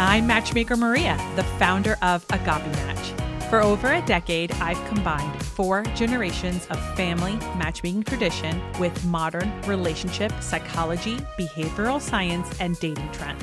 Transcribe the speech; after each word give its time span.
I'm 0.00 0.28
Matchmaker 0.28 0.76
Maria, 0.76 1.18
the 1.34 1.42
founder 1.42 1.96
of 2.02 2.24
Agape 2.30 2.64
Match. 2.66 3.50
For 3.50 3.60
over 3.60 3.94
a 3.94 4.02
decade, 4.02 4.52
I've 4.52 4.82
combined 4.86 5.42
four 5.42 5.82
generations 5.96 6.68
of 6.68 6.78
family 6.94 7.34
matchmaking 7.56 8.04
tradition 8.04 8.62
with 8.78 9.04
modern 9.06 9.60
relationship 9.62 10.32
psychology, 10.40 11.16
behavioral 11.36 12.00
science, 12.00 12.48
and 12.60 12.78
dating 12.78 13.10
trends. 13.10 13.42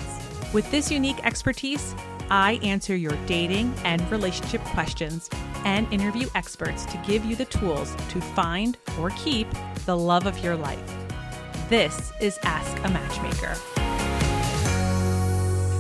With 0.54 0.72
this 0.72 0.90
unique 0.90 1.22
expertise, 1.26 1.94
I 2.32 2.54
answer 2.64 2.96
your 2.96 3.18
dating 3.26 3.74
and 3.84 4.10
relationship 4.10 4.62
questions 4.62 5.30
and 5.66 5.92
interview 5.92 6.30
experts 6.36 6.86
to 6.86 6.98
give 7.06 7.26
you 7.26 7.36
the 7.36 7.46
tools 7.46 7.94
to 8.12 8.22
find 8.22 8.78
or 8.98 9.10
keep 9.10 9.50
the 9.86 9.98
love 9.98 10.26
of 10.26 10.40
your 10.40 10.56
life. 10.56 10.96
This 11.68 12.14
is 12.22 12.40
Ask 12.44 12.78
a 12.86 12.90
Matchmaker. 12.92 13.75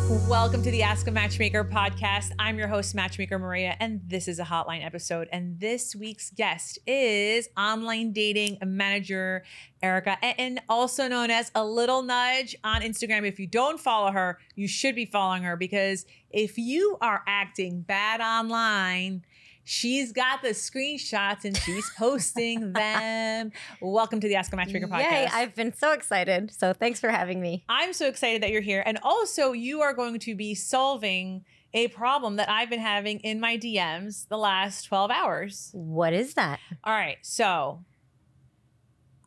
Welcome 0.07 0.61
to 0.61 0.69
the 0.69 0.83
Ask 0.83 1.07
a 1.07 1.11
Matchmaker 1.11 1.63
podcast. 1.63 2.31
I'm 2.37 2.59
your 2.59 2.67
host, 2.67 2.93
Matchmaker 2.93 3.39
Maria, 3.39 3.75
and 3.79 4.01
this 4.05 4.27
is 4.27 4.37
a 4.37 4.43
hotline 4.43 4.85
episode. 4.85 5.27
And 5.31 5.59
this 5.59 5.95
week's 5.95 6.29
guest 6.29 6.77
is 6.85 7.49
online 7.57 8.13
dating 8.13 8.59
manager 8.63 9.43
Erika, 9.81 10.23
and 10.23 10.61
also 10.69 11.07
known 11.07 11.31
as 11.31 11.51
a 11.55 11.65
little 11.65 12.03
nudge 12.03 12.55
on 12.63 12.83
Instagram. 12.83 13.27
If 13.27 13.39
you 13.39 13.47
don't 13.47 13.79
follow 13.79 14.11
her, 14.11 14.37
you 14.53 14.67
should 14.67 14.93
be 14.93 15.05
following 15.05 15.41
her 15.41 15.57
because 15.57 16.05
if 16.29 16.59
you 16.59 16.99
are 17.01 17.23
acting 17.27 17.81
bad 17.81 18.21
online, 18.21 19.23
She's 19.67 20.11
got 20.11 20.43
the 20.43 20.49
screenshots 20.49 21.43
and 21.43 21.57
she's 21.57 21.89
posting 21.97 22.71
them. 22.73 23.51
Welcome 23.81 24.19
to 24.19 24.27
the 24.27 24.35
Ask 24.35 24.53
a 24.53 24.55
Matchmaker 24.55 24.87
podcast. 24.87 25.11
Yay, 25.11 25.27
I've 25.33 25.55
been 25.55 25.73
so 25.73 25.91
excited. 25.91 26.53
So 26.53 26.71
thanks 26.71 26.99
for 26.99 27.09
having 27.09 27.41
me. 27.41 27.65
I'm 27.67 27.91
so 27.91 28.07
excited 28.07 28.43
that 28.43 28.51
you're 28.51 28.61
here. 28.61 28.83
And 28.85 28.99
also, 29.01 29.53
you 29.53 29.81
are 29.81 29.93
going 29.93 30.19
to 30.19 30.35
be 30.35 30.53
solving 30.53 31.45
a 31.73 31.87
problem 31.87 32.35
that 32.35 32.47
I've 32.47 32.69
been 32.69 32.79
having 32.79 33.19
in 33.21 33.39
my 33.39 33.57
DMs 33.57 34.27
the 34.27 34.37
last 34.37 34.83
12 34.83 35.09
hours. 35.09 35.71
What 35.73 36.13
is 36.13 36.35
that? 36.35 36.59
All 36.83 36.93
right. 36.93 37.17
So, 37.23 37.83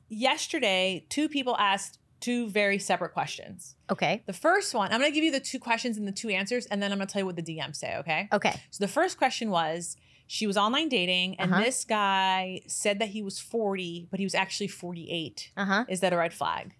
yesterday, 0.08 1.04
two 1.08 1.28
people 1.28 1.56
asked 1.58 1.98
two 2.20 2.48
very 2.48 2.78
separate 2.78 3.12
questions. 3.12 3.74
Okay. 3.90 4.22
The 4.26 4.32
first 4.32 4.72
one, 4.72 4.92
I'm 4.92 5.00
going 5.00 5.10
to 5.10 5.14
give 5.14 5.24
you 5.24 5.32
the 5.32 5.40
two 5.40 5.58
questions 5.58 5.96
and 5.96 6.06
the 6.06 6.12
two 6.12 6.28
answers, 6.28 6.66
and 6.66 6.80
then 6.80 6.92
I'm 6.92 6.98
going 6.98 7.08
to 7.08 7.12
tell 7.12 7.22
you 7.22 7.26
what 7.26 7.36
the 7.36 7.42
DMs 7.42 7.76
say, 7.76 7.96
okay? 7.96 8.28
Okay. 8.32 8.54
So, 8.70 8.84
the 8.84 8.88
first 8.88 9.18
question 9.18 9.50
was, 9.50 9.96
she 10.30 10.46
was 10.46 10.56
online 10.56 10.88
dating, 10.88 11.34
and 11.40 11.52
Uh-huh. 11.52 11.64
this 11.64 11.84
guy 11.84 12.60
said 12.68 13.00
that 13.00 13.08
he 13.08 13.22
was 13.22 13.40
40, 13.40 14.06
but 14.10 14.20
he 14.20 14.24
was 14.26 14.34
actually 14.36 14.68
48. 14.68 15.50
Uh 15.56 15.64
huh. 15.64 15.84
Is 15.88 15.98
that 16.00 16.12
a 16.12 16.16
red 16.16 16.32
flag? 16.32 16.74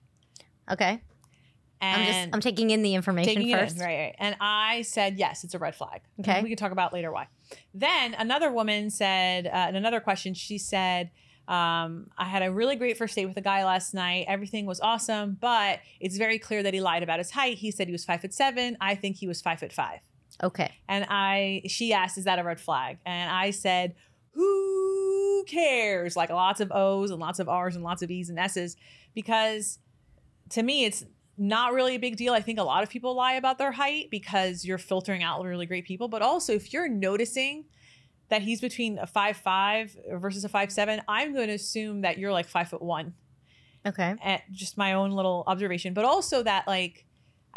Okay. 0.70 1.00
And 1.80 2.02
I'm 2.02 2.06
just 2.06 2.28
I'm 2.34 2.40
taking 2.40 2.70
in 2.70 2.82
the 2.82 2.94
information 2.94 3.36
first. 3.50 3.76
in, 3.76 3.82
right, 3.82 3.98
right. 3.98 4.14
And 4.18 4.36
I 4.40 4.82
said, 4.82 5.16
yes, 5.18 5.44
it's 5.44 5.54
a 5.54 5.58
red 5.58 5.74
flag. 5.76 6.00
Okay. 6.20 6.42
We 6.42 6.48
can 6.48 6.58
talk 6.58 6.72
about 6.72 6.92
later 6.92 7.10
why. 7.12 7.28
Then 7.72 8.14
another 8.14 8.50
woman 8.52 8.90
said, 8.90 9.46
uh, 9.46 9.66
in 9.68 9.76
another 9.76 10.00
question, 10.00 10.34
she 10.34 10.58
said, 10.58 11.10
um, 11.46 12.08
I 12.18 12.24
had 12.26 12.42
a 12.42 12.52
really 12.52 12.76
great 12.76 12.98
first 12.98 13.14
date 13.14 13.26
with 13.26 13.36
a 13.38 13.40
guy 13.40 13.64
last 13.64 13.94
night. 13.94 14.26
Everything 14.28 14.66
was 14.66 14.80
awesome, 14.80 15.38
but 15.40 15.78
it's 16.00 16.16
very 16.18 16.38
clear 16.38 16.62
that 16.64 16.74
he 16.74 16.80
lied 16.80 17.02
about 17.02 17.18
his 17.20 17.30
height. 17.30 17.56
He 17.58 17.70
said 17.70 17.86
he 17.86 17.92
was 17.92 18.04
five 18.04 18.20
foot 18.20 18.34
seven. 18.34 18.76
I 18.80 18.94
think 18.96 19.16
he 19.16 19.26
was 19.28 19.40
five 19.40 19.60
foot 19.60 19.72
five. 19.72 20.00
Okay. 20.42 20.72
And 20.88 21.06
I, 21.08 21.62
she 21.66 21.92
asked, 21.92 22.18
is 22.18 22.24
that 22.24 22.38
a 22.38 22.44
red 22.44 22.60
flag? 22.60 22.98
And 23.04 23.30
I 23.30 23.50
said, 23.50 23.94
who 24.34 25.44
cares? 25.48 26.16
Like 26.16 26.30
lots 26.30 26.60
of 26.60 26.70
O's 26.72 27.10
and 27.10 27.18
lots 27.18 27.38
of 27.40 27.48
R's 27.48 27.74
and 27.74 27.84
lots 27.84 28.02
of 28.02 28.10
E's 28.10 28.30
and 28.30 28.38
S's, 28.38 28.76
because 29.14 29.78
to 30.50 30.62
me, 30.62 30.84
it's 30.84 31.04
not 31.36 31.72
really 31.72 31.94
a 31.94 31.98
big 31.98 32.16
deal. 32.16 32.32
I 32.32 32.40
think 32.40 32.58
a 32.58 32.62
lot 32.62 32.82
of 32.82 32.88
people 32.88 33.14
lie 33.14 33.34
about 33.34 33.58
their 33.58 33.72
height 33.72 34.10
because 34.10 34.64
you're 34.64 34.78
filtering 34.78 35.22
out 35.22 35.42
really 35.42 35.66
great 35.66 35.84
people. 35.84 36.08
But 36.08 36.22
also, 36.22 36.52
if 36.52 36.72
you're 36.72 36.88
noticing 36.88 37.64
that 38.28 38.42
he's 38.42 38.60
between 38.60 38.98
a 38.98 39.06
five 39.06 39.36
five 39.36 39.96
versus 40.12 40.44
a 40.44 40.48
five 40.48 40.70
seven, 40.70 41.00
I'm 41.08 41.34
going 41.34 41.48
to 41.48 41.54
assume 41.54 42.02
that 42.02 42.18
you're 42.18 42.32
like 42.32 42.46
five 42.46 42.68
foot 42.68 42.82
one 42.82 43.14
Okay. 43.86 44.14
at 44.22 44.42
just 44.52 44.76
my 44.76 44.92
own 44.92 45.12
little 45.12 45.44
observation, 45.46 45.94
but 45.94 46.04
also 46.04 46.42
that 46.42 46.66
like 46.66 47.06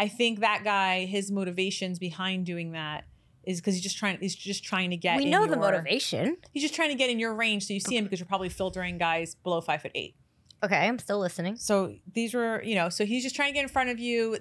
I 0.01 0.07
think 0.07 0.39
that 0.39 0.63
guy, 0.63 1.06
his 1.06 1.29
motivations 1.29 2.00
behind 2.00 2.47
doing 2.47 2.72
that 2.72 3.06
is 3.44 3.62
because 3.62 3.75
he's 3.75 3.84
just 3.84 4.00
trying 4.00 4.17
he's 4.19 4.35
just 4.35 4.63
trying 4.63 4.89
to 4.89 4.97
get 4.97 5.17
we 5.17 5.25
know 5.25 5.45
the 5.45 5.56
motivation. 5.56 6.38
He's 6.51 6.63
just 6.63 6.73
trying 6.73 6.89
to 6.89 6.95
get 6.95 7.12
in 7.12 7.19
your 7.19 7.35
range 7.35 7.67
so 7.67 7.73
you 7.75 7.79
see 7.79 7.97
him 7.97 8.06
because 8.06 8.19
you're 8.19 8.25
probably 8.25 8.50
filtering 8.50 8.97
guys 8.97 9.35
below 9.35 9.61
five 9.61 9.84
foot 9.84 9.91
eight. 9.94 10.16
Okay, 10.63 10.75
I'm 10.75 10.97
still 10.97 11.19
listening. 11.19 11.56
So 11.56 11.94
these 12.11 12.34
were, 12.34 12.63
you 12.63 12.73
know, 12.73 12.90
so 12.90 13.06
he's 13.06 13.22
just 13.22 13.35
trying 13.35 13.50
to 13.50 13.53
get 13.53 13.61
in 13.61 13.69
front 13.69 13.91
of 13.91 14.00
you. 14.00 14.38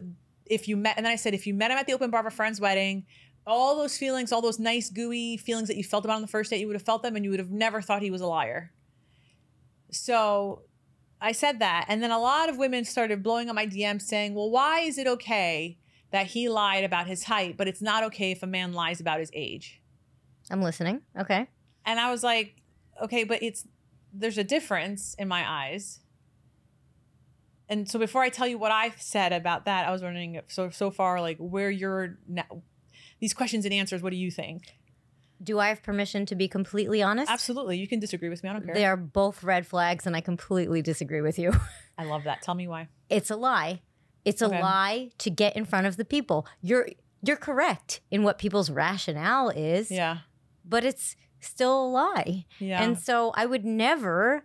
If 0.47 0.67
you 0.67 0.79
met, 0.79 0.97
and 0.97 1.05
then 1.05 1.13
I 1.13 1.17
said, 1.17 1.35
if 1.35 1.47
you 1.47 1.53
met 1.53 1.71
him 1.71 1.77
at 1.77 1.87
the 1.87 1.93
open 1.93 2.11
bar 2.11 2.21
of 2.21 2.27
a 2.27 2.31
friend's 2.31 2.59
wedding, 2.59 3.05
all 3.47 3.77
those 3.77 3.99
feelings, 3.99 4.33
all 4.33 4.41
those 4.41 4.59
nice, 4.59 4.89
gooey 4.89 5.37
feelings 5.37 5.69
that 5.69 5.77
you 5.77 5.85
felt 5.85 6.07
about 6.07 6.17
on 6.17 6.23
the 6.23 6.29
first 6.29 6.49
date, 6.49 6.61
you 6.61 6.67
would 6.69 6.77
have 6.77 6.83
felt 6.83 7.03
them 7.03 7.17
and 7.17 7.25
you 7.25 7.31
would 7.31 7.39
have 7.39 7.51
never 7.51 7.83
thought 7.83 8.01
he 8.01 8.11
was 8.11 8.23
a 8.23 8.27
liar. 8.27 8.73
So 9.91 10.63
I 11.21 11.33
said 11.33 11.59
that. 11.59 11.87
And 11.89 12.03
then 12.03 12.11
a 12.11 12.19
lot 12.19 12.49
of 12.49 12.57
women 12.57 12.85
started 12.85 13.23
blowing 13.23 13.49
up 13.49 13.55
my 13.55 13.67
DMs 13.67 14.03
saying, 14.03 14.35
well, 14.35 14.51
why 14.51 14.81
is 14.81 14.99
it 14.99 15.07
okay 15.07 15.79
that 16.11 16.29
he 16.29 16.49
lied 16.49 16.85
about 16.85 17.07
his 17.07 17.25
height, 17.25 17.57
but 17.57 17.69
it's 17.69 17.83
not 17.83 18.03
okay 18.05 18.31
if 18.31 18.43
a 18.43 18.47
man 18.47 18.73
lies 18.73 19.01
about 19.01 19.21
his 19.21 19.31
age? 19.35 19.81
I'm 20.51 20.63
listening. 20.63 21.03
Okay. 21.19 21.47
And 21.85 22.01
I 22.01 22.11
was 22.11 22.23
like, 22.23 22.57
okay, 23.03 23.25
but 23.25 23.43
it's 23.43 23.67
there's 24.13 24.39
a 24.39 24.45
difference 24.45 25.15
in 25.19 25.29
my 25.29 25.49
eyes. 25.49 26.01
And 27.69 27.89
so 27.89 27.99
before 27.99 28.23
I 28.23 28.29
tell 28.29 28.49
you 28.49 28.59
what 28.59 28.73
I 28.73 28.93
said 28.99 29.33
about 29.33 29.67
that, 29.67 29.87
I 29.87 29.93
was 29.93 30.03
wondering 30.03 30.41
so 30.49 30.71
so 30.71 30.91
far 30.91 31.21
like 31.21 31.37
where 31.39 31.71
you're 31.71 32.19
now, 32.27 32.63
these 33.21 33.35
questions 33.35 33.65
and 33.65 33.73
answers. 33.73 34.03
What 34.03 34.11
do 34.11 34.17
you 34.17 34.31
think? 34.31 34.75
Do 35.43 35.59
I 35.59 35.69
have 35.69 35.83
permission 35.83 36.27
to 36.27 36.35
be 36.35 36.49
completely 36.49 37.03
honest? 37.03 37.31
Absolutely, 37.31 37.79
you 37.79 37.89
can 37.89 37.99
disagree 37.99 38.29
with 38.29 38.43
me. 38.43 38.51
I 38.51 38.53
don't 38.53 38.65
care. 38.65 38.75
They 38.75 38.85
are 38.85 38.97
both 38.97 39.43
red 39.43 39.67
flags, 39.67 40.07
and 40.07 40.15
I 40.15 40.21
completely 40.21 40.83
disagree 40.83 41.21
with 41.23 41.39
you. 41.39 41.53
I 41.99 42.05
love 42.05 42.25
that. 42.25 42.43
Tell 42.43 42.55
me 42.55 42.69
why. 42.69 42.89
it's 43.09 43.31
a 43.31 43.37
lie. 43.37 43.81
It's 44.25 44.43
a 44.43 44.47
Okay. 44.47 44.61
lie 44.63 45.11
to 45.19 45.31
get 45.31 45.57
in 45.57 45.65
front 45.65 45.87
of 45.87 45.97
the 45.97 46.05
people. 46.05 46.47
You're 46.61 46.89
you're 47.23 47.37
correct 47.39 48.01
in 48.11 48.23
what 48.23 48.39
people's 48.39 48.71
rationale 48.71 49.49
is, 49.51 49.91
Yeah, 49.91 50.19
but 50.65 50.85
it's 50.85 51.17
still 51.41 51.87
a 51.87 51.89
lie. 51.89 52.45
yeah. 52.59 52.83
And 52.83 52.99
so 52.99 53.33
I 53.35 53.47
would 53.47 53.65
never 53.65 54.43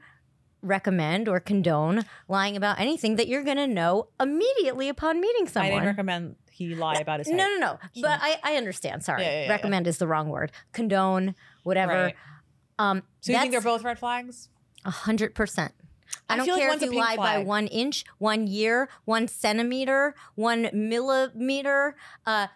recommend 0.61 1.27
or 1.27 1.39
condone 1.39 2.03
lying 2.27 2.55
about 2.57 2.79
anything 2.79 3.17
that 3.17 3.27
you're 3.27 3.43
going 3.43 3.57
to 3.57 3.67
know 3.67 4.07
immediately 4.19 4.89
upon 4.89 5.21
meeting 5.21 5.45
I 5.47 5.51
someone. 5.51 5.71
didn't 5.73 5.85
recommend 5.87 6.35
he 6.55 6.73
lie 6.73 6.95
about 6.95 7.19
his 7.19 7.27
height. 7.27 7.35
no, 7.35 7.47
no, 7.47 7.57
no. 7.59 7.79
Sure. 7.93 8.03
But 8.03 8.19
I, 8.21 8.37
I 8.43 8.55
understand. 8.55 9.03
Sorry. 9.03 9.23
Yeah, 9.23 9.31
yeah, 9.31 9.43
yeah, 9.45 9.49
recommend 9.49 9.87
is 9.87 9.97
the 9.97 10.07
wrong 10.07 10.29
word. 10.29 10.51
Condone, 10.71 11.35
whatever. 11.63 11.93
Right. 11.93 12.15
Um, 12.79 13.03
So 13.21 13.31
you 13.31 13.39
think 13.39 13.51
they're 13.51 13.61
both 13.61 13.83
red 13.83 13.99
flags? 13.99 14.49
a 14.85 14.91
hundred 14.91 15.33
percent. 15.35 15.73
I 16.29 16.37
don't 16.37 16.47
like 16.47 16.59
care 16.59 16.69
one's 16.69 16.83
if 16.83 16.91
you 16.93 16.99
lie 16.99 17.15
by 17.17 17.39
one 17.39 17.67
inch, 17.67 18.05
one 18.19 18.45
year, 18.47 18.87
one 19.05 19.27
centimeter, 19.27 20.15
one 20.35 20.69
millimeter, 20.73 21.95
uh, 22.25 22.47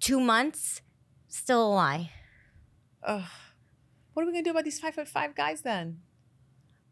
two 0.00 0.20
months. 0.20 0.80
Still 1.28 1.66
a 1.66 1.70
lie. 1.72 2.10
Ugh. 3.04 3.22
What 4.12 4.22
are 4.22 4.26
we 4.26 4.32
gonna 4.32 4.44
do 4.44 4.50
about 4.50 4.64
these 4.64 4.78
five 4.78 4.94
foot 4.94 5.08
five 5.08 5.34
guys 5.34 5.62
then? 5.62 5.98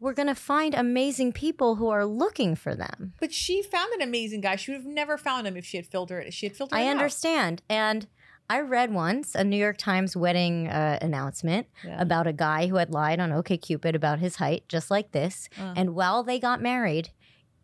We're 0.01 0.15
gonna 0.15 0.35
find 0.35 0.75
amazing 0.75 1.33
people 1.33 1.77
who 1.77 1.89
are 1.91 2.07
looking 2.07 2.57
for 2.57 2.75
them. 2.75 3.13
But 3.21 3.33
she 3.33 3.63
found 3.63 3.93
an 3.93 4.01
amazing 4.03 4.41
guy. 4.41 4.57
She 4.57 4.71
would 4.73 4.79
have 4.79 4.87
never 4.87 5.19
found 5.19 5.47
him 5.47 5.57
if 5.57 5.65
she 5.67 5.77
had 5.77 5.87
filtered 5.87 6.27
it. 6.27 6.33
She 6.35 6.47
had 6.47 6.57
filtered. 6.57 6.79
I 6.79 6.83
it 6.83 6.87
out. 6.87 6.91
understand. 6.93 7.63
And 7.69 8.07
I 8.49 8.61
read 8.61 8.93
once 8.93 9.35
a 9.37 9.45
New 9.45 9.57
York 9.59 9.77
Times 9.77 10.17
wedding 10.17 10.67
uh, 10.69 10.99
announcement 11.03 11.69
Yeah. 11.85 12.01
about 12.01 12.27
a 12.27 12.33
guy 12.33 12.67
who 12.67 12.77
had 12.77 12.91
lied 12.91 13.21
on 13.21 13.31
OKCupid 13.31 13.95
about 13.95 14.19
his 14.19 14.37
height, 14.37 14.65
just 14.69 14.91
like 14.91 15.13
this. 15.13 15.49
Uh. 15.61 15.75
And 15.77 15.95
while 15.95 16.25
they 16.25 16.41
got 16.41 16.61
married, 16.61 17.11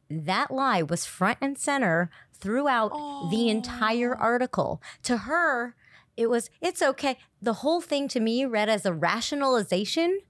that 0.09 0.53
lie 0.53 0.83
was 0.83 1.05
front 1.05 1.39
and 1.41 1.59
center 1.59 2.09
throughout 2.33 2.93
the 3.33 3.49
entire 3.49 4.15
Oh. 4.15 4.21
article. 4.21 4.81
To 5.05 5.17
her, 5.17 5.75
it 6.17 6.31
was, 6.31 6.51
it's 6.61 6.83
okay. 6.83 7.19
The 7.43 7.55
whole 7.55 7.81
thing 7.81 8.07
to 8.09 8.21
me 8.21 8.45
read 8.45 8.69
as 8.69 8.87
a 8.87 8.93
rationalization 8.93 10.21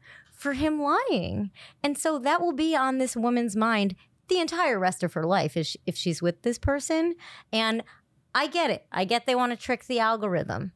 for 0.47 0.53
him 0.53 0.81
lying. 0.81 1.51
And 1.83 1.99
so 1.99 2.21
that 2.21 2.41
will 2.41 2.53
be 2.53 2.77
on 2.77 2.99
this 2.99 3.17
woman's 3.17 3.57
mind 3.57 3.97
the 4.29 4.39
entire 4.39 4.79
rest 4.79 5.03
of 5.03 5.15
her 5.15 5.25
life 5.25 5.57
if, 5.57 5.75
if 5.87 5.97
she's 5.97 6.23
with 6.23 6.43
this 6.43 6.57
person. 6.57 7.17
And 7.53 7.83
I 8.33 8.47
get 8.47 8.71
it. 8.71 8.87
I 8.93 9.07
get 9.07 9.27
they 9.27 9.35
want 9.35 9.51
to 9.51 9.57
trick 9.57 9.87
the 9.87 9.99
algorithm. 9.99 10.71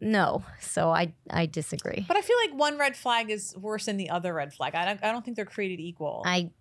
No, 0.00 0.44
so 0.60 0.90
I 0.90 1.12
I 1.28 1.46
disagree. 1.46 2.04
But 2.06 2.16
I 2.16 2.20
feel 2.20 2.36
like 2.46 2.56
one 2.56 2.78
red 2.78 2.96
flag 2.96 3.30
is 3.30 3.56
worse 3.56 3.86
than 3.86 3.96
the 3.96 4.10
other 4.10 4.32
red 4.32 4.54
flag. 4.54 4.76
I 4.76 4.84
don't, 4.84 5.04
I 5.04 5.10
don't 5.10 5.24
think 5.24 5.36
they're 5.36 5.44
created 5.44 5.80
equal. 5.80 6.22
I 6.24 6.52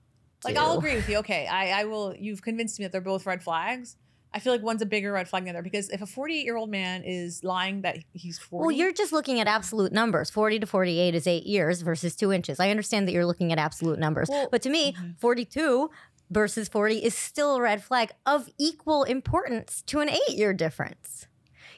like 0.43 0.55
do. 0.55 0.61
I'll 0.61 0.77
agree 0.77 0.95
with 0.95 1.07
you. 1.07 1.17
Okay, 1.19 1.45
I, 1.45 1.81
I 1.81 1.83
will. 1.83 2.15
You've 2.17 2.41
convinced 2.41 2.79
me 2.79 2.85
that 2.85 2.91
they're 2.91 2.99
both 2.99 3.27
red 3.27 3.43
flags. 3.43 3.95
I 4.33 4.39
feel 4.39 4.53
like 4.53 4.61
one's 4.61 4.81
a 4.81 4.85
bigger 4.85 5.11
red 5.11 5.27
flag 5.27 5.43
than 5.43 5.53
the 5.53 5.59
other 5.59 5.63
because 5.63 5.89
if 5.89 6.01
a 6.01 6.05
48 6.05 6.43
year 6.45 6.55
old 6.55 6.69
man 6.69 7.03
is 7.03 7.43
lying 7.43 7.81
that 7.81 7.97
he's 8.13 8.37
40, 8.37 8.61
Well, 8.61 8.71
you're 8.71 8.93
just 8.93 9.11
looking 9.11 9.39
at 9.39 9.47
absolute 9.47 9.91
numbers. 9.91 10.29
40 10.29 10.59
to 10.59 10.65
48 10.67 11.15
is 11.15 11.25
eight 11.27 11.45
years 11.45 11.81
versus 11.81 12.15
two 12.15 12.31
inches. 12.31 12.59
I 12.59 12.69
understand 12.69 13.07
that 13.07 13.13
you're 13.13 13.25
looking 13.25 13.51
at 13.51 13.57
absolute 13.57 13.97
numbers. 13.97 14.29
Well, 14.29 14.47
but 14.51 14.61
to 14.63 14.69
me, 14.69 14.89
okay. 14.89 15.13
42 15.19 15.89
versus 16.29 16.67
40 16.69 16.97
is 16.97 17.15
still 17.15 17.55
a 17.55 17.61
red 17.61 17.83
flag 17.83 18.11
of 18.25 18.49
equal 18.59 19.03
importance 19.03 19.81
to 19.87 19.99
an 19.99 20.09
eight 20.09 20.29
year 20.35 20.53
difference. 20.53 21.25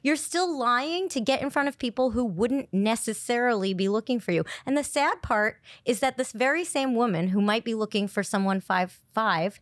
You're 0.03 0.15
still 0.15 0.57
lying 0.57 1.09
to 1.09 1.21
get 1.21 1.43
in 1.43 1.51
front 1.51 1.67
of 1.67 1.77
people 1.77 2.11
who 2.11 2.25
wouldn't 2.25 2.73
necessarily 2.73 3.73
be 3.75 3.87
looking 3.87 4.19
for 4.19 4.31
you. 4.31 4.43
And 4.65 4.75
the 4.75 4.83
sad 4.83 5.21
part 5.21 5.61
is 5.85 5.99
that 5.99 6.17
this 6.17 6.31
very 6.31 6.63
same 6.63 6.95
woman 6.95 7.27
who 7.29 7.39
might 7.39 7.63
be 7.63 7.75
looking 7.75 8.07
for 8.07 8.23
someone 8.23 8.61
five 8.61 8.99
five 9.13 9.59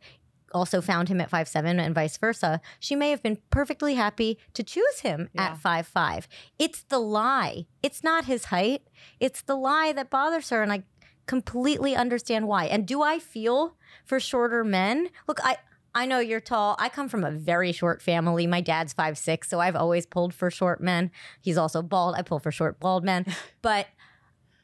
also 0.53 0.81
found 0.81 1.09
him 1.09 1.19
at 1.21 1.29
five 1.29 1.47
seven 1.47 1.79
and 1.79 1.93
vice 1.95 2.17
versa. 2.17 2.61
She 2.79 2.95
may 2.95 3.09
have 3.11 3.21
been 3.23 3.37
perfectly 3.49 3.95
happy 3.95 4.37
to 4.53 4.63
choose 4.63 4.99
him 5.01 5.29
Yeah. 5.33 5.49
at 5.51 5.57
five 5.57 5.87
five. 5.87 6.27
It's 6.57 6.83
the 6.83 6.99
lie. 6.99 7.65
It's 7.83 8.03
not 8.03 8.25
his 8.25 8.45
height. 8.45 8.83
It's 9.19 9.41
the 9.41 9.55
lie 9.55 9.93
that 9.93 10.09
bothers 10.09 10.49
her, 10.49 10.61
and 10.63 10.71
I 10.71 10.83
completely 11.25 11.95
understand 11.95 12.47
why. 12.47 12.65
And 12.65 12.87
do 12.87 13.01
I 13.01 13.19
feel 13.19 13.75
for 14.05 14.19
shorter 14.19 14.63
men? 14.63 15.09
Look, 15.27 15.39
I. 15.43 15.57
I 15.95 16.05
know 16.05 16.19
you're 16.19 16.39
tall. 16.39 16.75
I 16.77 16.87
come 16.87 17.09
from 17.09 17.23
a 17.23 17.31
very 17.31 17.71
short 17.71 17.99
family. 18.03 18.45
My 18.45 18.61
dad's 18.61 18.93
five 18.93 19.17
six, 19.17 19.49
so 19.49 19.59
I've 19.59 19.75
always 19.75 20.05
pulled 20.05 20.35
for 20.35 20.51
short 20.51 20.79
men. 20.81 21.09
He's 21.41 21.57
also 21.57 21.81
bald. 21.81 22.13
I 22.15 22.21
pull 22.21 22.37
for 22.37 22.51
short 22.51 22.79
bald 22.79 23.03
men. 23.03 23.25
But 23.63 23.87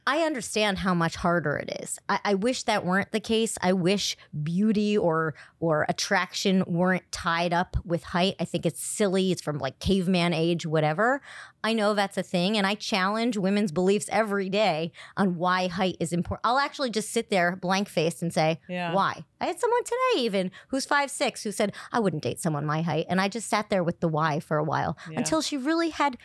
I 0.08 0.20
understand 0.22 0.78
how 0.80 0.94
much 0.94 1.16
harder 1.16 1.56
it 1.58 1.82
is. 1.82 1.98
I, 2.08 2.20
I 2.24 2.34
wish 2.36 2.62
that 2.64 2.86
weren't 2.86 3.12
the 3.12 3.20
case. 3.20 3.58
I 3.62 3.74
wish 3.74 4.16
beauty 4.44 4.96
or 4.96 5.34
or 5.60 5.86
attraction 5.90 6.64
weren't 6.68 7.12
tied 7.12 7.54
up 7.54 7.76
with 7.84 8.04
height. 8.04 8.36
I 8.40 8.46
think 8.46 8.68
it's 8.68 8.80
silly. 8.84 9.32
It's 9.32 9.42
from 9.42 9.58
like 9.58 9.80
caveman 9.80 10.32
age, 10.34 10.66
whatever. 10.66 11.22
I 11.64 11.74
know 11.74 11.96
that's 11.96 12.18
a 12.18 12.24
thing, 12.24 12.56
and 12.56 12.68
I 12.68 12.76
challenge 12.76 13.36
women's 13.38 13.72
beliefs 13.72 14.08
every 14.12 14.48
day 14.50 14.92
on 15.18 15.38
why 15.38 15.68
height 15.68 15.98
is 16.00 16.14
important. 16.14 16.42
I'll 16.46 16.60
actually 16.60 16.92
just 16.92 17.10
sit 17.12 17.32
there 17.32 17.56
blank 17.56 17.90
faced 17.90 18.22
and 18.22 18.32
say, 18.32 18.60
Yeah. 18.70 18.94
why? 18.94 19.26
I 19.42 19.48
had 19.48 19.60
someone 19.60 19.84
today 19.84 20.22
even 20.24 20.52
who's 20.68 20.86
five 20.86 21.10
six 21.10 21.42
who 21.42 21.52
said 21.52 21.74
I 21.92 22.00
wouldn't 22.00 22.22
date 22.22 22.40
someone 22.40 22.66
my 22.68 22.84
height, 22.84 23.08
and 23.10 23.20
I 23.20 23.28
just 23.28 23.50
sat 23.50 23.72
there 23.72 23.84
with 23.84 24.02
the 24.02 24.08
why 24.08 24.40
for 24.40 24.58
a 24.58 24.64
while 24.64 24.96
Yeah. 25.10 25.18
until 25.18 25.42
she 25.42 25.58
really 25.58 25.90
had 25.90 26.18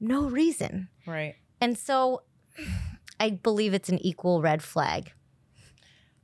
no 0.00 0.24
reason. 0.24 0.88
Right. 1.06 1.36
And 1.60 1.78
so 1.78 2.22
I 3.20 3.30
believe 3.30 3.74
it's 3.74 3.88
an 3.88 3.98
equal 3.98 4.40
red 4.42 4.62
flag. 4.62 5.12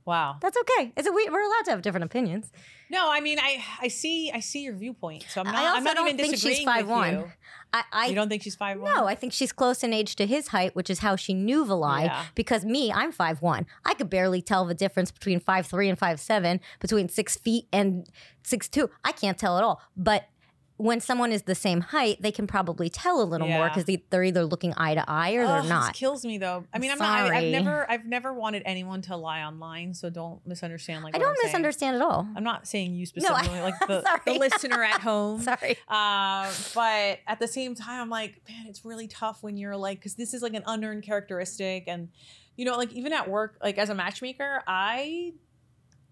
Wow. 0.05 0.37
That's 0.39 0.55
okay. 0.57 0.93
It's 0.95 1.07
a, 1.07 1.11
we, 1.11 1.27
we're 1.29 1.41
allowed 1.41 1.65
to 1.65 1.71
have 1.71 1.81
different 1.81 2.03
opinions. 2.03 2.51
No, 2.91 3.09
I 3.09 3.21
mean, 3.21 3.39
I 3.39 3.63
I 3.81 3.87
see 3.87 4.31
I 4.31 4.39
see 4.39 4.61
your 4.61 4.75
viewpoint. 4.75 5.25
So 5.27 5.41
I'm 5.41 5.47
I 5.47 5.51
not. 5.51 5.65
also 5.65 5.77
I'm 5.77 5.83
not 5.83 5.95
don't 5.95 6.07
even 6.09 6.17
think 6.17 6.37
she's 6.37 6.63
five 6.63 6.85
with 6.85 6.95
5'1". 6.95 7.11
you. 7.13 7.31
I, 7.73 7.83
I 7.91 8.05
you 8.05 8.15
don't 8.15 8.29
think 8.29 8.43
she's 8.43 8.55
five 8.55 8.79
one? 8.79 8.93
no, 8.93 9.07
I 9.07 9.15
think 9.15 9.33
she's 9.33 9.51
close 9.51 9.83
in 9.83 9.91
age 9.91 10.15
to 10.17 10.27
his 10.27 10.49
height, 10.49 10.75
which 10.75 10.91
is 10.91 10.99
how 10.99 11.15
she 11.15 11.33
knew 11.33 11.65
Valai. 11.65 12.05
Yeah. 12.05 12.23
Because 12.35 12.63
me, 12.63 12.91
I'm 12.91 13.11
five 13.11 13.41
one. 13.41 13.65
I 13.83 13.95
could 13.95 14.09
barely 14.11 14.43
tell 14.43 14.65
the 14.65 14.75
difference 14.75 15.09
between 15.09 15.39
five 15.39 15.65
three 15.65 15.89
and 15.89 15.97
five 15.97 16.19
seven, 16.19 16.61
between 16.79 17.09
six 17.09 17.35
feet 17.37 17.67
and 17.73 18.07
six 18.43 18.69
two. 18.69 18.91
I 19.03 19.11
can't 19.11 19.39
tell 19.39 19.57
at 19.57 19.63
all. 19.63 19.81
But 19.97 20.29
when 20.77 20.99
someone 20.99 21.31
is 21.31 21.43
the 21.43 21.55
same 21.55 21.79
height, 21.79 22.21
they 22.21 22.31
can 22.33 22.47
probably 22.47 22.89
tell 22.89 23.21
a 23.21 23.23
little 23.23 23.47
more 23.47 23.69
because 23.69 23.85
they, 23.85 24.03
they're 24.09 24.25
either 24.25 24.43
looking 24.43 24.73
eye 24.75 24.93
to 24.93 25.03
eye 25.09 25.33
or 25.35 25.43
Ugh, 25.45 25.61
they're 25.61 25.69
not. 25.69 25.93
kills 25.93 26.25
me 26.25 26.37
though. 26.37 26.65
I 26.73 26.79
mean, 26.79 26.91
I'm 26.91 26.97
not. 26.97 27.09
I, 27.21 27.27
Sorry. 27.27 27.37
I've 27.37 27.51
never. 27.63 27.89
I've 27.91 28.05
never 28.05 28.33
wanted 28.33 28.63
anyone 28.65 29.01
to 29.03 29.15
lie 29.15 29.41
online. 29.43 29.93
So 29.93 30.09
don't 30.09 30.45
misunderstand. 30.45 31.03
Like 31.05 31.15
I 31.15 31.19
don't 31.19 31.29
I'm 31.29 31.35
saying. 31.37 31.47
misunderstand 31.53 31.95
at 31.95 32.01
all. 32.01 32.27
I'm 32.35 32.43
not 32.43 32.67
saying 32.67 32.93
you 32.93 33.05
No, 33.15 33.29
I- 33.29 33.43
specifically, 33.43 33.61
like 33.61 33.79
the, 33.87 34.19
the 34.25 34.33
listener 34.33 34.83
at 34.83 34.99
home. 35.01 35.41
Sorry. 35.41 35.77
Uh, 35.87 36.51
but 36.73 37.19
at 37.25 37.39
the 37.39 37.47
same 37.47 37.73
time, 37.73 38.01
I'm 38.01 38.09
like, 38.09 38.41
man, 38.49 38.65
it's 38.67 38.83
really 38.83 39.07
tough 39.07 39.43
when 39.43 39.55
you're 39.55 39.77
like, 39.77 39.99
because 39.99 40.15
this 40.15 40.33
is 40.33 40.41
like 40.41 40.53
an 40.55 40.63
unearned 40.67 41.03
characteristic, 41.03 41.85
and 41.87 42.09
you 42.57 42.65
know, 42.65 42.75
like 42.75 42.91
even 42.91 43.13
at 43.13 43.29
work, 43.29 43.57
like 43.63 43.77
as 43.77 43.89
a 43.89 43.95
matchmaker, 43.95 44.61
I 44.67 45.33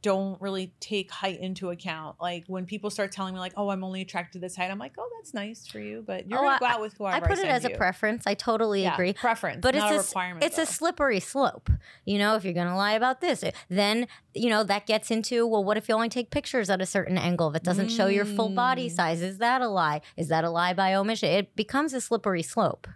don't 0.03 0.39
really 0.41 0.73
take 0.79 1.09
height 1.09 1.39
into 1.39 1.71
account. 1.71 2.17
Like 2.21 2.43
when 2.47 2.65
people 2.67 2.89
start 2.91 3.11
telling 3.11 3.33
me, 3.33 3.39
like, 3.39 3.53
oh, 3.57 3.69
I'm 3.69 3.83
only 3.83 4.01
attracted 4.01 4.33
to 4.33 4.39
this 4.39 4.55
height, 4.55 4.69
I'm 4.69 4.77
like, 4.77 4.91
oh, 4.99 5.09
that's 5.17 5.33
nice 5.33 5.65
for 5.65 5.79
you, 5.79 6.03
but 6.05 6.29
you're 6.29 6.37
Oh, 6.37 6.43
gonna 6.43 6.55
I- 6.57 6.59
go 6.59 6.65
out 6.65 6.81
with 6.81 6.93
whoever 6.97 7.15
I 7.15 7.19
put 7.21 7.31
it 7.31 7.37
send 7.37 7.49
as 7.49 7.65
a 7.65 7.71
preference. 7.71 8.27
I 8.27 8.35
totally 8.35 8.83
Yeah, 8.83 8.93
agree. 8.93 9.13
preference, 9.13 9.61
But 9.61 9.73
not 9.73 9.91
it's 9.91 9.91
a 9.91 9.95
a 9.95 10.03
requirement. 10.09 10.43
It's 10.45 10.57
a 10.59 10.65
slippery 10.65 11.19
slope. 11.21 11.69
You 12.05 12.19
know, 12.19 12.35
if 12.35 12.43
you're 12.43 12.53
going 12.53 12.67
to 12.67 12.75
lie 12.75 12.93
about 12.93 13.21
this, 13.21 13.41
it- 13.43 13.55
then, 13.69 14.07
you 14.35 14.49
know, 14.49 14.63
that 14.65 14.85
gets 14.85 15.09
into, 15.09 15.47
well, 15.47 15.63
what 15.63 15.77
if 15.77 15.87
you 15.89 15.95
only 15.95 16.09
take 16.09 16.29
pictures 16.29 16.69
at 16.69 16.81
a 16.81 16.85
certain 16.85 17.17
angle? 17.17 17.49
If 17.49 17.55
it 17.55 17.63
doesn't 17.63 17.89
show 17.89 18.07
your 18.07 18.25
full 18.25 18.49
body 18.49 18.89
Mm. 18.89 18.95
size, 18.95 19.21
is 19.21 19.37
that 19.39 19.61
a 19.61 19.67
lie? 19.69 20.01
Is 20.17 20.27
that 20.27 20.43
a 20.43 20.49
lie 20.49 20.73
by 20.73 20.93
omission? 20.93 21.29
It 21.29 21.55
becomes 21.55 21.93
a 21.93 22.01
slippery 22.01 22.43
slope. 22.43 22.87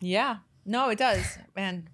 Yeah. 0.00 0.38
No, 0.64 0.88
it 0.88 0.98
does. 0.98 1.38
Man. 1.54 1.88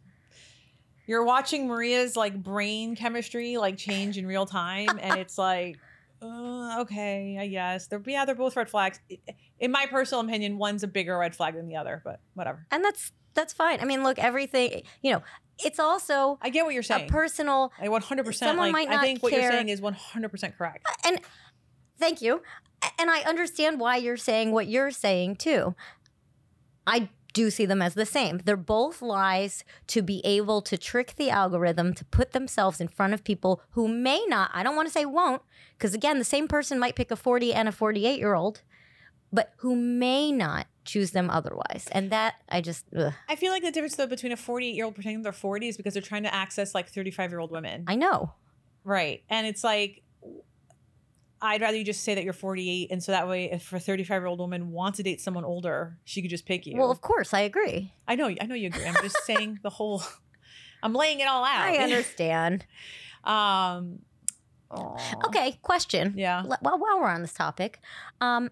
You're 1.12 1.25
watching 1.25 1.69
Maria's 1.69 2.17
like 2.17 2.43
brain 2.43 2.97
chemistry 2.97 3.59
like 3.59 3.76
change 3.76 4.17
in 4.17 4.26
real 4.26 4.47
time 4.47 4.99
and 4.99 5.20
it's 5.20 5.37
like 5.37 5.76
uh, 6.23 6.81
okay, 6.81 7.37
I 7.38 7.49
guess. 7.49 7.87
They're 7.87 8.00
yeah, 8.06 8.25
they're 8.25 8.35
both 8.35 8.56
red 8.56 8.70
flags. 8.70 8.99
In 9.61 9.70
my 9.70 9.85
personal 9.85 10.25
opinion, 10.25 10.56
one's 10.56 10.82
a 10.82 10.87
bigger 10.87 11.19
red 11.19 11.37
flag 11.37 11.55
than 11.55 11.69
the 11.69 11.76
other, 11.76 12.00
but 12.03 12.20
whatever. 12.32 12.67
And 12.70 12.82
that's 12.82 13.12
that's 13.35 13.53
fine. 13.53 13.81
I 13.82 13.85
mean, 13.85 14.03
look, 14.03 14.19
everything, 14.19 14.85
you 15.03 15.12
know, 15.12 15.23
it's 15.62 15.79
also 15.79 16.38
I 16.41 16.49
get 16.49 16.64
what 16.64 16.73
you're 16.73 16.81
a 16.81 16.85
saying. 16.85 17.11
personal 17.11 17.75
I 17.79 17.88
100% 17.88 18.32
someone 18.32 18.56
like 18.56 18.73
might 18.73 18.88
I 18.88 18.94
not 18.94 19.05
think 19.05 19.23
what 19.23 19.32
you're 19.32 19.50
saying 19.50 19.69
is 19.69 19.82
100% 19.82 20.56
correct. 20.56 20.87
and 21.05 21.20
thank 21.99 22.23
you. 22.23 22.41
And 22.99 23.11
I 23.11 23.20
understand 23.20 23.81
why 23.81 23.97
you're 23.99 24.17
saying 24.17 24.53
what 24.53 24.67
you're 24.67 24.91
saying 24.91 25.37
too. 25.37 25.75
I 26.87 27.11
do 27.32 27.50
see 27.50 27.67
them 27.67 27.82
as 27.82 27.94
the 27.94 28.06
same. 28.06 28.40
They're 28.44 28.56
both 28.56 29.02
lies 29.02 29.64
to 29.88 30.02
be 30.02 30.20
able 30.25 30.62
to 30.62 30.76
trick 30.76 31.14
the 31.17 31.31
algorithm 31.31 31.94
to 31.94 32.05
put 32.05 32.32
themselves 32.32 32.81
in 32.81 32.88
front 32.88 33.14
of 33.14 33.25
people 33.25 33.62
who 33.70 33.88
may 33.88 34.25
not, 34.26 34.50
I 34.52 34.62
don't 34.62 34.76
want 34.76 34.88
to 34.88 34.93
say 34.93 35.05
won't, 35.05 35.43
because 35.76 35.94
again, 35.94 36.19
the 36.19 36.25
same 36.25 36.49
person 36.49 36.79
might 36.79 36.96
pick 36.96 37.11
a 37.11 37.17
40 37.17 37.52
and 37.55 37.69
a 37.69 37.73
48 37.73 38.19
year 38.19 38.34
old, 38.34 38.62
but 39.32 39.52
who 39.58 39.75
may 39.75 40.31
not 40.32 40.67
choose 40.84 41.12
them 41.12 41.31
otherwise. 41.31 41.88
And 41.93 42.11
that 42.11 42.34
I 42.49 42.61
just, 42.61 42.87
ugh, 42.96 43.12
I 43.29 43.37
feel 43.37 43.52
like 43.52 43.62
the 43.62 43.70
difference 43.70 43.96
though 43.96 44.06
between 44.06 44.32
a 44.32 44.37
48 44.37 44.75
year 44.75 44.85
old 44.85 44.94
pretending 44.94 45.23
they're 45.23 45.32
40 45.32 45.69
is 45.69 45.76
because 45.76 45.94
they're 45.94 46.02
trying 46.02 46.25
to 46.25 46.35
access 46.35 46.75
like 46.75 46.88
35 46.88 47.31
year 47.31 47.40
old 47.40 47.50
women. 47.50 47.85
I 47.87 47.94
know. 47.94 48.32
Right. 48.85 49.23
And 49.31 49.46
it's 49.46 49.62
like, 49.62 50.01
I'd 51.43 51.61
rather 51.61 51.77
you 51.77 51.85
just 51.85 52.05
say 52.05 52.15
that 52.15 52.23
you're 52.25 52.33
48. 52.33 52.91
And 52.93 53.03
so 53.03 53.11
that 53.12 53.29
way, 53.29 53.50
if 53.50 53.73
a 53.73 53.81
35 53.81 54.15
year 54.23 54.27
old 54.27 54.39
woman 54.39 54.71
wants 54.71 54.99
to 54.99 55.03
date 55.03 55.21
someone 55.21 55.44
older, 55.44 55.99
she 56.05 56.23
could 56.23 56.31
just 56.31 56.47
pick 56.47 56.67
you. 56.67 56.77
Well, 56.79 56.91
of 56.91 57.00
course, 57.00 57.35
I 57.35 57.41
agree. 57.41 57.93
I 58.06 58.15
know, 58.15 58.29
I 58.41 58.47
know 58.47 58.55
you 58.55 58.69
agree. 58.69 58.87
I'm 58.87 58.94
just 59.03 59.23
saying 59.25 59.59
the 59.62 59.71
whole, 59.71 60.03
I'm 60.83 60.94
laying 60.94 61.19
it 61.21 61.27
all 61.29 61.44
out. 61.44 61.62
I 61.69 61.77
understand. 61.79 62.65
um. 63.25 63.99
Okay, 65.27 65.59
question. 65.61 66.14
Yeah. 66.16 66.45
Well, 66.62 66.78
while 66.78 66.99
we're 66.99 67.11
on 67.11 67.21
this 67.21 67.35
topic, 67.35 67.78
um, 68.23 68.50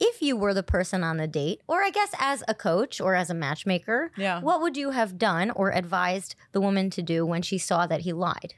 if 0.00 0.20
you 0.20 0.36
were 0.36 0.52
the 0.52 0.64
person 0.64 1.04
on 1.04 1.18
the 1.18 1.28
date, 1.28 1.60
or 1.68 1.82
I 1.84 1.90
guess 1.90 2.10
as 2.18 2.42
a 2.48 2.54
coach 2.54 3.00
or 3.00 3.14
as 3.14 3.30
a 3.30 3.34
matchmaker, 3.34 4.10
Yeah. 4.16 4.40
what 4.40 4.60
would 4.60 4.76
you 4.76 4.90
have 4.90 5.18
done 5.18 5.50
or 5.52 5.70
advised 5.72 6.34
the 6.50 6.60
woman 6.60 6.90
to 6.90 7.00
do 7.02 7.24
when 7.24 7.42
she 7.42 7.58
saw 7.58 7.86
that 7.86 8.00
he 8.00 8.12
lied? 8.12 8.54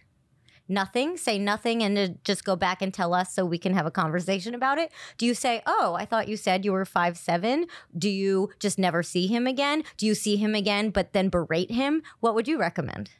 Nothing? 0.68 1.16
Say 1.16 1.38
nothing 1.38 1.82
and 1.82 1.96
to 1.96 2.08
just 2.25 2.44
go 2.44 2.54
back 2.54 2.82
and 2.82 2.92
tell 2.92 3.14
us 3.14 3.32
so 3.32 3.44
we 3.44 3.58
can 3.58 3.72
have 3.72 3.87
a 3.87 3.90
conversation 3.90 4.54
about 4.54 4.78
it? 4.78 4.92
Do 5.16 5.25
you 5.25 5.34
say, 5.34 5.62
Oh, 5.66 5.94
I 5.98 6.04
thought 6.04 6.28
you 6.28 6.37
said 6.37 6.64
you 6.64 6.72
were 6.72 6.84
five 6.84 7.16
seven? 7.16 7.66
Do 7.96 8.10
you 8.10 8.50
just 8.60 8.78
never 8.78 9.02
see 9.02 9.26
him 9.26 9.46
again? 9.46 9.82
Do 9.96 10.06
you 10.06 10.14
see 10.14 10.37
him 10.37 10.54
again 10.54 10.90
but 10.90 11.12
then 11.12 11.30
berate 11.30 11.70
him? 11.70 12.02
What 12.20 12.34
would 12.34 12.46
you 12.46 12.58
recommend? 12.58 13.10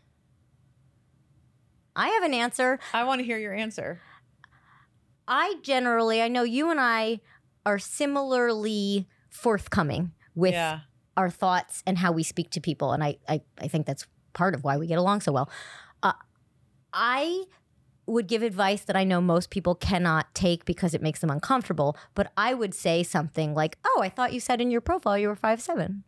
I 1.97 2.09
have 2.09 2.23
an 2.23 2.35
answer. 2.35 2.78
I 2.93 3.05
want 3.05 3.21
to 3.21 3.25
hear 3.25 3.38
your 3.38 3.55
answer. 3.55 4.00
I 5.26 5.57
generally, 5.62 6.23
I 6.23 6.28
know 6.28 6.43
you 6.43 6.71
and 6.71 6.81
I 6.81 7.21
are 7.67 7.78
similarly 7.78 9.09
forthcoming 9.31 10.12
with 10.35 10.52
yeah. 10.52 10.81
our 11.17 11.28
thoughts 11.28 11.83
and 11.87 11.99
how 11.99 12.12
we 12.12 12.23
speak 12.23 12.50
to 12.52 12.61
people. 12.61 12.93
And 12.93 13.02
I, 13.02 13.19
I, 13.28 13.40
I 13.59 13.69
think 13.69 13.87
that's 13.87 14.07
part 14.33 14.55
of 14.55 14.64
why 14.64 14.76
we 14.76 14.87
get 14.87 14.99
along 14.99 15.21
so 15.21 15.33
well. 15.33 15.50
I 16.92 17.45
would 18.07 18.26
give 18.26 18.42
advice 18.42 18.83
that 18.83 18.97
I 18.97 19.04
know 19.04 19.21
most 19.21 19.50
people 19.50 19.75
cannot 19.75 20.35
take 20.35 20.64
because 20.64 20.95
it 20.95 21.02
makes 21.02 21.21
them 21.21 21.30
uncomfortable. 21.30 21.97
But 22.14 22.33
I 22.37 22.54
would 22.54 22.75
say 22.75 23.02
something 23.02 23.54
like, 23.54 23.76
Oh, 23.85 24.00
I 24.02 24.09
thought 24.09 24.33
you 24.33 24.40
said 24.40 24.61
in 24.61 24.71
your 24.71 24.80
profile 24.80 25.18
you 25.18 25.28
were 25.28 25.37
five 25.37 25.61
seven. 25.61 26.04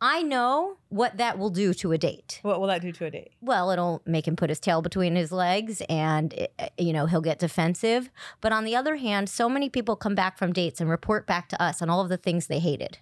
I 0.00 0.22
know 0.22 0.76
what 0.90 1.16
that 1.16 1.38
will 1.38 1.50
do 1.50 1.74
to 1.74 1.90
a 1.90 1.98
date. 1.98 2.38
What 2.42 2.60
will 2.60 2.68
that 2.68 2.82
do 2.82 2.92
to 2.92 3.06
a 3.06 3.10
date? 3.10 3.32
Well, 3.40 3.70
it'll 3.70 4.00
make 4.06 4.28
him 4.28 4.36
put 4.36 4.48
his 4.48 4.60
tail 4.60 4.80
between 4.80 5.16
his 5.16 5.32
legs 5.32 5.82
and, 5.88 6.32
eh, 6.58 6.68
you 6.78 6.92
know, 6.92 7.06
he'll 7.06 7.20
get 7.20 7.40
defensive. 7.40 8.08
But 8.40 8.52
on 8.52 8.62
the 8.64 8.76
other 8.76 8.96
hand, 8.96 9.28
so 9.28 9.48
many 9.48 9.68
people 9.68 9.96
come 9.96 10.14
back 10.14 10.38
from 10.38 10.52
dates 10.52 10.80
and 10.80 10.88
report 10.88 11.26
back 11.26 11.48
to 11.48 11.60
us 11.60 11.82
on 11.82 11.90
all 11.90 12.00
of 12.00 12.10
the 12.10 12.16
things 12.16 12.46
they 12.46 12.60
hated. 12.60 12.98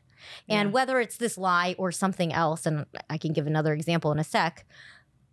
And 0.49 0.69
Yeah. 0.71 0.73
whether 0.73 0.99
it's 0.99 1.19
this 1.19 1.37
lie 1.37 1.75
or 1.77 1.93
something 1.93 2.33
else, 2.33 2.65
and 2.65 2.87
I 3.11 3.19
can 3.19 3.35
give 3.35 3.47
another 3.47 3.75
example 3.75 4.11
in 4.11 4.19
a 4.19 4.25
sec, 4.25 4.65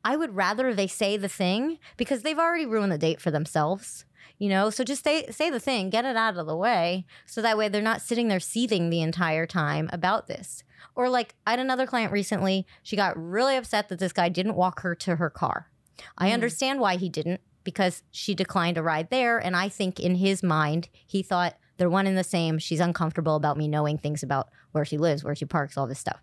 I 0.03 0.15
would 0.17 0.35
rather 0.35 0.73
they 0.73 0.87
say 0.87 1.17
the 1.17 1.29
thing 1.29 1.79
because 1.97 2.21
they've 2.21 2.39
already 2.39 2.65
ruined 2.65 2.91
the 2.91 2.97
date 2.97 3.21
for 3.21 3.31
themselves. 3.31 4.05
You 4.39 4.49
know, 4.49 4.69
so 4.69 4.83
just 4.83 5.03
say 5.03 5.27
say 5.31 5.49
the 5.49 5.59
thing, 5.59 5.89
get 5.89 6.05
it 6.05 6.17
out 6.17 6.37
of 6.37 6.47
the 6.47 6.55
way, 6.55 7.05
so 7.25 7.41
that 7.41 7.57
way 7.57 7.69
they're 7.69 7.81
not 7.81 8.01
sitting 8.01 8.27
there 8.27 8.39
seething 8.39 8.89
the 8.89 9.01
entire 9.01 9.45
time 9.45 9.89
about 9.93 10.27
this. 10.27 10.63
Or 10.95 11.07
like 11.09 11.35
I 11.47 11.51
had 11.51 11.59
another 11.59 11.85
client 11.87 12.11
recently, 12.11 12.65
she 12.81 12.95
got 12.95 13.15
really 13.15 13.55
upset 13.55 13.89
that 13.89 13.99
this 13.99 14.11
guy 14.11 14.29
didn't 14.29 14.55
walk 14.55 14.81
her 14.81 14.95
to 14.95 15.15
her 15.17 15.29
car. 15.29 15.69
I 16.17 16.29
Mm. 16.29 16.33
understand 16.33 16.79
why 16.79 16.97
he 16.97 17.07
didn't 17.09 17.41
because 17.63 18.03
she 18.11 18.35
declined 18.35 18.77
a 18.77 18.83
ride 18.83 19.09
there 19.09 19.37
and 19.37 19.55
I 19.55 19.69
think 19.69 19.99
in 19.99 20.15
his 20.15 20.43
mind 20.43 20.89
he 21.05 21.23
thought 21.23 21.55
They're 21.77 21.89
one 21.89 22.05
and 22.05 22.17
the 22.17 22.23
same. 22.23 22.59
She's 22.59 22.79
uncomfortable 22.79 23.35
about 23.35 23.57
me 23.57 23.67
knowing 23.67 23.97
things 23.97 24.21
about 24.21 24.49
where 24.73 24.85
she 24.85 24.97
lives, 24.97 25.23
where 25.23 25.33
she 25.33 25.45
parks, 25.45 25.75
all 25.75 25.87
this 25.87 25.99
stuff. 25.99 26.21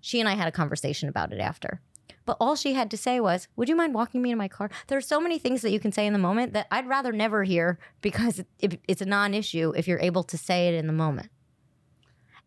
She 0.00 0.18
and 0.18 0.28
I 0.28 0.34
had 0.34 0.48
a 0.48 0.52
conversation 0.52 1.08
about 1.08 1.32
it 1.32 1.38
after. 1.38 1.80
But 2.28 2.36
all 2.40 2.56
she 2.56 2.74
had 2.74 2.90
to 2.90 2.98
say 2.98 3.20
was, 3.20 3.48
Would 3.56 3.70
you 3.70 3.74
mind 3.74 3.94
walking 3.94 4.20
me 4.20 4.28
to 4.28 4.36
my 4.36 4.48
car? 4.48 4.68
There 4.88 4.98
are 4.98 5.00
so 5.00 5.18
many 5.18 5.38
things 5.38 5.62
that 5.62 5.70
you 5.70 5.80
can 5.80 5.92
say 5.92 6.06
in 6.06 6.12
the 6.12 6.18
moment 6.18 6.52
that 6.52 6.66
I'd 6.70 6.86
rather 6.86 7.10
never 7.10 7.42
hear 7.42 7.78
because 8.02 8.42
it, 8.58 8.78
it's 8.86 9.00
a 9.00 9.06
non 9.06 9.32
issue 9.32 9.72
if 9.74 9.88
you're 9.88 9.98
able 10.00 10.22
to 10.24 10.36
say 10.36 10.68
it 10.68 10.74
in 10.74 10.86
the 10.86 10.92
moment. 10.92 11.30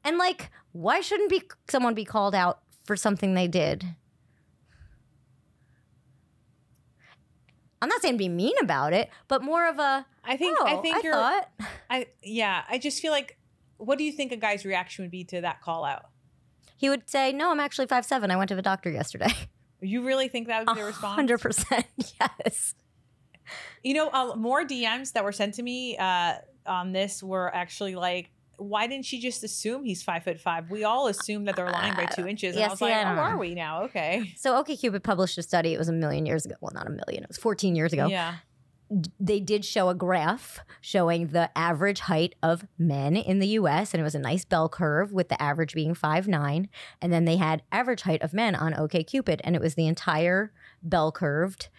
And 0.03 0.19
like, 0.19 0.51
why 0.71 1.01
shouldn't 1.01 1.31
be 1.31 1.41
someone 1.67 1.95
be 1.95 2.05
called 2.05 2.35
out 2.35 2.59
for 2.85 2.95
something 2.95 3.33
they 3.33 3.47
did? 3.47 3.83
I'm 7.81 7.89
not 7.89 8.03
saying 8.03 8.17
be 8.17 8.29
mean 8.29 8.53
about 8.61 8.93
it, 8.93 9.09
but 9.27 9.41
more 9.41 9.67
of 9.67 9.79
a 9.79 10.05
I 10.23 10.37
think 10.37 10.59
oh, 10.61 10.67
I 10.67 10.75
think 10.75 10.97
I 10.97 11.01
you're 11.01 11.13
thought. 11.13 11.49
I 11.89 12.05
yeah, 12.21 12.65
I 12.69 12.77
just 12.77 13.01
feel 13.01 13.11
like 13.11 13.39
what 13.77 13.97
do 13.97 14.03
you 14.03 14.11
think 14.11 14.31
a 14.31 14.37
guy's 14.37 14.63
reaction 14.63 15.05
would 15.05 15.11
be 15.11 15.23
to 15.23 15.41
that 15.41 15.59
call 15.61 15.83
out? 15.85 16.05
He 16.77 16.87
would 16.87 17.09
say, 17.09 17.33
"No, 17.33 17.49
I'm 17.49 17.59
actually 17.59 17.87
five 17.87 18.05
seven. 18.05 18.29
I 18.29 18.35
went 18.35 18.49
to 18.49 18.55
the 18.55 18.61
doctor 18.61 18.91
yesterday." 18.91 19.33
You 19.81 20.05
really 20.05 20.27
think 20.27 20.47
that 20.47 20.65
would 20.65 20.75
be 20.75 20.81
the 20.81 20.87
response? 20.87 21.15
Hundred 21.15 21.39
percent, 21.39 21.85
yes. 22.19 22.75
You 23.83 23.95
know, 23.95 24.09
uh, 24.09 24.35
more 24.35 24.63
DMs 24.63 25.13
that 25.13 25.23
were 25.23 25.31
sent 25.31 25.55
to 25.55 25.63
me 25.63 25.97
uh, 25.97 26.35
on 26.65 26.91
this 26.91 27.23
were 27.23 27.53
actually 27.53 27.95
like, 27.95 28.29
why 28.57 28.85
didn't 28.85 29.05
she 29.05 29.19
just 29.19 29.43
assume 29.43 29.83
he's 29.83 30.03
five 30.03 30.23
foot 30.23 30.39
five? 30.39 30.69
We 30.69 30.83
all 30.83 31.07
assume 31.07 31.45
that 31.45 31.55
they're 31.55 31.71
lying 31.71 31.95
by 31.95 32.05
two 32.05 32.27
inches. 32.27 32.55
yeah, 32.55 32.63
and 32.63 32.69
I 32.69 32.73
was 32.73 32.81
like, 32.81 32.93
I 32.93 33.15
oh, 33.15 33.19
are 33.19 33.37
we 33.37 33.55
now? 33.55 33.83
Okay. 33.83 34.33
So 34.37 34.61
OkCupid 34.61 35.01
published 35.01 35.37
a 35.39 35.43
study. 35.43 35.73
It 35.73 35.79
was 35.79 35.89
a 35.89 35.93
million 35.93 36.27
years 36.27 36.45
ago. 36.45 36.55
Well, 36.61 36.71
not 36.73 36.85
a 36.85 36.91
million. 36.91 37.23
It 37.23 37.27
was 37.27 37.37
14 37.37 37.75
years 37.75 37.91
ago. 37.91 38.07
Yeah. 38.07 38.35
They 39.19 39.39
did 39.39 39.63
show 39.63 39.89
a 39.89 39.95
graph 39.95 40.59
showing 40.81 41.27
the 41.27 41.55
average 41.57 42.01
height 42.01 42.35
of 42.43 42.65
men 42.77 43.15
in 43.15 43.39
the 43.39 43.47
U.S. 43.47 43.93
and 43.93 44.01
it 44.01 44.03
was 44.03 44.15
a 44.15 44.19
nice 44.19 44.43
bell 44.43 44.67
curve 44.67 45.11
with 45.13 45.29
the 45.29 45.41
average 45.41 45.73
being 45.73 45.93
five 45.93 46.27
nine. 46.27 46.69
And 47.01 47.13
then 47.13 47.25
they 47.25 47.37
had 47.37 47.63
average 47.71 48.01
height 48.01 48.21
of 48.21 48.33
men 48.33 48.53
on 48.55 48.73
OkCupid, 48.73 49.39
and 49.43 49.55
it 49.55 49.61
was 49.61 49.75
the 49.75 49.87
entire 49.87 50.51
bell 50.83 51.11
curved, 51.11 51.69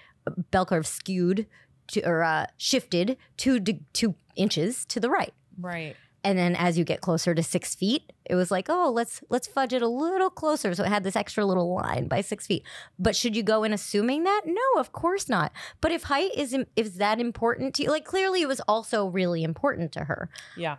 bell 0.51 0.67
curve 0.67 0.87
skewed 0.87 1.47
to 1.89 2.03
or 2.07 2.23
uh, 2.23 2.47
shifted 2.57 3.17
two 3.37 3.61
two 3.93 4.15
inches 4.37 4.85
to 4.87 5.01
the 5.01 5.11
right. 5.11 5.35
Right. 5.59 5.97
And 6.25 6.39
then 6.39 6.55
as 6.55 6.79
you 6.79 6.85
get 6.85 7.01
closer 7.01 7.35
to 7.35 7.43
six 7.43 7.75
feet, 7.75 8.13
it 8.25 8.37
was 8.37 8.51
like, 8.51 8.69
oh, 8.69 8.91
let's 8.91 9.23
let's 9.29 9.49
fudge 9.49 9.73
it 9.73 9.83
a 9.83 9.89
little 9.89 10.31
closer. 10.31 10.73
So 10.75 10.85
it 10.85 10.89
had 10.89 11.03
this 11.03 11.17
extra 11.17 11.45
little 11.45 11.75
line 11.75 12.07
by 12.07 12.21
six 12.21 12.47
feet. 12.47 12.63
But 12.99 13.17
should 13.17 13.35
you 13.35 13.43
go 13.43 13.65
in 13.65 13.73
assuming 13.73 14.23
that? 14.25 14.43
No, 14.47 14.81
of 14.81 14.93
course 14.93 15.29
not. 15.29 15.53
But 15.81 15.91
if 15.91 16.05
height 16.05 16.31
is 16.37 16.57
is 16.77 16.97
that 16.97 17.21
important 17.21 17.75
to 17.77 17.83
you, 17.83 17.91
like 17.91 18.05
clearly 18.05 18.43
it 18.43 18.49
was 18.49 18.61
also 18.69 19.07
really 19.07 19.43
important 19.43 19.91
to 19.93 20.05
her. 20.05 20.31
Yeah. 20.57 20.77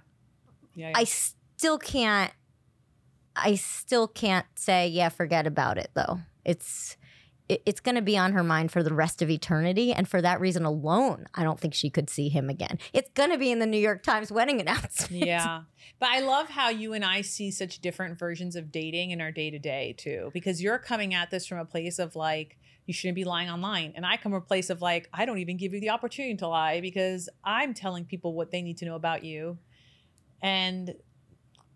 Yeah. 0.75 0.89
yeah. 0.89 0.97
I 0.97 1.03
still 1.03 1.77
can't. 1.77 2.31
I 3.35 3.55
still 3.55 4.07
can't 4.07 4.45
say 4.55 4.87
yeah. 4.87 5.09
Forget 5.09 5.45
about 5.45 5.77
it 5.77 5.89
though. 5.93 6.19
It's 6.45 6.95
it, 6.95 7.02
it's 7.49 7.79
going 7.79 7.95
to 7.95 8.01
be 8.01 8.17
on 8.17 8.33
her 8.33 8.43
mind 8.43 8.71
for 8.71 8.83
the 8.83 8.93
rest 8.93 9.21
of 9.21 9.29
eternity, 9.29 9.93
and 9.93 10.07
for 10.07 10.21
that 10.21 10.39
reason 10.39 10.65
alone, 10.65 11.25
I 11.33 11.43
don't 11.43 11.59
think 11.59 11.73
she 11.73 11.89
could 11.89 12.09
see 12.09 12.29
him 12.29 12.49
again. 12.49 12.79
It's 12.93 13.09
going 13.13 13.31
to 13.31 13.37
be 13.37 13.51
in 13.51 13.59
the 13.59 13.65
New 13.65 13.77
York 13.77 14.03
Times 14.03 14.31
wedding 14.31 14.59
announcement. 14.61 15.25
yeah. 15.25 15.63
But 15.99 16.09
I 16.09 16.19
love 16.21 16.49
how 16.49 16.69
you 16.69 16.93
and 16.93 17.03
I 17.03 17.21
see 17.21 17.51
such 17.51 17.79
different 17.79 18.17
versions 18.17 18.55
of 18.55 18.71
dating 18.71 19.11
in 19.11 19.21
our 19.21 19.31
day 19.31 19.49
to 19.51 19.59
day 19.59 19.95
too, 19.97 20.31
because 20.33 20.61
you're 20.61 20.79
coming 20.79 21.13
at 21.13 21.31
this 21.31 21.45
from 21.45 21.59
a 21.59 21.65
place 21.65 21.99
of 21.99 22.15
like, 22.15 22.57
you 22.85 22.93
shouldn't 22.93 23.15
be 23.15 23.23
lying 23.23 23.49
online. 23.49 23.93
And 23.95 24.05
I 24.05 24.17
come 24.17 24.33
from 24.33 24.41
a 24.41 24.45
place 24.45 24.69
of 24.69 24.81
like, 24.81 25.07
I 25.13 25.25
don't 25.25 25.37
even 25.37 25.57
give 25.57 25.73
you 25.73 25.79
the 25.79 25.91
opportunity 25.91 26.35
to 26.37 26.47
lie 26.47 26.81
because 26.81 27.29
I'm 27.43 27.73
telling 27.73 28.05
people 28.05 28.33
what 28.33 28.51
they 28.51 28.61
need 28.61 28.77
to 28.77 28.85
know 28.85 28.95
about 28.95 29.23
you. 29.23 29.57
And 30.41 30.93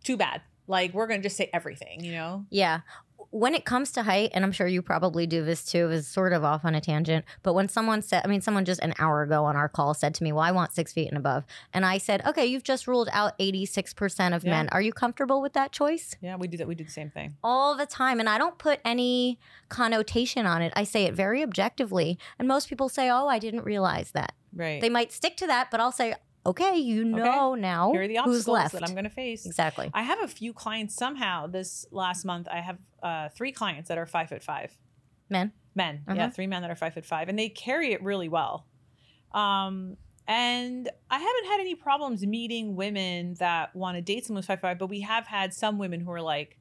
too 0.04 0.18
bad. 0.18 0.42
Like, 0.68 0.94
we're 0.94 1.08
going 1.08 1.22
to 1.22 1.24
just 1.24 1.38
say 1.38 1.50
everything, 1.54 2.04
you 2.04 2.12
know? 2.12 2.46
Yeah. 2.50 2.82
When 3.32 3.54
it 3.54 3.66
comes 3.66 3.92
to 3.94 4.04
height, 4.04 4.32
and 4.34 4.44
I'm 4.46 4.52
sure 4.52 4.68
you 4.68 4.82
probably 4.82 5.28
do 5.28 5.44
this 5.44 5.66
too, 5.66 5.90
is 5.92 6.08
sort 6.08 6.32
of 6.34 6.44
off 6.44 6.64
on 6.64 6.76
a 6.76 6.82
tangent. 6.82 7.26
But 7.44 7.54
when 7.54 7.68
someone 7.68 8.02
said, 8.02 8.22
I 8.24 8.28
mean, 8.28 8.42
someone 8.42 8.64
just 8.66 8.82
an 8.82 8.94
hour 9.00 9.22
ago 9.22 9.44
on 9.46 9.56
our 9.56 9.68
call 9.70 9.94
said 9.94 10.14
to 10.16 10.24
me, 10.24 10.32
Well, 10.32 10.44
I 10.44 10.52
want 10.52 10.72
six 10.74 10.94
feet 10.94 11.10
and 11.10 11.18
above. 11.18 11.46
And 11.74 11.86
I 11.86 11.98
said, 11.98 12.26
Okay, 12.26 12.46
you've 12.46 12.64
just 12.64 12.88
ruled 12.88 13.10
out 13.12 13.38
86% 13.38 14.36
of 14.36 14.44
Yeah. 14.44 14.52
men. 14.52 14.70
Are 14.72 14.82
you 14.82 14.94
comfortable 14.94 15.42
with 15.42 15.54
that 15.54 15.72
choice? 15.72 16.16
Yeah, 16.22 16.36
we 16.38 16.48
do 16.48 16.58
that. 16.58 16.68
We 16.68 16.76
do 16.76 16.84
the 16.86 16.92
same 16.92 17.10
thing. 17.10 17.36
All 17.44 17.76
the 17.76 17.86
time. 17.86 18.20
And 18.20 18.30
I 18.30 18.38
don't 18.38 18.58
put 18.58 18.80
any 18.86 19.40
connotation 19.70 20.46
on 20.46 20.62
it. 20.62 20.74
I 20.76 20.84
say 20.84 21.04
it 21.04 21.14
very 21.14 21.44
objectively. 21.44 22.18
And 22.40 22.48
most 22.48 22.70
people 22.70 22.90
say, 22.90 23.10
Oh, 23.10 23.28
I 23.28 23.40
didn't 23.40 23.64
realize 23.64 24.12
that. 24.12 24.34
Right. 24.56 24.82
They 24.82 24.90
might 24.90 25.12
stick 25.12 25.38
to 25.38 25.48
that, 25.48 25.70
but 25.70 25.80
I'll 25.80 25.92
say, 25.92 26.16
Okay, 26.48 26.78
you 26.78 27.04
know 27.04 27.56
now 27.56 27.92
Here 27.92 28.04
are 28.04 28.08
the 28.08 28.16
who's 28.24 28.48
obstacles 28.48 28.48
left. 28.48 28.74
that 28.74 28.84
I'm 28.88 28.94
going 28.94 29.04
to 29.04 29.10
face. 29.10 29.46
exactly. 29.46 29.92
I 29.94 30.02
have 30.04 30.22
a 30.24 30.28
few 30.28 30.54
clients 30.54 30.96
somehow 30.96 31.46
this 31.48 31.86
last 31.92 32.24
month. 32.26 32.48
I 32.50 32.62
have 32.62 32.78
uh, 33.04 33.30
three 33.30 33.52
clients 33.52 33.90
that 33.90 33.98
are 33.98 34.06
five 34.06 34.30
foot 34.30 34.42
five. 34.44 34.76
Men. 35.30 35.52
men 35.76 36.04
yeah 36.08 36.14
Uh-huh. 36.14 36.30
three 36.32 36.48
men 36.48 36.62
that 36.62 36.72
are 36.72 36.76
five 36.76 36.94
foot 36.94 37.06
five 37.06 37.28
and 37.28 37.38
they 37.38 37.50
carry 37.50 37.92
it 37.92 38.02
really 38.02 38.30
well 38.30 38.66
um 39.34 39.98
and 40.26 40.90
i 41.12 41.20
haven't 41.20 41.46
had 41.52 41.60
any 41.60 41.76
problems 41.76 42.26
meeting 42.26 42.78
women 42.78 43.36
that 43.40 43.76
want 43.76 43.96
to 43.98 44.02
date 44.02 44.26
someone 44.26 44.42
who's 44.42 44.48
five 44.48 44.60
foot 44.62 44.68
five 44.70 44.80
but 44.80 44.88
we 44.88 45.02
have 45.02 45.28
had 45.28 45.54
some 45.54 45.78
women 45.78 46.00
who 46.00 46.12
are 46.12 46.22
like 46.22 46.58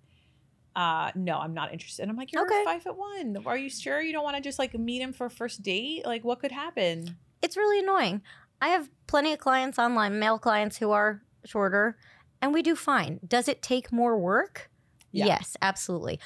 uh 0.74 1.12
no 1.14 1.38
i'm 1.38 1.54
not 1.54 1.72
interested 1.72 2.02
and 2.02 2.10
i'm 2.10 2.16
like 2.16 2.32
you're 2.32 2.42
Okay. 2.44 2.64
five 2.64 2.82
foot 2.82 2.96
one 2.98 3.36
are 3.46 3.56
you 3.56 3.70
sure 3.70 4.00
you 4.02 4.12
don't 4.12 4.24
want 4.24 4.34
to 4.36 4.42
just 4.42 4.58
like 4.58 4.74
meet 4.74 5.00
him 5.00 5.12
for 5.12 5.26
a 5.26 5.30
first 5.30 5.62
date 5.62 6.04
like 6.04 6.24
what 6.24 6.40
could 6.40 6.50
happen 6.52 7.16
it's 7.42 7.56
really 7.56 7.78
annoying. 7.80 8.22
I 8.60 8.68
have 8.68 8.88
plenty 9.06 9.32
of 9.32 9.38
clients 9.38 9.78
online, 9.78 10.18
male 10.18 10.38
clients 10.38 10.78
who 10.78 10.90
are 10.90 11.22
shorter, 11.44 11.96
and 12.40 12.52
we 12.54 12.62
do 12.62 12.74
fine. 12.74 13.20
Does 13.26 13.48
it 13.48 13.62
take 13.62 13.92
more 13.92 14.18
work? 14.18 14.70
Yeah. 15.12 15.26
Yes, 15.26 15.56
absolutely. 15.62 16.18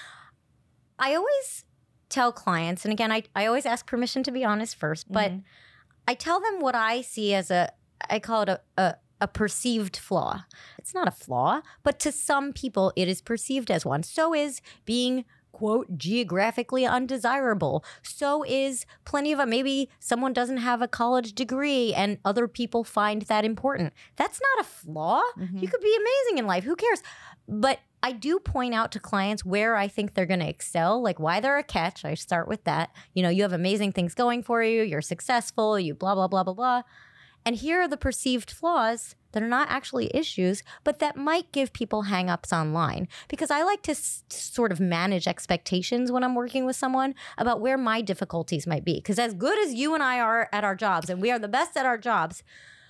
I 0.98 1.14
always 1.14 1.64
tell 2.08 2.32
clients, 2.32 2.84
and 2.84 2.92
again, 2.92 3.12
I, 3.12 3.22
I 3.34 3.46
always 3.46 3.66
ask 3.66 3.86
permission 3.86 4.22
to 4.24 4.30
be 4.32 4.44
honest 4.44 4.76
first, 4.76 5.10
but 5.10 5.30
Mhm. 5.30 5.42
I 6.08 6.14
tell 6.14 6.40
them 6.40 6.60
what 6.60 6.74
I 6.74 7.02
see 7.02 7.34
as 7.34 7.50
a, 7.50 7.72
I 8.08 8.18
call 8.18 8.42
it 8.42 8.48
a, 8.48 8.60
a, 8.76 8.96
a 9.20 9.28
perceived 9.28 9.96
flaw. 9.96 10.44
It's 10.78 10.94
not 10.94 11.06
a 11.06 11.12
flaw, 11.12 11.60
but 11.82 11.98
to 12.00 12.10
some 12.12 12.52
people, 12.52 12.92
it 12.96 13.06
is 13.08 13.20
perceived 13.22 13.70
as 13.70 13.84
one. 13.86 14.02
So 14.02 14.34
is 14.34 14.60
being 14.84 15.24
quote 15.52 15.96
geographically 15.98 16.86
undesirable. 16.86 17.84
So 18.02 18.44
is 18.44 18.86
plenty 19.04 19.32
of 19.32 19.46
maybe 19.48 19.88
someone 19.98 20.32
doesn't 20.32 20.58
have 20.58 20.82
a 20.82 20.88
college 20.88 21.34
degree 21.34 21.92
and 21.94 22.18
other 22.24 22.46
people 22.48 22.84
find 22.84 23.22
that 23.22 23.44
important. 23.44 23.92
That's 24.16 24.40
not 24.40 24.64
a 24.64 24.68
flaw. 24.68 25.22
Mhm. 25.38 25.60
you 25.62 25.68
could 25.68 25.80
be 25.80 25.96
amazing 25.96 26.38
in 26.38 26.46
life. 26.46 26.64
Who 26.64 26.76
cares? 26.76 27.02
But 27.48 27.80
i 28.02 28.12
do 28.12 28.38
point 28.38 28.72
out 28.72 28.90
to 28.92 28.98
clients 28.98 29.44
where 29.44 29.76
i 29.76 29.86
think 29.86 30.14
they're 30.14 30.24
going 30.24 30.40
to 30.40 30.48
excel 30.48 31.02
like 31.02 31.20
why 31.20 31.38
they're 31.40 31.58
a 31.58 31.62
catch. 31.62 32.02
I 32.04 32.14
start 32.14 32.48
with 32.48 32.64
that. 32.64 32.90
You 33.12 33.22
know 33.22 33.28
you 33.28 33.42
have 33.42 33.52
amazing 33.52 33.92
things 33.92 34.14
going 34.14 34.42
for 34.42 34.62
you. 34.62 34.82
You're 34.82 35.02
successful. 35.02 35.78
You 35.78 35.94
blah 35.94 36.14
blah 36.14 36.26
blah 36.28 36.42
blah 36.44 36.54
blah 36.54 36.82
and 37.44 37.56
here 37.56 37.80
are 37.80 37.88
the 37.88 37.96
perceived 37.96 38.50
flaws 38.50 39.14
that 39.32 39.42
are 39.42 39.48
not 39.48 39.68
actually 39.70 40.10
issues, 40.14 40.62
but 40.82 40.98
that 40.98 41.16
might 41.16 41.52
give 41.52 41.72
people 41.72 42.04
hangups 42.04 42.52
online. 42.52 43.06
Because 43.28 43.50
I 43.50 43.62
like 43.62 43.82
to 43.84 43.92
s- 43.92 44.24
sort 44.28 44.72
of 44.72 44.80
manage 44.80 45.28
expectations 45.28 46.10
when 46.10 46.24
I'm 46.24 46.34
working 46.34 46.66
with 46.66 46.74
someone 46.76 47.14
about 47.38 47.60
where 47.60 47.78
my 47.78 48.00
difficulties 48.02 48.66
might 48.66 48.84
be. 48.84 48.94
Because 48.94 49.18
as 49.20 49.34
good 49.34 49.58
as 49.58 49.72
you 49.72 49.94
and 49.94 50.02
I 50.02 50.18
are 50.18 50.48
at 50.52 50.64
our 50.64 50.74
jobs, 50.74 51.08
and 51.08 51.20
we 51.22 51.30
are 51.30 51.38
the 51.38 51.48
best 51.48 51.76
at 51.76 51.86
our 51.86 51.96
jobs, 51.98 52.42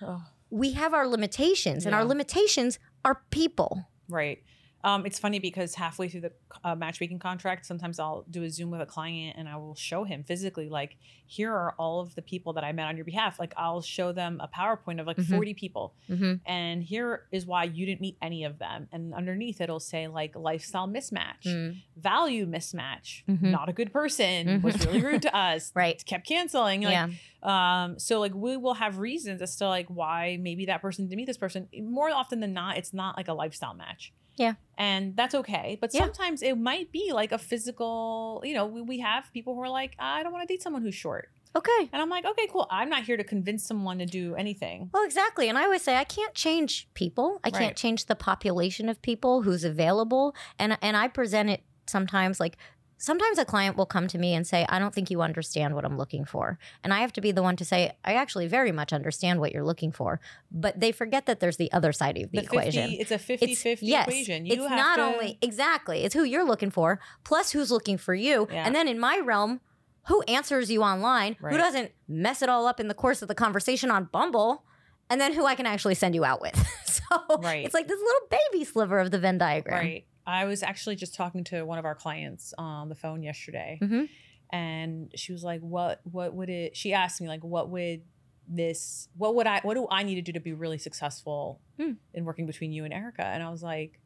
Oh, 0.02 0.22
we 0.48 0.72
have 0.72 0.94
our 0.94 1.06
limitations, 1.06 1.84
and 1.84 1.94
our 1.94 2.04
limitations 2.04 2.78
are 3.04 3.22
people. 3.30 3.86
right 4.08 4.42
um 4.84 5.04
it's 5.06 5.18
funny 5.18 5.38
because 5.38 5.74
halfway 5.74 6.08
through 6.08 6.20
the 6.22 6.32
uh, 6.64 6.74
matchmaking 6.74 7.18
contract 7.18 7.66
sometimes 7.66 7.98
i'll 7.98 8.24
do 8.30 8.42
a 8.42 8.50
zoom 8.50 8.70
with 8.70 8.80
a 8.80 8.86
client 8.86 9.36
and 9.38 9.48
i 9.48 9.56
will 9.56 9.74
show 9.74 10.04
him 10.04 10.22
physically 10.24 10.68
like 10.68 10.96
here 11.26 11.52
are 11.52 11.74
all 11.78 12.00
of 12.00 12.14
the 12.14 12.22
people 12.22 12.52
that 12.54 12.64
i 12.64 12.72
met 12.72 12.86
on 12.86 12.96
your 12.96 13.04
behalf 13.04 13.38
like 13.38 13.52
i'll 13.56 13.80
show 13.82 14.12
them 14.12 14.40
a 14.40 14.48
powerpoint 14.48 15.00
of 15.00 15.06
like 15.06 15.16
Mhm. 15.16 15.28
40 15.36 15.54
people 15.54 15.94
Mm-hmm. 16.08 16.34
and 16.46 16.82
here 16.82 17.26
is 17.30 17.46
why 17.46 17.64
you 17.64 17.86
didn't 17.86 18.00
meet 18.00 18.16
any 18.22 18.44
of 18.44 18.58
them 18.58 18.88
and 18.92 19.14
underneath 19.14 19.60
it'll 19.60 19.80
say 19.80 20.08
like 20.08 20.34
lifestyle 20.36 20.88
mismatch 20.88 21.44
Mm. 21.44 21.76
value 21.96 22.46
mismatch 22.46 23.22
Mhm. 23.28 23.42
not 23.50 23.68
a 23.68 23.72
good 23.72 23.92
person 23.92 24.62
was 24.62 24.76
Mhm. 24.76 24.86
really 24.86 25.02
rude 25.02 25.22
to 25.22 25.36
us 25.48 25.72
Right. 25.74 26.02
kept 26.04 26.26
canceling 26.26 26.82
like, 26.82 26.92
yeah. 26.92 27.08
um 27.42 27.98
so 27.98 28.18
like 28.20 28.34
we 28.34 28.56
will 28.56 28.74
have 28.74 28.98
reasons 28.98 29.40
as 29.42 29.56
to 29.56 29.68
like 29.68 29.86
why 29.88 30.36
maybe 30.40 30.66
that 30.66 30.80
person 30.82 31.06
didn't 31.06 31.16
meet 31.18 31.26
this 31.26 31.38
person 31.38 31.68
more 31.82 32.10
often 32.10 32.40
than 32.40 32.52
not 32.52 32.76
it's 32.76 32.92
not 32.92 33.16
like 33.16 33.28
a 33.28 33.34
lifestyle 33.34 33.74
match 33.74 34.12
Yeah. 34.44 34.54
and 34.78 35.02
that's 35.18 35.34
okay 35.40 35.76
but 35.80 35.90
Yeah. 35.92 36.00
sometimes 36.04 36.38
it 36.50 36.56
might 36.70 36.88
be 36.98 37.04
like 37.20 37.32
a 37.32 37.38
physical 37.38 38.42
you 38.48 38.54
know 38.54 38.66
we, 38.74 38.80
we 38.92 38.98
have 39.00 39.22
people 39.36 39.54
who 39.54 39.62
are 39.66 39.68
like 39.80 39.92
i 39.98 40.22
don't 40.22 40.32
want 40.32 40.46
to 40.46 40.52
date 40.52 40.62
someone 40.62 40.82
who's 40.82 40.94
short 40.94 41.28
Okay. 41.54 41.82
and 41.92 42.00
i'm 42.02 42.08
like 42.16 42.24
okay 42.24 42.46
cool 42.52 42.66
i'm 42.70 42.88
not 42.88 43.02
here 43.08 43.16
to 43.16 43.24
convince 43.24 43.62
someone 43.70 43.98
to 43.98 44.06
do 44.06 44.34
anything 44.36 44.88
Well, 44.94 45.04
exactly. 45.04 45.48
And 45.50 45.58
I 45.58 45.64
always 45.64 45.82
say 45.82 45.96
I 45.96 46.04
can't 46.04 46.34
change 46.44 46.72
people. 46.94 47.40
I 47.42 47.50
can't 47.50 47.76
change 47.76 48.06
the 48.06 48.14
population 48.30 48.88
of 48.88 48.96
people 49.02 49.42
who's 49.42 49.64
available. 49.64 50.26
And 50.60 50.78
and 50.80 50.96
I 50.96 51.06
present 51.08 51.50
it 51.50 51.60
sometimes 51.86 52.38
like 52.44 52.56
sometimes 53.00 53.38
a 53.38 53.44
client 53.46 53.76
will 53.76 53.86
come 53.86 54.06
to 54.06 54.18
me 54.18 54.34
and 54.34 54.46
say, 54.46 54.66
I 54.68 54.78
don't 54.78 54.94
think 54.94 55.10
you 55.10 55.22
understand 55.22 55.74
what 55.74 55.84
I'm 55.84 55.96
looking 55.96 56.24
for. 56.26 56.58
And 56.84 56.92
I 56.92 57.00
have 57.00 57.12
to 57.14 57.20
be 57.20 57.32
the 57.32 57.42
one 57.42 57.56
to 57.56 57.64
say, 57.64 57.92
I 58.04 58.12
actually 58.12 58.46
very 58.46 58.70
much 58.72 58.92
understand 58.92 59.40
what 59.40 59.52
you're 59.52 59.64
looking 59.64 59.90
for. 59.90 60.20
But 60.52 60.78
they 60.78 60.92
forget 60.92 61.24
that 61.26 61.40
there's 61.40 61.56
the 61.56 61.72
other 61.72 61.92
side 61.92 62.16
of 62.18 62.30
the, 62.30 62.38
The 62.38 62.42
50 62.42 62.56
equation. 62.58 62.90
it's 62.92 63.10
a 63.10 63.18
50 63.18 63.54
50 63.54 63.86
yes, 63.86 64.06
equation. 64.06 64.44
You 64.46 64.52
it's 64.52 64.68
have 64.68 64.78
not 64.78 64.96
to, 64.96 65.02
only 65.02 65.38
exactly, 65.40 66.04
it's 66.04 66.14
who 66.14 66.24
you're 66.24 66.44
looking 66.44 66.70
for, 66.70 67.00
plus 67.24 67.50
who's 67.52 67.70
looking 67.70 67.96
for 67.98 68.14
you. 68.14 68.46
Yeah. 68.52 68.64
And 68.66 68.74
then 68.74 68.86
in 68.86 69.00
my 69.00 69.18
realm, 69.24 69.60
who 70.08 70.22
answers 70.22 70.70
you 70.70 70.82
online, 70.82 71.36
Right. 71.40 71.52
who 71.52 71.58
doesn't 71.58 71.92
mess 72.06 72.42
it 72.42 72.48
all 72.50 72.66
up 72.66 72.80
in 72.80 72.88
the 72.88 72.94
course 72.94 73.22
of 73.22 73.28
the 73.28 73.34
conversation 73.34 73.90
on 73.90 74.04
Bumble, 74.12 74.64
and 75.08 75.20
then 75.20 75.32
who 75.32 75.44
I 75.46 75.54
can 75.54 75.66
actually 75.66 75.94
send 75.94 76.14
you 76.14 76.24
out 76.24 76.40
with. 76.40 76.54
so 76.84 77.02
Right. 77.42 77.64
it's 77.64 77.74
like 77.74 77.88
this 77.88 77.98
little 78.00 78.28
baby 78.52 78.64
sliver 78.64 78.98
of 78.98 79.10
the 79.10 79.18
Venn 79.18 79.38
diagram. 79.38 79.78
Right. 79.84 80.04
I 80.26 80.44
was 80.44 80.62
actually 80.62 80.96
just 80.96 81.14
talking 81.14 81.44
to 81.44 81.62
one 81.64 81.78
of 81.78 81.84
our 81.84 81.94
clients 81.94 82.52
on 82.58 82.88
the 82.88 82.94
phone 82.94 83.22
yesterday, 83.22 83.78
Mhm. 83.82 84.08
and 84.50 85.10
she 85.14 85.32
was 85.32 85.42
like, 85.42 85.60
"What? 85.60 86.00
What 86.04 86.34
would 86.34 86.48
it?" 86.50 86.76
She 86.76 86.92
asked 86.92 87.20
me 87.20 87.28
like, 87.28 87.42
"What 87.44 87.70
would 87.70 88.02
this? 88.48 89.08
What 89.16 89.34
would 89.36 89.46
I? 89.46 89.60
What 89.60 89.74
do 89.74 89.86
I 89.90 90.02
need 90.02 90.16
to 90.16 90.22
do 90.22 90.32
to 90.32 90.40
be 90.40 90.52
really 90.52 90.78
successful 90.78 91.60
Hmm. 91.78 91.92
in 92.14 92.24
working 92.24 92.46
between 92.46 92.72
you 92.72 92.84
and 92.84 92.92
Erika?" 92.92 93.24
And 93.24 93.42
I 93.42 93.50
was 93.50 93.62
like, 93.62 94.00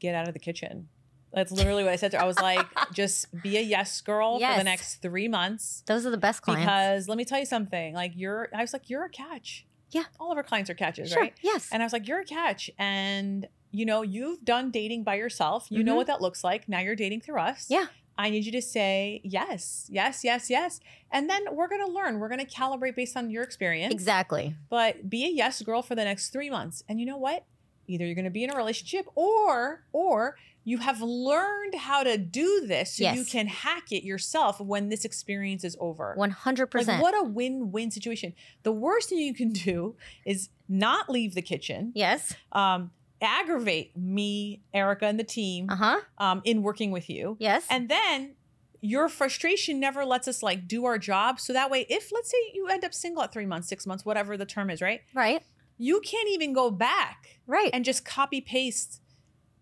"Get 0.00 0.14
out 0.14 0.26
of 0.28 0.34
the 0.34 0.40
kitchen." 0.40 0.88
That's 1.32 1.52
literally 1.52 1.84
what 1.84 1.92
I 1.92 1.96
said 1.96 2.10
to 2.12 2.16
her. 2.16 2.22
I 2.22 2.26
was 2.26 2.38
like, 2.40 2.66
"Just 2.92 3.26
be 3.42 3.58
a 3.58 3.60
yes 3.60 4.00
girl 4.00 4.38
for 4.40 4.56
the 4.56 4.64
next 4.64 4.96
three 5.02 5.28
months." 5.28 5.82
Those 5.86 6.06
are 6.06 6.10
the 6.10 6.16
best 6.16 6.40
clients. 6.42 6.64
Because 6.64 7.08
let 7.08 7.18
me 7.18 7.24
tell 7.26 7.38
you 7.38 7.44
something. 7.46 7.94
Like 7.94 8.12
you're, 8.16 8.48
I 8.54 8.62
was 8.62 8.72
like, 8.72 8.88
you're 8.88 9.04
a 9.04 9.10
catch. 9.10 9.66
Yeah. 9.90 10.04
All 10.18 10.30
of 10.32 10.38
our 10.38 10.42
clients 10.42 10.68
are 10.70 10.74
catches, 10.74 11.10
sure. 11.10 11.20
right? 11.20 11.34
Yes. 11.42 11.68
And 11.70 11.82
I 11.82 11.86
was 11.86 11.92
like, 11.92 12.08
you're 12.08 12.20
a 12.20 12.24
catch. 12.24 12.70
And, 12.78 13.46
you 13.70 13.84
know, 13.84 14.02
you've 14.02 14.44
done 14.44 14.70
dating 14.70 15.04
by 15.04 15.14
yourself. 15.16 15.66
You 15.70 15.82
know 15.84 15.94
Mhm. 15.94 15.96
what 15.96 16.06
that 16.06 16.20
looks 16.20 16.42
like. 16.44 16.68
Now 16.68 16.80
you're 16.80 16.96
dating 16.96 17.20
through 17.20 17.40
us. 17.40 17.66
Yeah. 17.68 17.86
I 18.16 18.30
need 18.30 18.44
you 18.44 18.52
to 18.52 18.62
say 18.62 19.20
yes, 19.22 19.86
yes, 19.92 20.24
yes, 20.24 20.50
yes. 20.50 20.80
And 21.12 21.30
then 21.30 21.42
we're 21.52 21.68
going 21.68 21.84
to 21.86 21.92
learn. 21.92 22.18
We're 22.18 22.28
going 22.28 22.44
to 22.44 22.52
calibrate 22.52 22.96
based 22.96 23.16
on 23.16 23.30
your 23.30 23.44
experience. 23.44 23.92
exactly. 23.94 24.56
But 24.68 25.08
be 25.08 25.24
a 25.24 25.30
yes 25.30 25.62
girl 25.62 25.82
for 25.82 25.94
the 25.94 26.04
next 26.04 26.30
three 26.30 26.50
months. 26.50 26.82
And 26.88 26.98
you 26.98 27.06
know 27.06 27.16
what? 27.16 27.44
Either 27.86 28.04
you're 28.04 28.16
going 28.16 28.24
to 28.24 28.30
be 28.30 28.42
in 28.44 28.50
a 28.50 28.56
relationship 28.56 29.06
or, 29.14 29.84
or, 29.92 30.36
you 30.64 30.76
have 30.78 31.00
learned 31.00 31.74
how 31.76 32.02
to 32.02 32.18
do 32.18 32.64
this 32.66 32.94
so 32.96 33.10
you 33.10 33.24
can 33.24 33.46
hack 33.46 33.90
it 33.90 34.04
yourself 34.04 34.60
when 34.60 34.90
this 34.90 35.04
experience 35.06 35.64
is 35.64 35.74
over. 35.80 36.14
100%. 36.18 36.86
Like 36.86 37.00
what 37.00 37.14
a 37.18 37.22
win-win 37.22 37.90
situation. 37.90 38.34
The 38.64 38.72
worst 38.72 39.08
thing 39.08 39.18
you 39.18 39.32
can 39.32 39.50
do 39.52 39.96
is 40.26 40.50
not 40.68 41.08
leave 41.08 41.34
the 41.34 41.40
kitchen, 41.40 41.92
yes. 41.94 42.34
um, 42.52 42.90
aggravate 43.20 43.96
me, 43.96 44.62
Erika, 44.72 45.06
and 45.06 45.18
the 45.18 45.24
team 45.24 45.68
Uh 45.70 45.76
huh. 45.76 46.00
um, 46.18 46.42
in 46.44 46.62
working 46.62 46.90
with 46.90 47.08
you, 47.10 47.36
Yes. 47.40 47.66
and 47.70 47.88
then 47.88 48.34
your 48.80 49.08
frustration 49.08 49.80
never 49.80 50.04
lets 50.04 50.28
us 50.28 50.42
like 50.42 50.68
do 50.68 50.84
our 50.84 50.98
job. 50.98 51.40
So 51.40 51.52
that 51.52 51.70
way, 51.70 51.84
if 51.88 52.10
let's 52.12 52.30
say 52.30 52.36
you 52.54 52.68
end 52.68 52.84
up 52.84 52.94
single 52.94 53.22
at 53.24 53.32
three 53.32 53.46
months, 53.46 53.68
six 53.68 53.86
months, 53.86 54.04
whatever 54.04 54.36
the 54.36 54.46
term 54.46 54.70
is, 54.70 54.80
right? 54.80 55.00
right. 55.14 55.42
You 55.78 56.00
can't 56.00 56.28
even 56.28 56.52
go 56.52 56.70
back 56.70 57.40
Right. 57.46 57.70
and 57.72 57.84
just 57.84 58.04
copy 58.04 58.40
paste 58.40 59.00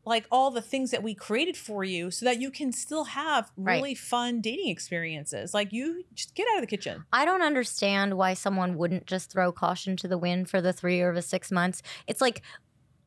like 0.04 0.24
all 0.30 0.50
the 0.52 0.62
things 0.62 0.92
that 0.92 1.02
we 1.02 1.14
created 1.14 1.56
for 1.56 1.82
you 1.82 2.10
so 2.12 2.24
that 2.26 2.40
you 2.40 2.50
can 2.50 2.72
still 2.72 3.04
have 3.04 3.50
Right. 3.56 3.76
really 3.76 3.94
fun 3.94 4.40
dating 4.40 4.68
experiences. 4.68 5.52
Like 5.52 5.72
you 5.72 6.04
just 6.14 6.34
get 6.34 6.46
out 6.52 6.56
of 6.58 6.60
the 6.62 6.68
kitchen. 6.68 7.04
I 7.12 7.24
don't 7.24 7.42
understand 7.42 8.16
why 8.16 8.34
someone 8.34 8.76
wouldn't 8.78 9.06
just 9.06 9.30
throw 9.32 9.50
caution 9.50 9.96
to 9.96 10.08
the 10.08 10.16
wind 10.16 10.48
for 10.48 10.60
the 10.60 10.72
three 10.72 11.00
or 11.00 11.12
the 11.12 11.22
six 11.22 11.50
months. 11.50 11.82
It's 12.06 12.20
like 12.20 12.42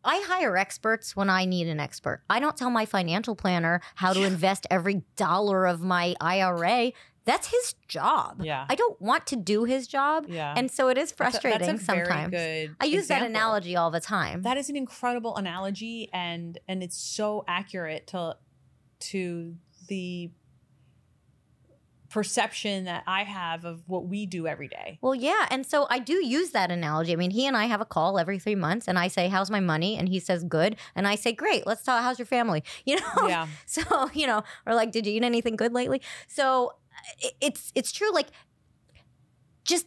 I 0.04 0.24
hire 0.28 0.56
experts 0.58 1.16
when 1.16 1.30
I 1.30 1.46
need 1.46 1.68
an 1.68 1.80
expert. 1.80 2.22
I 2.30 2.40
don't 2.40 2.56
tell 2.56 2.70
my 2.70 2.86
financial 2.86 3.36
planner 3.36 3.82
how 3.96 4.14
to 4.14 4.24
invest 4.24 4.66
every 4.72 5.04
dollar 5.16 5.66
of 5.66 5.82
my 5.82 6.16
IRA. 6.22 6.92
That's 7.26 7.48
his 7.48 7.76
job. 7.88 8.42
Yeah. 8.44 8.66
I 8.70 8.76
don't 8.76 9.00
want 9.02 9.28
to 9.28 9.36
do 9.36 9.66
his 9.66 9.88
job. 9.88 10.26
Yeah. 10.30 10.54
And 10.56 10.72
so 10.72 10.88
it 10.88 10.98
is 10.98 11.12
That's 11.12 11.12
a- 11.12 11.16
frustrating 11.42 11.68
that's 11.68 11.84
a 11.84 11.86
very 11.86 12.06
sometimes. 12.06 12.76
I 12.80 12.86
use 12.86 13.08
that 13.08 13.22
analogy 13.24 13.76
all 13.76 13.92
the 13.92 14.00
time. 14.00 14.42
That 14.44 14.58
is 14.58 14.70
an 14.70 14.76
incredible 14.78 15.36
analogy, 15.36 16.10
and 16.14 16.58
and 16.68 16.82
it's 16.82 16.98
so 16.98 17.44
accurate 17.48 18.08
to 18.08 18.38
to 19.12 19.56
the 19.88 20.32
perception 22.10 22.86
that 22.86 23.04
I 23.08 23.24
have 23.24 23.66
of 23.66 23.84
what 23.88 24.08
we 24.08 24.26
do 24.26 24.48
every 24.48 24.68
day. 24.68 24.98
Well, 25.02 25.16
yeah. 25.16 25.48
And 25.50 25.66
so 25.66 25.88
I 25.90 26.00
do 26.00 26.14
use 26.26 26.52
that 26.52 26.72
analogy. 26.72 27.14
I 27.14 27.16
mean, 27.16 27.32
he 27.32 27.46
and 27.46 27.56
I 27.56 27.66
have 27.66 27.82
a 27.82 27.86
call 27.86 28.18
every 28.18 28.40
three 28.40 28.56
months, 28.56 28.88
and 28.88 28.98
I 28.98 29.08
say, 29.08 29.28
How's 29.28 29.52
my 29.52 29.60
money? 29.60 29.98
And 29.98 30.10
he 30.10 30.20
says, 30.20 30.44
Good. 30.44 30.76
And 30.96 31.08
I 31.08 31.16
say, 31.16 31.32
Great. 31.32 31.66
Let's 31.68 31.84
talk. 31.84 32.02
How's 32.02 32.20
your 32.20 32.26
family? 32.26 32.64
You 32.86 32.96
know? 32.96 33.28
Yeah, 33.28 33.48
So, 33.68 34.10
you 34.14 34.26
know, 34.26 34.44
or 34.66 34.74
like, 34.74 34.92
Did 34.92 35.06
you 35.06 35.14
eat 35.14 35.24
anything 35.24 35.56
good 35.56 35.74
lately? 35.74 36.02
So 36.28 36.74
uh, 37.24 37.30
it's 37.40 37.72
it's 37.76 37.92
true. 37.92 38.12
Like, 38.12 38.28
just 39.64 39.86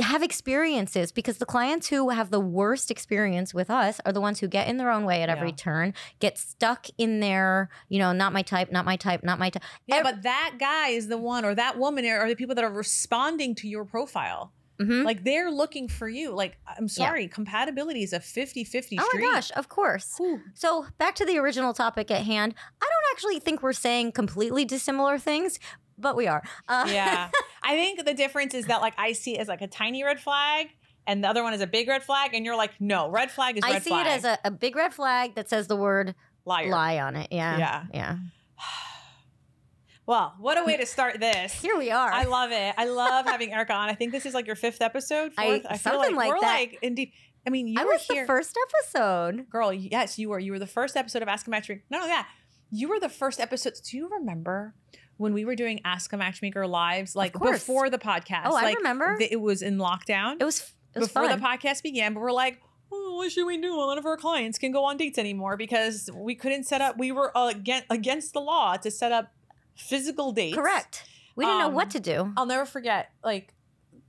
have 0.00 0.22
experiences 0.22 1.12
because 1.12 1.38
the 1.38 1.46
clients 1.46 1.88
who 1.88 2.08
have 2.08 2.30
the 2.30 2.40
worst 2.40 2.90
experience 2.90 3.52
with 3.52 3.68
us 3.68 4.00
are 4.06 4.12
the 4.12 4.20
ones 4.20 4.40
who 4.40 4.48
get 4.48 4.68
in 4.68 4.78
their 4.78 4.90
own 4.90 5.04
way 5.04 5.22
at 5.22 5.28
every 5.28 5.50
Yeah. 5.50 5.54
turn, 5.56 5.94
get 6.18 6.38
stuck 6.38 6.86
in 6.96 7.20
their, 7.20 7.68
you 7.88 7.98
know, 7.98 8.12
not 8.12 8.32
my 8.32 8.42
type, 8.42 8.72
not 8.72 8.84
my 8.84 8.96
type, 8.96 9.22
not 9.22 9.38
my 9.38 9.50
type. 9.50 9.62
yeah, 9.86 10.02
but 10.02 10.22
that 10.22 10.56
guy 10.58 10.88
is 10.88 11.08
the 11.08 11.18
one, 11.18 11.44
or 11.44 11.54
that 11.54 11.78
woman, 11.78 12.06
are 12.06 12.28
the 12.28 12.36
people 12.36 12.54
that 12.54 12.64
are 12.64 12.70
responding 12.72 13.54
to 13.56 13.68
your 13.68 13.84
profile. 13.84 14.52
Mhm. 14.80 15.04
Like 15.04 15.24
they're 15.24 15.50
looking 15.50 15.88
for 15.88 16.08
you. 16.08 16.30
Like 16.30 16.56
I'm 16.78 16.88
sorry, 16.88 17.28
compatibility 17.28 18.02
is 18.02 18.14
a 18.14 18.18
50-50 18.20 18.96
Oh 18.98 19.06
my 19.12 19.20
gosh, 19.20 19.50
of 19.54 19.68
course. 19.68 20.14
Whew. 20.16 20.40
So 20.54 20.86
back 20.96 21.14
to 21.16 21.26
the 21.26 21.36
original 21.36 21.74
topic 21.74 22.10
at 22.10 22.24
hand. 22.24 22.54
I 22.80 22.86
don't 22.86 23.12
actually 23.14 23.40
think 23.40 23.62
we're 23.62 23.74
saying 23.74 24.12
completely 24.12 24.64
dissimilar 24.64 25.18
things, 25.18 25.58
but 26.00 26.16
we 26.16 26.26
are. 26.26 26.42
Uh, 26.68 26.86
yeah 26.88 27.30
i 27.62 27.74
think 27.76 28.04
the 28.04 28.14
difference 28.14 28.54
is 28.54 28.66
that 28.66 28.80
like 28.80 28.94
i 28.98 29.12
see 29.12 29.36
it 29.36 29.40
as 29.40 29.48
like 29.48 29.60
a 29.62 29.66
tiny 29.68 30.02
red 30.02 30.18
flag 30.20 30.68
and 31.06 31.22
the 31.24 31.28
other 31.28 31.42
one 31.42 31.52
is 31.54 31.60
a 31.60 31.66
big 31.66 31.88
red 31.88 32.02
flag 32.02 32.34
and 32.34 32.44
you're 32.44 32.56
like 32.56 32.72
no 32.80 33.08
red 33.10 33.30
flag 33.30 33.56
is 33.56 33.62
red 33.62 33.70
flag. 33.70 33.76
I 33.76 33.84
see 33.84 33.90
flag 33.90 34.06
it 34.06 34.10
as 34.10 34.24
a, 34.24 34.38
a 34.44 34.50
big 34.50 34.76
red 34.76 34.94
flag 34.94 35.34
that 35.34 35.48
says 35.48 35.66
the 35.66 35.76
word 35.76 36.14
liar 36.44 36.68
lie 36.68 36.98
on 36.98 37.16
it. 37.16 37.28
Yeah. 37.30 37.58
Yeah. 37.58 37.84
Yeah. 37.92 38.16
well 40.06 40.34
what 40.38 40.58
a 40.58 40.64
way 40.64 40.76
to 40.76 40.86
start 40.86 41.20
this 41.20 41.52
Here 41.52 41.76
we 41.76 41.90
are. 41.90 42.10
i 42.10 42.24
love 42.24 42.50
it 42.52 42.74
i 42.76 42.86
love 42.86 43.26
having 43.26 43.52
erika 43.52 43.72
on 43.72 43.88
i 43.88 43.94
think 43.94 44.12
this 44.12 44.26
is 44.26 44.34
like 44.34 44.46
your 44.46 44.56
fifth 44.56 44.80
episode 44.80 45.32
I- 45.36 45.46
fourth 45.46 45.66
i, 45.68 45.76
feel 45.76 45.92
something 45.92 46.16
like, 46.16 46.28
like 46.28 46.34
we're 46.34 46.40
that. 46.40 46.54
like 46.60 46.78
indeed 46.82 47.12
i 47.46 47.50
mean 47.50 47.66
you 47.68 47.76
I 47.78 47.84
were 47.84 47.92
was 47.92 48.02
here 48.10 48.22
the 48.24 48.26
first 48.26 48.56
episode. 48.74 49.48
girl 49.50 49.72
yes 49.72 50.18
you 50.18 50.28
were 50.30 50.38
you 50.38 50.52
were 50.52 50.58
the 50.58 50.66
first 50.66 50.96
episode 50.96 51.22
of 51.22 51.28
ask 51.28 51.46
a 51.46 51.50
matchmaker 51.50 51.82
no 51.90 51.98
no 52.00 52.06
yeah 52.06 52.24
you 52.70 52.88
were 52.88 52.98
the 53.00 53.08
first 53.08 53.40
episode 53.40 53.74
do 53.88 53.96
you 53.96 54.08
remember 54.08 54.74
when 55.20 55.34
we 55.34 55.44
were 55.44 55.54
doing 55.54 55.80
ask 55.84 56.12
a 56.12 56.16
matchmaker 56.16 56.66
lives 56.66 57.14
like 57.14 57.34
before 57.38 57.90
the 57.90 57.98
podcast 57.98 58.46
Oh, 58.46 58.56
I 58.56 58.62
like 58.62 58.76
remember. 58.78 59.18
th- 59.18 59.30
it 59.30 59.40
was 59.40 59.60
in 59.60 59.76
lockdown 59.76 60.36
It 60.40 60.44
was 60.44 60.72
it 60.94 60.98
was 60.98 61.08
before 61.08 61.28
fun. 61.28 61.38
the 61.38 61.44
podcast 61.46 61.82
began, 61.82 62.14
but 62.14 62.20
we're 62.20 62.32
like, 62.32 62.58
oh, 62.92 63.14
what 63.16 63.30
should 63.30 63.44
we 63.46 63.56
do? 63.60 63.76
None 63.76 63.98
of 63.98 64.06
our 64.06 64.16
clients 64.16 64.58
can 64.58 64.72
go 64.72 64.84
on 64.84 64.96
dates 64.96 65.18
anymore 65.18 65.56
because 65.56 66.08
we 66.14 66.34
couldn't 66.34 66.64
set 66.64 66.80
up. 66.80 66.98
We 66.98 67.12
were 67.12 67.36
uh, 67.36 67.48
against 67.54 67.86
against 67.90 68.32
the 68.32 68.40
law 68.40 68.76
to 68.78 68.90
set 68.90 69.12
up 69.12 69.32
physical 69.76 70.32
dates. 70.32 70.56
Correct. 70.56 71.04
We 71.36 71.44
didn't 71.44 71.60
know 71.60 71.68
what 71.68 71.84
Um, 71.86 71.90
to 71.90 72.00
do. 72.00 72.32
I'll 72.36 72.46
never 72.46 72.64
forget. 72.64 73.10
Like, 73.22 73.54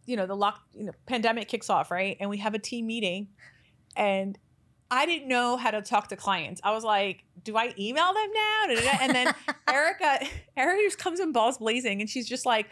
you 0.05 0.15
know, 0.17 0.25
the 0.25 0.35
lock, 0.35 0.61
you 0.73 0.85
know, 0.85 0.91
pandemic 1.05 1.47
kicks 1.49 1.69
off, 1.69 1.91
right? 1.91 2.17
And 2.19 2.29
we 2.29 2.37
have 2.37 2.53
a 2.55 2.59
team 2.59 2.87
meeting, 2.87 3.27
and 3.95 4.37
I 4.89 5.05
didn't 5.05 5.27
know 5.27 5.55
how 5.57 5.71
to 5.71 5.81
talk 5.81 6.07
to 6.09 6.15
clients. 6.15 6.59
I 6.63 6.71
was 6.71 6.83
like, 6.83 7.23
do 7.43 7.57
I 7.57 7.73
email 7.79 8.13
them 8.13 8.29
now? 8.33 8.97
And 9.01 9.15
then 9.15 9.33
Erika, 9.67 10.25
Erika 10.57 10.81
just 10.83 10.97
comes 10.97 11.19
in 11.19 11.31
balls 11.31 11.57
blazing, 11.57 12.01
and 12.01 12.09
she's 12.09 12.27
just 12.27 12.45
like. 12.45 12.67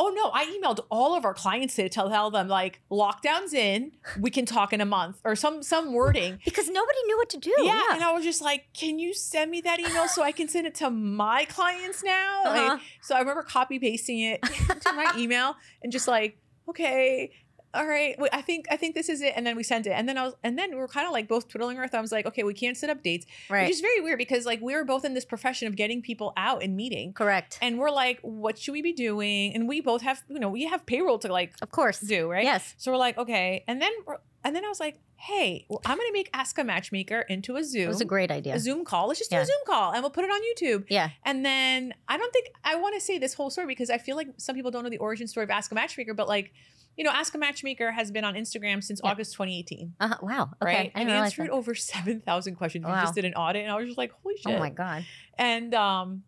Oh 0.00 0.10
no, 0.14 0.30
I 0.32 0.44
emailed 0.46 0.78
all 0.92 1.16
of 1.16 1.24
our 1.24 1.34
clients 1.34 1.74
to 1.74 1.88
tell, 1.88 2.30
them 2.30 2.46
like 2.46 2.80
lockdown's 2.88 3.52
in, 3.52 3.90
we 4.20 4.30
can 4.30 4.46
talk 4.46 4.72
in 4.72 4.80
a 4.80 4.84
month 4.84 5.20
or 5.24 5.34
some 5.34 5.60
some 5.60 5.92
wording. 5.92 6.38
Because 6.44 6.68
nobody 6.68 6.98
knew 7.06 7.16
what 7.16 7.28
to 7.30 7.36
do. 7.36 7.52
Yeah, 7.58 7.64
Yeah. 7.74 7.94
and 7.94 8.04
I 8.04 8.12
was 8.12 8.22
just 8.22 8.40
like, 8.40 8.66
"Can 8.72 9.00
you 9.00 9.12
send 9.12 9.50
me 9.50 9.60
that 9.62 9.80
email 9.80 10.06
so 10.06 10.22
I 10.22 10.30
can 10.30 10.46
send 10.46 10.68
it 10.68 10.76
to 10.76 10.88
my 10.88 11.46
clients 11.46 12.04
now?" 12.04 12.42
Uh-huh. 12.46 12.70
And 12.74 12.80
so 13.02 13.16
I 13.16 13.18
remember 13.18 13.42
copy 13.42 13.80
pasting 13.80 14.20
it 14.20 14.40
to 14.86 14.92
my 14.92 15.14
email 15.18 15.56
and 15.82 15.90
just 15.90 16.06
like, 16.06 16.38
"Okay, 16.68 17.32
all 17.74 17.86
right, 17.86 18.16
I 18.32 18.42
think 18.42 18.66
I 18.70 18.76
think 18.76 18.94
this 18.94 19.08
is 19.08 19.20
it." 19.20 19.32
And 19.36 19.46
then 19.46 19.56
we 19.56 19.62
sent 19.62 19.86
it, 19.86 19.90
and 19.90 20.08
then 20.08 20.16
I 20.18 20.24
was, 20.24 20.34
and 20.42 20.58
then 20.58 20.70
we 20.70 20.76
were 20.76 20.88
kind 20.88 21.06
of 21.06 21.12
like 21.12 21.28
both 21.28 21.48
twiddling 21.48 21.78
our 21.78 21.88
thumbs, 21.88 22.10
like, 22.12 22.26
"Okay, 22.26 22.42
we 22.42 22.54
can't 22.54 22.76
set 22.76 22.90
up 22.90 23.02
dates," 23.02 23.26
right. 23.50 23.62
which 23.62 23.72
is 23.72 23.80
very 23.80 24.00
weird 24.00 24.18
because 24.18 24.46
like 24.46 24.60
we 24.60 24.74
were 24.74 24.84
both 24.84 25.04
in 25.04 25.14
this 25.14 25.24
profession 25.24 25.68
of 25.68 25.76
getting 25.76 26.00
people 26.02 26.32
out 26.36 26.62
and 26.62 26.76
meeting, 26.76 27.12
Correct. 27.12 27.58
and 27.60 27.78
we're 27.78 27.90
like, 27.90 28.20
"What 28.22 28.58
should 28.58 28.72
we 28.72 28.82
be 28.82 28.92
doing?" 28.92 29.54
And 29.54 29.68
we 29.68 29.80
both 29.80 30.02
have, 30.02 30.22
you 30.28 30.38
know, 30.38 30.48
we 30.48 30.64
have 30.66 30.86
payroll 30.86 31.18
to 31.20 31.28
like 31.32 31.54
of 31.62 31.70
course. 31.70 32.00
do, 32.00 32.30
right? 32.30 32.44
Yes. 32.44 32.74
So 32.78 32.90
we're 32.90 32.98
like, 32.98 33.18
okay, 33.18 33.64
and 33.68 33.80
then 33.82 33.92
we're, 34.06 34.16
and 34.44 34.54
then 34.54 34.64
I 34.64 34.68
was 34.68 34.80
like, 34.80 34.98
hey, 35.16 35.66
well, 35.68 35.80
I'm 35.84 35.96
gonna 35.98 36.12
make 36.12 36.30
Ask 36.32 36.58
a 36.58 36.64
Matchmaker 36.64 37.20
into 37.28 37.56
a 37.56 37.64
Zoom. 37.64 37.82
It 37.82 37.88
was 37.88 38.00
a 38.00 38.04
great 38.04 38.30
idea. 38.30 38.54
a 38.54 38.60
Zoom 38.60 38.84
call. 38.84 39.08
Let's 39.08 39.18
just 39.18 39.30
do 39.30 39.36
a 39.38 39.44
Zoom 39.44 39.56
call 39.66 39.92
and 39.92 40.02
we'll 40.02 40.10
put 40.10 40.24
it 40.24 40.30
on 40.30 40.40
YouTube. 40.40 40.84
Yeah. 40.88 41.10
And 41.24 41.44
then 41.44 41.92
I 42.08 42.16
don't 42.16 42.32
think 42.32 42.48
I 42.64 42.76
want 42.76 42.94
to 42.94 43.00
say 43.00 43.18
this 43.18 43.34
whole 43.34 43.50
story 43.50 43.66
because 43.66 43.90
I 43.90 43.98
feel 43.98 44.16
like 44.16 44.28
some 44.36 44.54
people 44.54 44.70
don't 44.70 44.84
know 44.84 44.90
the 44.90 44.98
origin 44.98 45.26
story 45.26 45.44
of 45.44 45.50
Ask 45.50 45.72
a 45.72 45.74
Matchmaker, 45.74 46.14
but 46.14 46.28
like, 46.28 46.52
you 46.96 47.02
know, 47.04 47.10
Ask 47.10 47.34
a 47.34 47.38
Matchmaker 47.38 47.90
has 47.90 48.10
been 48.12 48.24
on 48.24 48.34
Instagram 48.34 48.82
since 48.82 49.00
Yeah. 49.02 49.10
August 49.10 49.32
2018. 49.34 49.94
Uh-huh. 50.00 50.16
Wow. 50.22 50.42
Okay. 50.62 50.72
Right. 50.74 50.92
I 50.94 51.00
And 51.00 51.10
answered 51.10 51.46
that. 51.48 51.52
over 51.52 51.74
7,000 51.74 52.54
questions. 52.54 52.84
Wow. 52.84 52.94
We 52.94 53.00
just 53.00 53.14
did 53.14 53.24
an 53.24 53.34
audit 53.34 53.62
and 53.64 53.72
I 53.72 53.76
was 53.76 53.86
just 53.86 53.98
like, 53.98 54.12
holy 54.22 54.36
shit. 54.36 54.54
Oh 54.54 54.58
my 54.58 54.70
god. 54.70 55.04
And 55.36 55.74
um 55.74 56.22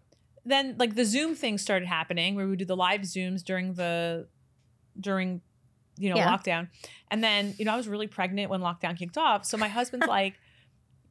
then 0.45 0.75
like 0.79 0.95
the 0.97 1.05
Zoom 1.05 1.35
thing 1.37 1.59
started 1.59 1.87
happening 1.87 2.35
where 2.35 2.45
we 2.47 2.51
would 2.51 2.59
do 2.59 2.65
the 2.65 2.77
live 2.77 3.03
Zooms 3.03 3.45
during 3.45 3.75
the 3.75 4.27
during 4.99 5.43
you 6.01 6.11
know 6.11 6.17
Yeah. 6.17 6.29
lockdown. 6.37 6.69
And 7.11 7.23
then, 7.23 7.55
you 7.59 7.65
know, 7.65 7.73
I 7.75 7.77
was 7.77 7.87
really 7.87 8.07
pregnant 8.09 8.51
when 8.51 8.61
lockdown 8.61 8.99
kicked 8.99 9.17
off. 9.19 9.45
So 9.45 9.57
my 9.57 9.69
husband's 9.69 10.07
like, 10.19 10.35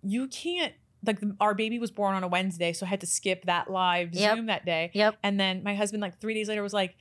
you 0.04 0.28
can't 0.28 0.74
like 1.06 1.20
our 1.40 1.54
baby 1.56 1.80
was 1.80 1.92
born 1.92 2.16
on 2.16 2.24
a 2.24 2.28
Wednesday, 2.28 2.74
so 2.74 2.86
I 2.86 2.90
had 2.90 3.00
to 3.02 3.08
skip 3.08 3.46
that 3.46 3.70
live 3.72 4.14
Yep. 4.14 4.36
Zoom 4.36 4.46
that 4.48 4.66
day. 4.66 4.92
Yep. 4.94 5.16
And 5.24 5.40
then 5.40 5.64
my 5.64 5.74
husband, 5.76 6.02
like 6.02 6.20
three 6.20 6.34
days 6.34 6.50
later, 6.50 6.62
was 6.64 6.74
like, 6.74 6.96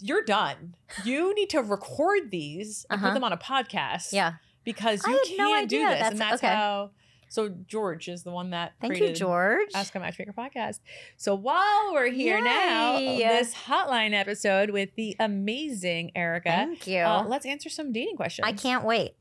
You're 0.00 0.22
done. 0.24 0.74
You 1.04 1.34
need 1.34 1.50
to 1.50 1.60
record 1.60 2.30
these 2.30 2.86
and 2.88 2.98
Uh-huh. 2.98 3.08
put 3.08 3.14
them 3.14 3.24
on 3.24 3.32
a 3.32 3.36
podcast. 3.36 4.12
Yeah. 4.12 4.34
Because 4.64 5.02
you 5.06 5.20
can't 5.36 5.38
no 5.62 5.66
do 5.66 5.78
this. 5.80 5.88
That's- 5.90 6.10
and 6.12 6.20
that's 6.20 6.34
okay. 6.42 6.46
how 6.54 6.90
so 7.28 7.48
George 7.48 8.08
is 8.08 8.22
the 8.22 8.30
one 8.30 8.50
that 8.50 8.72
Thank 8.80 8.94
you, 8.94 8.98
created 8.98 9.16
George. 9.16 9.68
Ask 9.74 9.94
a 9.94 10.00
Matchmaker 10.00 10.32
podcast. 10.32 10.80
So 11.16 11.34
while 11.34 11.92
we're 11.92 12.10
here 12.10 12.40
now, 12.40 12.98
this 12.98 13.54
hotline 13.54 14.12
episode 14.12 14.70
with 14.70 14.90
the 14.96 15.16
amazing 15.18 16.12
Erika, 16.14 16.50
Thank 16.50 16.86
you. 16.86 17.00
uh, 17.00 17.24
let's 17.26 17.46
answer 17.46 17.68
some 17.68 17.92
dating 17.92 18.16
questions. 18.16 18.46
I 18.46 18.52
can't 18.52 18.84
wait. 18.84 19.14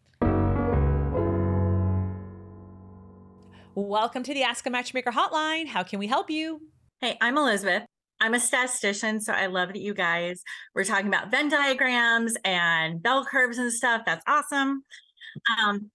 Welcome 3.74 4.24
to 4.24 4.34
the 4.34 4.44
Ask 4.44 4.66
a 4.66 4.70
Matchmaker 4.70 5.12
hotline. 5.12 5.68
How 5.68 5.84
can 5.84 6.00
we 6.00 6.08
help 6.08 6.30
you? 6.30 6.62
Hey, 7.02 7.18
I'm 7.20 7.38
Elizabeth. 7.38 7.84
I'm 8.22 8.34
a 8.34 8.40
statistician, 8.40 9.20
so 9.20 9.34
I 9.34 9.48
love 9.48 9.70
that 9.74 9.82
you 9.82 9.94
guys 9.94 10.42
were 10.74 10.86
talking 10.86 11.08
about 11.08 11.30
Venn 11.30 11.50
diagrams 11.50 12.38
and 12.46 13.04
bell 13.04 13.26
curves 13.26 13.58
and 13.58 13.74
stuff. 13.74 14.04
That's 14.06 14.24
awesome. 14.28 14.84
Um, 15.60 15.92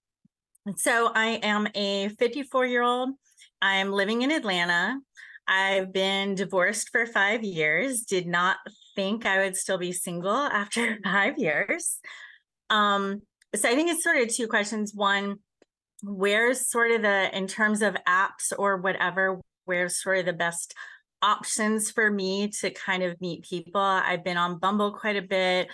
so 0.75 1.11
I 1.13 1.39
am 1.43 1.67
a 1.75 2.09
54 2.09 2.65
year 2.65 2.83
old. 2.83 3.11
I'm 3.61 3.91
living 3.91 4.21
in 4.21 4.31
Atlanta. 4.31 4.99
I've 5.47 5.91
been 5.91 6.35
divorced 6.35 6.89
for 6.91 7.05
five 7.05 7.43
years. 7.43 8.01
Did 8.01 8.27
not 8.27 8.57
think 8.95 9.25
I 9.25 9.39
would 9.39 9.57
still 9.57 9.77
be 9.77 9.91
single 9.91 10.31
after 10.35 10.97
five 11.03 11.37
years. 11.37 11.99
Um, 12.69 13.21
so 13.55 13.69
I 13.69 13.75
think 13.75 13.89
it's 13.89 14.03
sort 14.03 14.21
of 14.21 14.33
two 14.33 14.47
questions. 14.47 14.93
One, 14.93 15.39
where's 16.03 16.69
sort 16.69 16.91
of 16.91 17.01
the 17.01 17.35
in 17.35 17.47
terms 17.47 17.81
of 17.81 17.95
apps 18.07 18.51
or 18.57 18.77
whatever 18.77 19.39
where's 19.65 20.01
sort 20.01 20.17
of 20.17 20.25
the 20.25 20.33
best 20.33 20.73
options 21.21 21.91
for 21.91 22.09
me 22.09 22.47
to 22.47 22.71
kind 22.71 23.03
of 23.03 23.19
meet 23.21 23.43
people 23.43 23.81
i've 23.81 24.23
been 24.23 24.37
on 24.37 24.57
bumble 24.57 24.91
quite 24.91 25.15
a 25.15 25.21
bit 25.21 25.69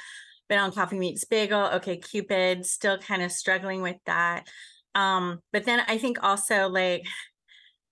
been 0.49 0.59
on 0.59 0.71
coffee 0.71 0.99
meets 0.99 1.23
bagel 1.23 1.61
OkCupid 1.61 2.65
still 2.65 2.97
kind 2.97 3.21
of 3.21 3.31
struggling 3.31 3.81
with 3.81 3.97
that 4.05 4.45
um 4.97 5.39
but 5.53 5.65
then 5.65 5.81
i 5.87 5.97
think 5.97 6.17
also 6.23 6.67
like 6.67 7.03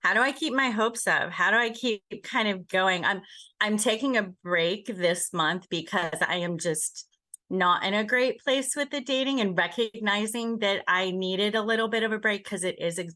how 0.02 0.14
do 0.14 0.20
i 0.20 0.32
keep 0.32 0.52
my 0.52 0.70
hopes 0.70 1.06
up 1.06 1.30
how 1.30 1.50
do 1.50 1.56
i 1.56 1.70
keep 1.70 2.02
kind 2.22 2.48
of 2.48 2.66
going 2.68 3.04
i'm 3.04 3.20
i'm 3.60 3.76
taking 3.76 4.16
a 4.16 4.24
break 4.44 4.86
this 4.86 5.32
month 5.32 5.66
because 5.70 6.18
i 6.28 6.36
am 6.36 6.58
just 6.58 7.08
not 7.48 7.84
in 7.84 7.94
a 7.94 8.04
great 8.04 8.40
place 8.40 8.74
with 8.74 8.90
the 8.90 9.00
dating 9.00 9.40
and 9.40 9.56
recognizing 9.56 10.58
that 10.58 10.82
I 10.88 11.12
needed 11.12 11.54
a 11.54 11.62
little 11.62 11.86
bit 11.86 12.02
of 12.02 12.10
a 12.10 12.18
break 12.18 12.42
because 12.42 12.64
it 12.64 12.74
is 12.80 12.98
ex- 12.98 13.14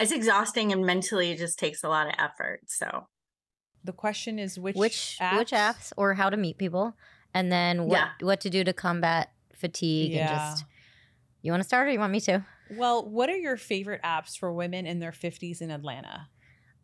it's 0.00 0.10
exhausting 0.12 0.72
and 0.72 0.84
mentally 0.84 1.30
it 1.30 1.38
just 1.38 1.56
takes 1.58 1.84
a 1.84 1.88
lot 1.88 2.08
of 2.08 2.14
effort. 2.18 2.60
So 2.66 3.06
The 3.84 3.92
question 3.92 4.40
is 4.40 4.58
which 4.58 4.76
which 4.76 5.18
which 5.38 5.52
apps 5.52 5.92
or 5.96 6.14
how 6.14 6.30
to 6.30 6.36
meet 6.36 6.58
people, 6.58 6.96
and 7.32 7.52
then 7.52 7.86
what 7.86 7.98
Yeah. 7.98 8.08
what 8.20 8.40
to 8.40 8.50
do 8.50 8.64
to 8.64 8.72
combat 8.72 9.30
fatigue 9.54 10.14
and 10.14 10.28
just. 10.28 10.64
You 11.42 11.52
want 11.52 11.62
to 11.62 11.68
start 11.68 11.86
or 11.86 11.92
you 11.92 12.00
want 12.00 12.10
me 12.10 12.20
to? 12.22 12.44
Well, 12.70 13.08
what 13.08 13.28
are 13.30 13.36
your 13.36 13.56
favorite 13.56 14.02
apps 14.02 14.36
for 14.38 14.52
women 14.52 14.86
in 14.86 14.98
their 15.00 15.12
50s 15.12 15.60
in 15.60 15.70
Atlanta? 15.70 16.28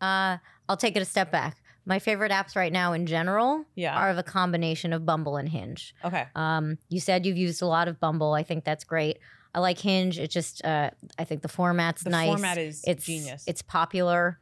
Uh, 0.00 0.38
I'll 0.68 0.76
take 0.76 0.96
it 0.96 1.02
a 1.02 1.06
step 1.06 1.30
back. 1.30 1.58
My 1.84 1.98
favorite 1.98 2.30
apps 2.30 2.54
right 2.54 2.72
now 2.72 2.92
in 2.92 3.06
general 3.06 3.64
Yeah. 3.74 3.96
are 3.96 4.10
of 4.10 4.18
a 4.18 4.22
combination 4.22 4.92
of 4.92 5.04
Bumble 5.04 5.36
and 5.36 5.48
Hinge. 5.48 5.94
okay. 6.04 6.26
Um, 6.36 6.78
you 6.88 7.00
said 7.00 7.26
you've 7.26 7.36
used 7.36 7.60
a 7.62 7.66
lot 7.66 7.88
of 7.88 7.98
Bumble. 7.98 8.34
I 8.34 8.42
think 8.44 8.64
that's 8.64 8.84
great. 8.84 9.18
I 9.54 9.58
like 9.60 9.78
Hinge. 9.78 10.18
It 10.18 10.30
just, 10.30 10.64
uh, 10.64 10.90
I 11.18 11.24
think 11.24 11.42
the 11.42 11.48
format's 11.48 12.04
nice. 12.04 12.10
The 12.10 12.10
nice. 12.10 12.26
format 12.28 12.58
is 12.58 12.84
it's 12.86 13.04
genius. 13.04 13.44
It's 13.46 13.62
popular. 13.62 14.38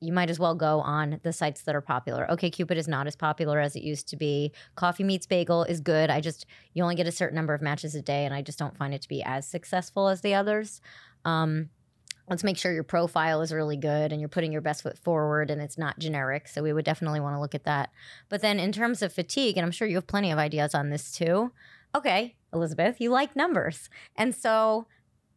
You 0.00 0.12
might 0.12 0.30
as 0.30 0.38
well 0.38 0.54
go 0.54 0.80
on 0.80 1.20
the 1.22 1.32
sites 1.32 1.62
that 1.62 1.74
are 1.74 1.80
popular. 1.80 2.26
OkCupid 2.30 2.76
is 2.76 2.86
not 2.86 3.06
as 3.06 3.16
popular 3.16 3.60
as 3.60 3.76
it 3.76 3.82
used 3.82 4.08
to 4.08 4.16
be. 4.16 4.52
Coffee 4.74 5.04
Meets 5.04 5.26
Bagel 5.26 5.64
is 5.64 5.80
good. 5.80 6.10
I 6.10 6.20
just 6.20 6.46
you 6.74 6.82
only 6.82 6.94
get 6.94 7.06
a 7.06 7.12
certain 7.12 7.36
number 7.36 7.54
of 7.54 7.62
matches 7.62 7.94
a 7.94 8.02
day, 8.02 8.24
and 8.24 8.34
I 8.34 8.42
just 8.42 8.58
don't 8.58 8.76
find 8.76 8.92
it 8.92 9.02
to 9.02 9.08
be 9.08 9.22
as 9.22 9.46
successful 9.46 10.08
as 10.08 10.20
the 10.20 10.34
others. 10.34 10.80
Um, 11.24 11.70
let's 12.28 12.44
make 12.44 12.56
sure 12.56 12.72
your 12.72 12.82
profile 12.82 13.40
is 13.40 13.52
really 13.52 13.76
good 13.76 14.12
and 14.12 14.20
you're 14.20 14.28
putting 14.28 14.52
your 14.52 14.60
best 14.60 14.82
foot 14.82 14.98
forward 14.98 15.50
and 15.50 15.60
it's 15.60 15.78
not 15.78 15.98
generic. 15.98 16.48
So 16.48 16.62
we 16.62 16.72
would 16.72 16.84
definitely 16.84 17.20
want 17.20 17.36
to 17.36 17.40
look 17.40 17.54
at 17.54 17.64
that. 17.64 17.90
But 18.28 18.42
then 18.42 18.58
in 18.58 18.72
terms 18.72 19.02
of 19.02 19.12
fatigue, 19.12 19.56
and 19.56 19.64
I'm 19.64 19.70
sure 19.70 19.86
you 19.86 19.96
have 19.96 20.06
plenty 20.06 20.32
of 20.32 20.38
ideas 20.38 20.74
on 20.74 20.90
this 20.90 21.12
too. 21.12 21.52
Okay, 21.94 22.34
Elizabeth, 22.52 23.00
you 23.00 23.10
like 23.10 23.36
numbers. 23.36 23.88
And 24.16 24.34
so 24.34 24.86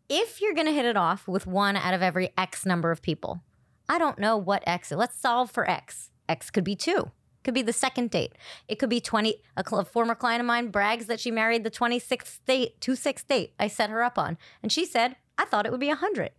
if 0.10 0.42
you're 0.42 0.56
going 0.56 0.68
to 0.68 0.74
hit 0.74 0.86
it 0.86 0.98
off 0.98 1.28
with 1.28 1.46
one 1.46 1.76
out 1.76 1.94
of 1.94 2.02
every 2.02 2.32
X 2.38 2.66
number 2.66 2.92
of 2.92 3.02
people, 3.02 3.42
I 3.90 3.98
don't 3.98 4.20
know 4.20 4.38
what 4.38 4.64
X 4.68 4.92
is. 4.92 4.98
Let's 4.98 5.18
solve 5.20 5.50
for 5.52 5.70
X. 5.70 6.12
X 6.30 6.50
could 6.52 6.64
be 6.64 6.76
two. 6.76 7.12
Could 7.44 7.54
be 7.54 7.62
the 7.62 7.74
second 7.74 8.12
date. 8.12 8.34
It 8.68 8.80
could 8.80 8.90
be 8.90 9.00
20. 9.02 9.42
A, 9.58 9.64
cl- 9.68 9.82
a 9.82 9.86
former 9.86 10.14
client 10.14 10.42
of 10.42 10.46
mine 10.46 10.70
brags 10.70 11.08
that 11.08 11.20
she 11.20 11.32
married 11.32 11.64
the 11.64 11.72
26th 11.72 12.40
date, 12.46 12.80
26th 12.82 13.26
date 13.28 13.54
I 13.60 13.68
set 13.68 13.90
her 13.90 14.04
up 14.04 14.20
on. 14.20 14.38
And 14.62 14.72
she 14.72 14.86
said, 14.86 15.16
I 15.38 15.46
thought 15.46 15.66
it 15.66 15.72
would 15.72 15.80
be 15.82 15.88
100. 15.88 16.32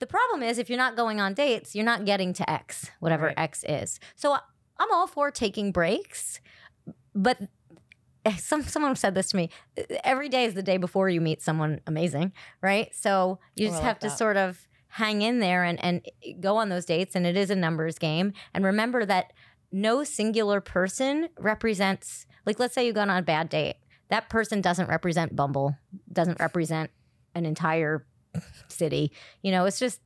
The 0.00 0.06
problem 0.06 0.42
is, 0.42 0.58
if 0.58 0.68
you're 0.68 0.76
not 0.78 0.96
going 0.96 1.20
on 1.20 1.34
dates, 1.34 1.74
you're 1.74 1.84
not 1.84 2.04
getting 2.04 2.32
to 2.34 2.48
X, 2.50 2.90
whatever 3.00 3.26
Right. 3.26 3.38
X 3.38 3.64
is. 3.68 3.98
So 4.14 4.32
I- 4.32 4.40
I'm 4.78 4.92
all 4.92 5.06
for 5.06 5.30
taking 5.30 5.72
breaks, 5.72 6.40
but 7.14 7.38
eh, 8.24 8.36
some 8.36 8.62
someone 8.62 8.94
said 8.94 9.14
this 9.14 9.30
to 9.30 9.36
me. 9.36 9.50
Every 10.04 10.28
day 10.28 10.44
is 10.44 10.54
the 10.54 10.62
day 10.62 10.76
before 10.76 11.08
you 11.08 11.20
meet 11.20 11.42
someone 11.42 11.80
amazing, 11.86 12.32
right? 12.60 12.94
So 12.94 13.40
you 13.56 13.66
Oh, 13.68 13.70
just 13.70 13.82
have 13.82 13.98
to 14.00 14.08
that. 14.08 14.18
sort 14.18 14.36
of 14.36 14.67
hang 14.88 15.22
in 15.22 15.40
there 15.40 15.64
and 15.64 15.82
and 15.82 16.06
go 16.40 16.56
on 16.56 16.68
those 16.68 16.84
dates, 16.84 17.14
and 17.14 17.26
it 17.26 17.36
is 17.36 17.50
a 17.50 17.56
numbers 17.56 17.98
game. 17.98 18.32
And 18.54 18.64
remember 18.64 19.04
that 19.04 19.32
no 19.70 20.04
singular 20.04 20.60
person 20.60 21.28
represents. 21.38 22.26
Like, 22.46 22.58
let's 22.58 22.74
say 22.74 22.86
you 22.86 22.92
go 22.92 23.02
on 23.02 23.10
a 23.10 23.22
bad 23.22 23.48
date. 23.48 23.76
That 24.08 24.30
person 24.30 24.60
doesn't 24.60 24.88
represent 24.88 25.36
Bumble, 25.36 25.76
doesn't 26.10 26.40
represent 26.40 26.90
an 27.34 27.44
entire 27.44 28.06
city. 28.68 29.12
You 29.42 29.52
know, 29.52 29.66
it's 29.66 29.78
just 29.78 30.00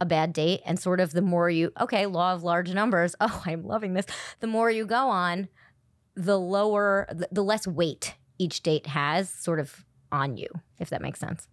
a 0.00 0.06
bad 0.06 0.32
date. 0.32 0.60
And 0.66 0.78
sort 0.78 1.00
of 1.00 1.12
the 1.12 1.22
more 1.22 1.48
you, 1.48 1.72
okay, 1.80 2.06
law 2.06 2.34
of 2.34 2.42
large 2.42 2.72
numbers. 2.72 3.14
Oh, 3.20 3.42
I'm 3.46 3.64
loving 3.64 3.94
this. 3.94 4.06
The 4.40 4.46
more 4.46 4.70
you 4.70 4.84
go 4.84 5.08
on, 5.08 5.48
the 6.14 6.38
lower, 6.38 7.08
the 7.30 7.44
less 7.44 7.66
weight 7.66 8.14
each 8.38 8.62
date 8.62 8.86
has 8.88 9.30
sort 9.30 9.60
of 9.60 9.84
on 10.12 10.36
you, 10.36 10.48
if 10.78 10.90
that 10.90 11.02
makes 11.02 11.20
sense. 11.20 11.48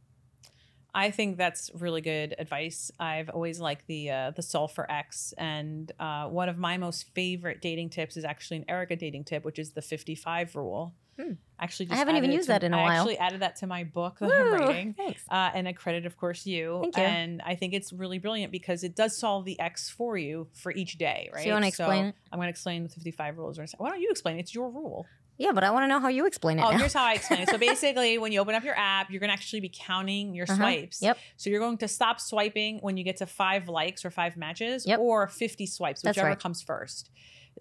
I 0.96 1.12
think 1.12 1.38
that's 1.38 1.72
really 1.74 2.02
good 2.02 2.36
advice. 2.38 2.92
I've 3.00 3.30
always 3.30 3.60
liked 3.60 3.88
the 3.88 4.12
uh, 4.12 4.32
the 4.32 4.44
solve 4.44 4.74
for 4.74 4.90
X, 4.92 5.34
and 5.38 5.92
uh, 6.00 6.28
one 6.28 6.50
of 6.50 6.58
my 6.58 6.78
most 6.78 7.14
favorite 7.16 7.62
dating 7.62 7.90
tips 7.90 8.16
is 8.16 8.24
actually 8.24 8.58
an 8.58 8.66
Erika 8.68 8.96
dating 8.96 9.24
tip, 9.24 9.44
which 9.44 9.58
is 9.58 9.72
the 9.72 9.82
fifty 9.82 10.16
five 10.16 10.56
rule. 10.56 10.94
Hmm. 11.20 11.34
Actually, 11.60 11.90
I 11.92 11.96
haven't 11.96 12.16
even 12.18 12.32
used 12.32 12.46
to- 12.46 12.54
that 12.54 12.64
in 12.64 12.74
a 12.74 12.78
I 12.78 12.82
while. 12.82 12.92
I 12.92 12.98
actually 12.98 13.18
added 13.20 13.42
that 13.42 13.56
to 13.58 13.68
my 13.68 13.84
book 13.84 14.18
that 14.20 14.30
Woo, 14.30 14.34
I'm 14.34 14.52
writing. 14.54 14.94
Thanks. 14.96 15.24
Uh, 15.30 15.52
and 15.54 15.68
I 15.68 15.74
credit, 15.74 16.06
of 16.06 16.18
course, 16.18 16.46
you. 16.46 16.80
Thank 16.82 16.98
you. 16.98 17.04
And 17.04 17.42
I 17.46 17.56
think 17.56 17.74
it's 17.74 17.94
really 17.94 18.18
brilliant 18.18 18.52
because 18.52 18.84
it 18.84 18.96
does 18.96 19.16
solve 19.16 19.46
the 19.46 19.60
X 19.60 19.90
for 19.90 20.18
you 20.18 20.48
for 20.54 20.72
each 20.72 20.98
day, 20.98 21.30
right? 21.32 21.44
So 21.44 21.48
you 21.48 21.54
want 21.54 21.66
to 21.66 21.70
explain 21.70 22.06
it? 22.06 22.16
I'm 22.32 22.40
going 22.40 22.48
to 22.48 22.50
explain 22.50 22.84
the 22.84 22.90
55 22.90 23.38
rules. 23.38 23.60
Why 23.78 23.90
don't 23.90 24.02
you 24.02 24.10
explain? 24.10 24.40
It's 24.40 24.56
your 24.56 24.70
rule. 24.72 25.06
Yeah, 25.38 25.52
but 25.52 25.64
I 25.64 25.72
want 25.72 25.84
to 25.84 25.88
know 25.88 26.00
how 26.00 26.10
you 26.10 26.26
explain 26.26 26.60
it 26.60 26.64
Oh, 26.66 26.72
now. 26.72 26.78
here's 26.78 26.94
how 26.94 27.04
I 27.06 27.14
explain 27.14 27.42
it. 27.42 27.50
So 27.50 27.58
basically, 27.70 28.18
when 28.18 28.32
you 28.32 28.40
open 28.40 28.54
up 28.56 28.64
your 28.64 28.78
app, 28.78 29.10
you're 29.10 29.20
going 29.20 29.30
to 29.30 29.34
actually 29.34 29.62
be 29.62 29.72
counting 29.74 30.34
your 30.36 30.46
Uh-huh. 30.48 30.56
swipes. 30.58 31.02
Yep. 31.02 31.18
So 31.38 31.50
you're 31.50 31.60
going 31.60 31.78
to 31.80 31.88
stop 31.88 32.20
swiping 32.20 32.80
when 32.82 32.98
you 32.98 33.04
get 33.04 33.18
to 33.18 33.26
five 33.26 33.68
likes 33.68 34.06
or 34.06 34.12
five 34.12 34.38
matches, 34.38 34.86
Yep. 34.86 35.00
or 35.00 35.28
50 35.28 35.66
swipes, 35.66 36.02
That's 36.02 36.16
whichever 36.18 36.30
right. 36.30 36.40
comes 36.40 36.62
first. 36.62 37.10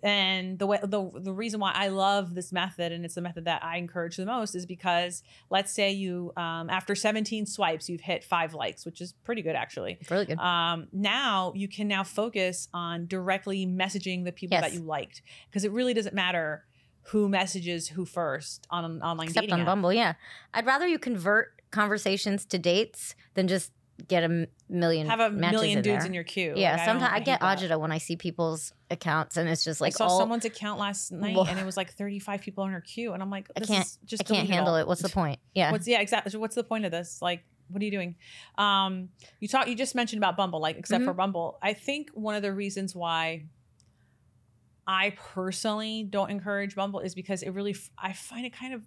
And 0.03 0.59
the 0.59 0.67
way 0.67 0.79
the 0.83 1.11
the 1.21 1.35
reason 1.35 1.61
why 1.61 1.73
I 1.75 1.89
love 1.89 2.35
this 2.35 2.51
method, 2.51 2.93
and 2.93 3.05
it's 3.05 3.15
the 3.15 3.21
method 3.21 3.45
that 3.45 3.63
I 3.63 3.77
encourage 3.77 4.17
the 4.17 4.25
most, 4.25 4.55
is 4.55 4.65
because 4.65 5.23
let's 5.51 5.71
say 5.71 5.93
you 5.93 6.33
um, 6.37 6.71
after 6.71 6.95
17 6.95 7.45
swipes, 7.45 7.91
you've 7.91 8.01
hit 8.01 8.25
five 8.25 8.55
likes, 8.55 8.87
which 8.87 9.03
is 9.03 9.13
pretty 9.23 9.43
good 9.43 9.55
actually. 9.55 9.99
It's 10.01 10.11
really 10.11 10.25
good. 10.25 10.39
Um, 10.39 10.89
now 10.93 11.53
you 11.55 11.69
can 11.69 11.89
now 11.89 12.05
focus 12.05 12.69
on 12.73 13.07
directly 13.07 13.67
messaging 13.67 14.25
the 14.25 14.33
people 14.33 14.59
that 14.59 14.73
you 14.73 14.81
liked 14.81 15.21
because 15.51 15.63
it 15.65 15.71
really 15.73 15.93
doesn't 15.93 16.15
matter 16.15 16.65
who 17.07 17.29
messages 17.29 17.89
who 17.89 18.05
first 18.05 18.67
on 18.71 18.85
an 18.85 19.03
online 19.03 19.29
Except 19.29 19.43
dating 19.43 19.55
on 19.55 19.61
app. 19.61 19.67
Bumble, 19.67 19.93
yeah. 19.93 20.15
I'd 20.55 20.67
rather 20.67 20.87
you 20.87 20.99
convert 20.99 21.61
conversations 21.71 22.45
to 22.47 22.59
dates 22.59 23.15
than 23.35 23.49
just 23.49 23.73
get 24.09 24.25
a 24.25 24.49
million 24.69 25.07
Have 25.07 25.21
a 25.21 25.31
million 25.31 25.79
in 25.79 25.83
dudes 25.85 25.99
there. 25.99 26.07
in 26.07 26.15
your 26.15 26.25
queue. 26.25 26.55
Yeah, 26.57 26.77
Like, 26.77 26.85
sometimes 26.85 27.13
I, 27.13 27.17
hate 27.19 27.25
get 27.27 27.41
that. 27.41 27.59
agita 27.59 27.79
when 27.79 27.93
I 27.93 27.99
see 27.99 28.17
people's 28.17 28.73
accounts, 28.91 29.37
and 29.37 29.49
it's 29.49 29.63
just 29.63 29.81
like 29.81 29.95
I 29.95 29.97
saw 29.97 30.07
all 30.09 30.19
someone's 30.19 30.45
account 30.45 30.81
last 30.81 31.13
night, 31.13 31.35
Well, 31.37 31.47
and 31.47 31.59
it 31.59 31.65
was 31.67 31.77
like 31.77 31.93
35 31.93 32.41
people 32.41 32.65
in 32.65 32.73
her 32.73 32.81
queue, 32.81 33.13
and 33.13 33.23
I'm 33.23 33.31
like, 33.31 33.49
I 33.57 33.61
this 33.61 33.69
can't- 33.69 33.87
is 33.87 33.99
just 34.05 34.23
I 34.23 34.35
can't 34.35 34.49
handle 34.49 34.75
all. 34.75 34.81
it. 34.81 34.87
What's 34.89 35.03
the 35.03 35.09
point? 35.21 35.39
Yeah, 35.55 35.71
What's 35.73 35.87
yeah, 35.87 36.01
exactly. 36.01 36.37
What's 36.39 36.55
the 36.57 36.65
point 36.65 36.85
of 36.85 36.91
this? 36.91 37.21
Like, 37.23 37.45
what 37.69 37.81
are 37.81 37.85
you 37.85 37.91
doing? 37.91 38.17
Um, 38.59 39.11
you 39.41 39.49
talk. 39.49 39.69
You 39.69 39.75
just 39.75 39.95
mentioned 39.95 40.19
about 40.19 40.37
Bumble, 40.37 40.61
like 40.61 40.77
except 40.79 41.01
Mm-hmm. 41.01 41.09
for 41.11 41.15
Bumble. 41.15 41.59
I 41.63 41.73
think 41.75 42.11
one 42.15 42.35
of 42.35 42.43
the 42.43 42.53
reasons 42.53 42.95
why 42.97 43.45
I 44.87 45.15
personally 45.17 46.03
don't 46.03 46.31
encourage 46.31 46.75
Bumble 46.75 46.99
is 47.01 47.15
because 47.15 47.43
it 47.43 47.51
really, 47.51 47.77
I 47.97 48.13
find 48.13 48.45
it 48.45 48.53
kind 48.53 48.75
of, 48.75 48.83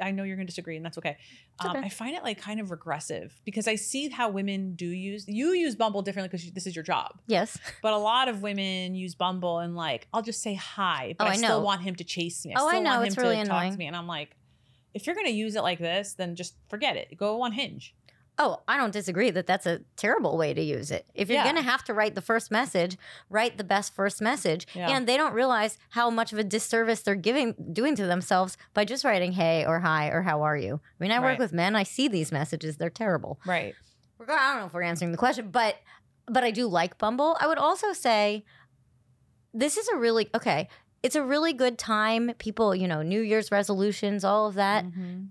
I 0.00 0.12
know 0.12 0.22
you're 0.22 0.36
going 0.36 0.46
to 0.46 0.50
disagree 0.50 0.76
and 0.76 0.84
that's 0.84 0.96
okay. 0.98 1.16
Um, 1.58 1.70
okay. 1.76 1.86
I 1.86 1.88
find 1.88 2.14
it 2.14 2.22
like 2.22 2.40
kind 2.40 2.60
of 2.60 2.70
regressive 2.70 3.34
because 3.44 3.66
I 3.66 3.74
see 3.74 4.08
how 4.10 4.28
women 4.28 4.74
do 4.76 4.86
use, 4.86 5.26
you 5.26 5.48
use 5.54 5.74
Bumble 5.74 6.02
differently 6.02 6.28
because 6.28 6.50
this 6.52 6.66
is 6.68 6.76
your 6.76 6.84
job. 6.84 7.18
Yes. 7.26 7.58
But 7.82 7.94
a 7.94 7.98
lot 7.98 8.28
of 8.28 8.42
women 8.42 8.94
use 8.94 9.16
Bumble 9.16 9.58
and 9.58 9.74
like, 9.74 10.06
I'll 10.14 10.22
just 10.22 10.40
say 10.40 10.54
hi, 10.54 11.16
but 11.18 11.24
Oh, 11.24 11.30
I, 11.30 11.32
I 11.32 11.36
still 11.36 11.62
want 11.62 11.82
him 11.82 11.96
to 11.96 12.04
chase 12.04 12.46
me. 12.46 12.54
I 12.54 12.60
Oh, 12.60 12.68
I 12.68 12.72
still 12.74 12.82
know. 12.82 12.96
want 12.98 13.06
It's 13.08 13.16
him 13.16 13.22
really 13.24 13.36
to 13.36 13.44
talk 13.44 13.50
annoying. 13.56 13.72
to 13.72 13.78
me. 13.78 13.86
And 13.88 13.96
I'm 13.96 14.06
like, 14.06 14.36
if 14.94 15.06
you're 15.06 15.16
going 15.16 15.26
to 15.26 15.32
use 15.32 15.56
it 15.56 15.62
like 15.62 15.80
this, 15.80 16.14
then 16.14 16.36
just 16.36 16.54
forget 16.68 16.96
it. 16.96 17.16
Go 17.18 17.42
on 17.42 17.52
Hinge. 17.52 17.94
Oh, 18.40 18.62
I 18.68 18.76
don't 18.76 18.92
disagree 18.92 19.30
that 19.32 19.46
that's 19.48 19.66
a 19.66 19.80
terrible 19.96 20.36
way 20.38 20.54
to 20.54 20.62
use 20.62 20.90
it. 20.92 21.06
If 21.12 21.28
you're 21.28 21.38
Yeah. 21.38 21.44
going 21.44 21.56
to 21.56 21.62
have 21.62 21.82
to 21.84 21.94
write 21.94 22.14
the 22.14 22.20
first 22.22 22.50
message, 22.52 22.96
write 23.28 23.58
the 23.58 23.64
best 23.64 23.94
first 23.94 24.22
message. 24.22 24.66
Yeah. 24.74 24.90
And 24.90 25.08
they 25.08 25.16
don't 25.16 25.32
realize 25.34 25.76
how 25.90 26.08
much 26.08 26.32
of 26.32 26.38
a 26.38 26.44
disservice 26.44 27.02
they're 27.02 27.16
giving 27.16 27.54
doing 27.72 27.96
to 27.96 28.06
themselves 28.06 28.56
by 28.74 28.84
just 28.84 29.04
writing 29.04 29.32
hey 29.32 29.64
or 29.66 29.80
hi 29.80 30.08
or 30.08 30.22
how 30.22 30.42
are 30.42 30.56
you. 30.56 30.80
I 31.00 31.02
mean, 31.02 31.10
I 31.10 31.18
work 31.18 31.38
with 31.40 31.52
men, 31.52 31.74
I 31.74 31.82
see 31.82 32.06
these 32.06 32.30
messages, 32.30 32.76
they're 32.76 32.90
terrible. 32.90 33.40
Right. 33.44 33.74
I 34.20 34.24
don't 34.24 34.60
know 34.60 34.66
if 34.66 34.72
we're 34.74 34.82
answering 34.82 35.10
the 35.12 35.18
question, 35.18 35.50
but 35.50 35.76
but 36.30 36.44
I 36.44 36.50
do 36.50 36.66
like 36.68 36.98
Bumble. 36.98 37.36
I 37.40 37.46
would 37.46 37.58
also 37.58 37.92
say 37.92 38.44
this 39.54 39.76
is 39.76 39.88
a 39.88 39.96
really 39.96 40.28
okay. 40.34 40.68
It's 41.02 41.16
a 41.16 41.22
really 41.24 41.52
good 41.52 41.78
time. 41.78 42.32
People, 42.38 42.74
you 42.74 42.86
know, 42.88 43.02
New 43.02 43.20
Year's 43.20 43.50
resolutions, 43.50 44.24
all 44.24 44.46
of 44.46 44.54
that. 44.54 44.84
Mhm. 44.84 45.28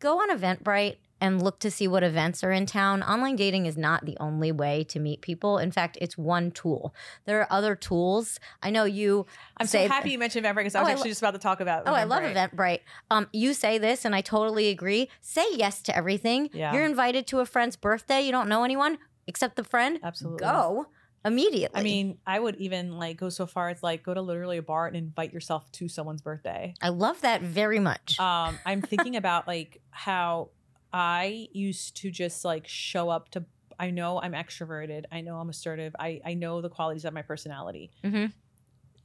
Go 0.00 0.20
on 0.20 0.30
Eventbrite 0.36 0.96
and 1.20 1.42
look 1.42 1.58
to 1.60 1.70
see 1.70 1.86
what 1.88 2.02
events 2.02 2.42
are 2.44 2.50
in 2.52 2.66
town. 2.66 3.02
Online 3.02 3.36
dating 3.36 3.66
is 3.66 3.76
not 3.76 4.04
the 4.04 4.16
only 4.20 4.52
way 4.52 4.84
to 4.84 4.98
meet 4.98 5.20
people. 5.20 5.58
In 5.58 5.70
fact, 5.70 5.96
it's 6.00 6.18
one 6.18 6.50
tool. 6.50 6.94
There 7.24 7.40
are 7.40 7.46
other 7.50 7.74
tools. 7.74 8.38
I 8.62 8.70
know 8.70 8.84
you 8.84 9.26
I'm 9.58 9.66
so 9.66 9.86
happy 9.88 10.10
you 10.10 10.18
mentioned 10.18 10.44
Eventbrite 10.44 10.56
because 10.56 10.74
I 10.74 10.80
Oh, 10.80 10.82
was 10.82 10.88
I 10.88 10.92
actually 10.92 11.08
lo- 11.08 11.10
just 11.12 11.22
about 11.22 11.30
to 11.32 11.38
talk 11.38 11.60
about. 11.60 11.84
Oh, 11.86 11.92
I 11.94 12.04
love 12.04 12.22
Eventbrite. 12.22 12.50
Eventbrite. 12.54 12.80
Um, 13.10 13.28
you 13.32 13.54
say 13.54 13.78
this, 13.78 14.04
and 14.04 14.14
I 14.14 14.20
totally 14.20 14.68
agree. 14.68 15.08
Say 15.20 15.44
yes 15.54 15.80
to 15.82 15.96
everything. 15.96 16.50
Yeah. 16.52 16.72
You're 16.74 16.84
invited 16.84 17.26
to 17.28 17.40
a 17.40 17.46
friend's 17.46 17.76
birthday. 17.76 18.20
You 18.22 18.32
don't 18.32 18.48
know 18.48 18.64
anyone 18.64 18.98
except 19.26 19.56
the 19.56 19.64
friend. 19.64 19.98
Absolutely. 20.02 20.40
Go 20.40 20.86
immediately. 21.24 21.80
I 21.80 21.82
mean, 21.82 22.18
I 22.26 22.38
would 22.38 22.56
even 22.56 22.98
like 22.98 23.16
go 23.16 23.30
so 23.30 23.46
far 23.46 23.70
as 23.70 23.82
like 23.82 24.02
go 24.02 24.12
to 24.12 24.20
literally 24.20 24.58
a 24.58 24.62
bar 24.62 24.86
and 24.86 24.94
invite 24.94 25.32
yourself 25.32 25.70
to 25.72 25.88
someone's 25.88 26.20
birthday. 26.20 26.74
I 26.82 26.90
love 26.90 27.22
that 27.22 27.40
very 27.40 27.78
much. 27.78 28.20
Um, 28.20 28.58
I'm 28.66 28.82
thinking 28.82 29.16
about 29.16 29.46
like 29.46 29.80
how 29.90 30.50
I 30.94 31.48
used 31.52 31.96
to 31.98 32.10
just 32.12 32.44
like 32.44 32.68
show 32.68 33.10
up 33.10 33.28
to. 33.30 33.44
I 33.80 33.90
know 33.90 34.20
I'm 34.20 34.32
extroverted. 34.32 35.04
I 35.10 35.20
know 35.20 35.36
I'm 35.38 35.48
assertive. 35.50 35.94
I 35.98 36.20
I 36.24 36.34
know 36.34 36.60
the 36.60 36.70
qualities 36.70 37.04
of 37.04 37.12
my 37.12 37.22
personality. 37.22 37.90
Mhm. 38.04 38.32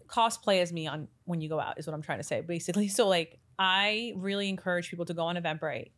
Cosplay 0.08 0.62
as 0.62 0.71
me 0.71 0.86
on 0.88 1.08
when 1.25 1.41
you 1.41 1.49
go 1.49 1.60
out 1.60 1.80
is 1.80 1.88
what 1.88 1.95
I'm 1.95 2.04
trying 2.04 2.19
to 2.19 2.23
say, 2.23 2.41
basically. 2.41 2.88
So 2.99 3.08
like, 3.08 3.39
I 3.58 4.13
really 4.15 4.47
encourage 4.49 4.89
people 4.91 5.06
to 5.06 5.13
go 5.15 5.23
on 5.23 5.36
Eventbrite. 5.36 5.91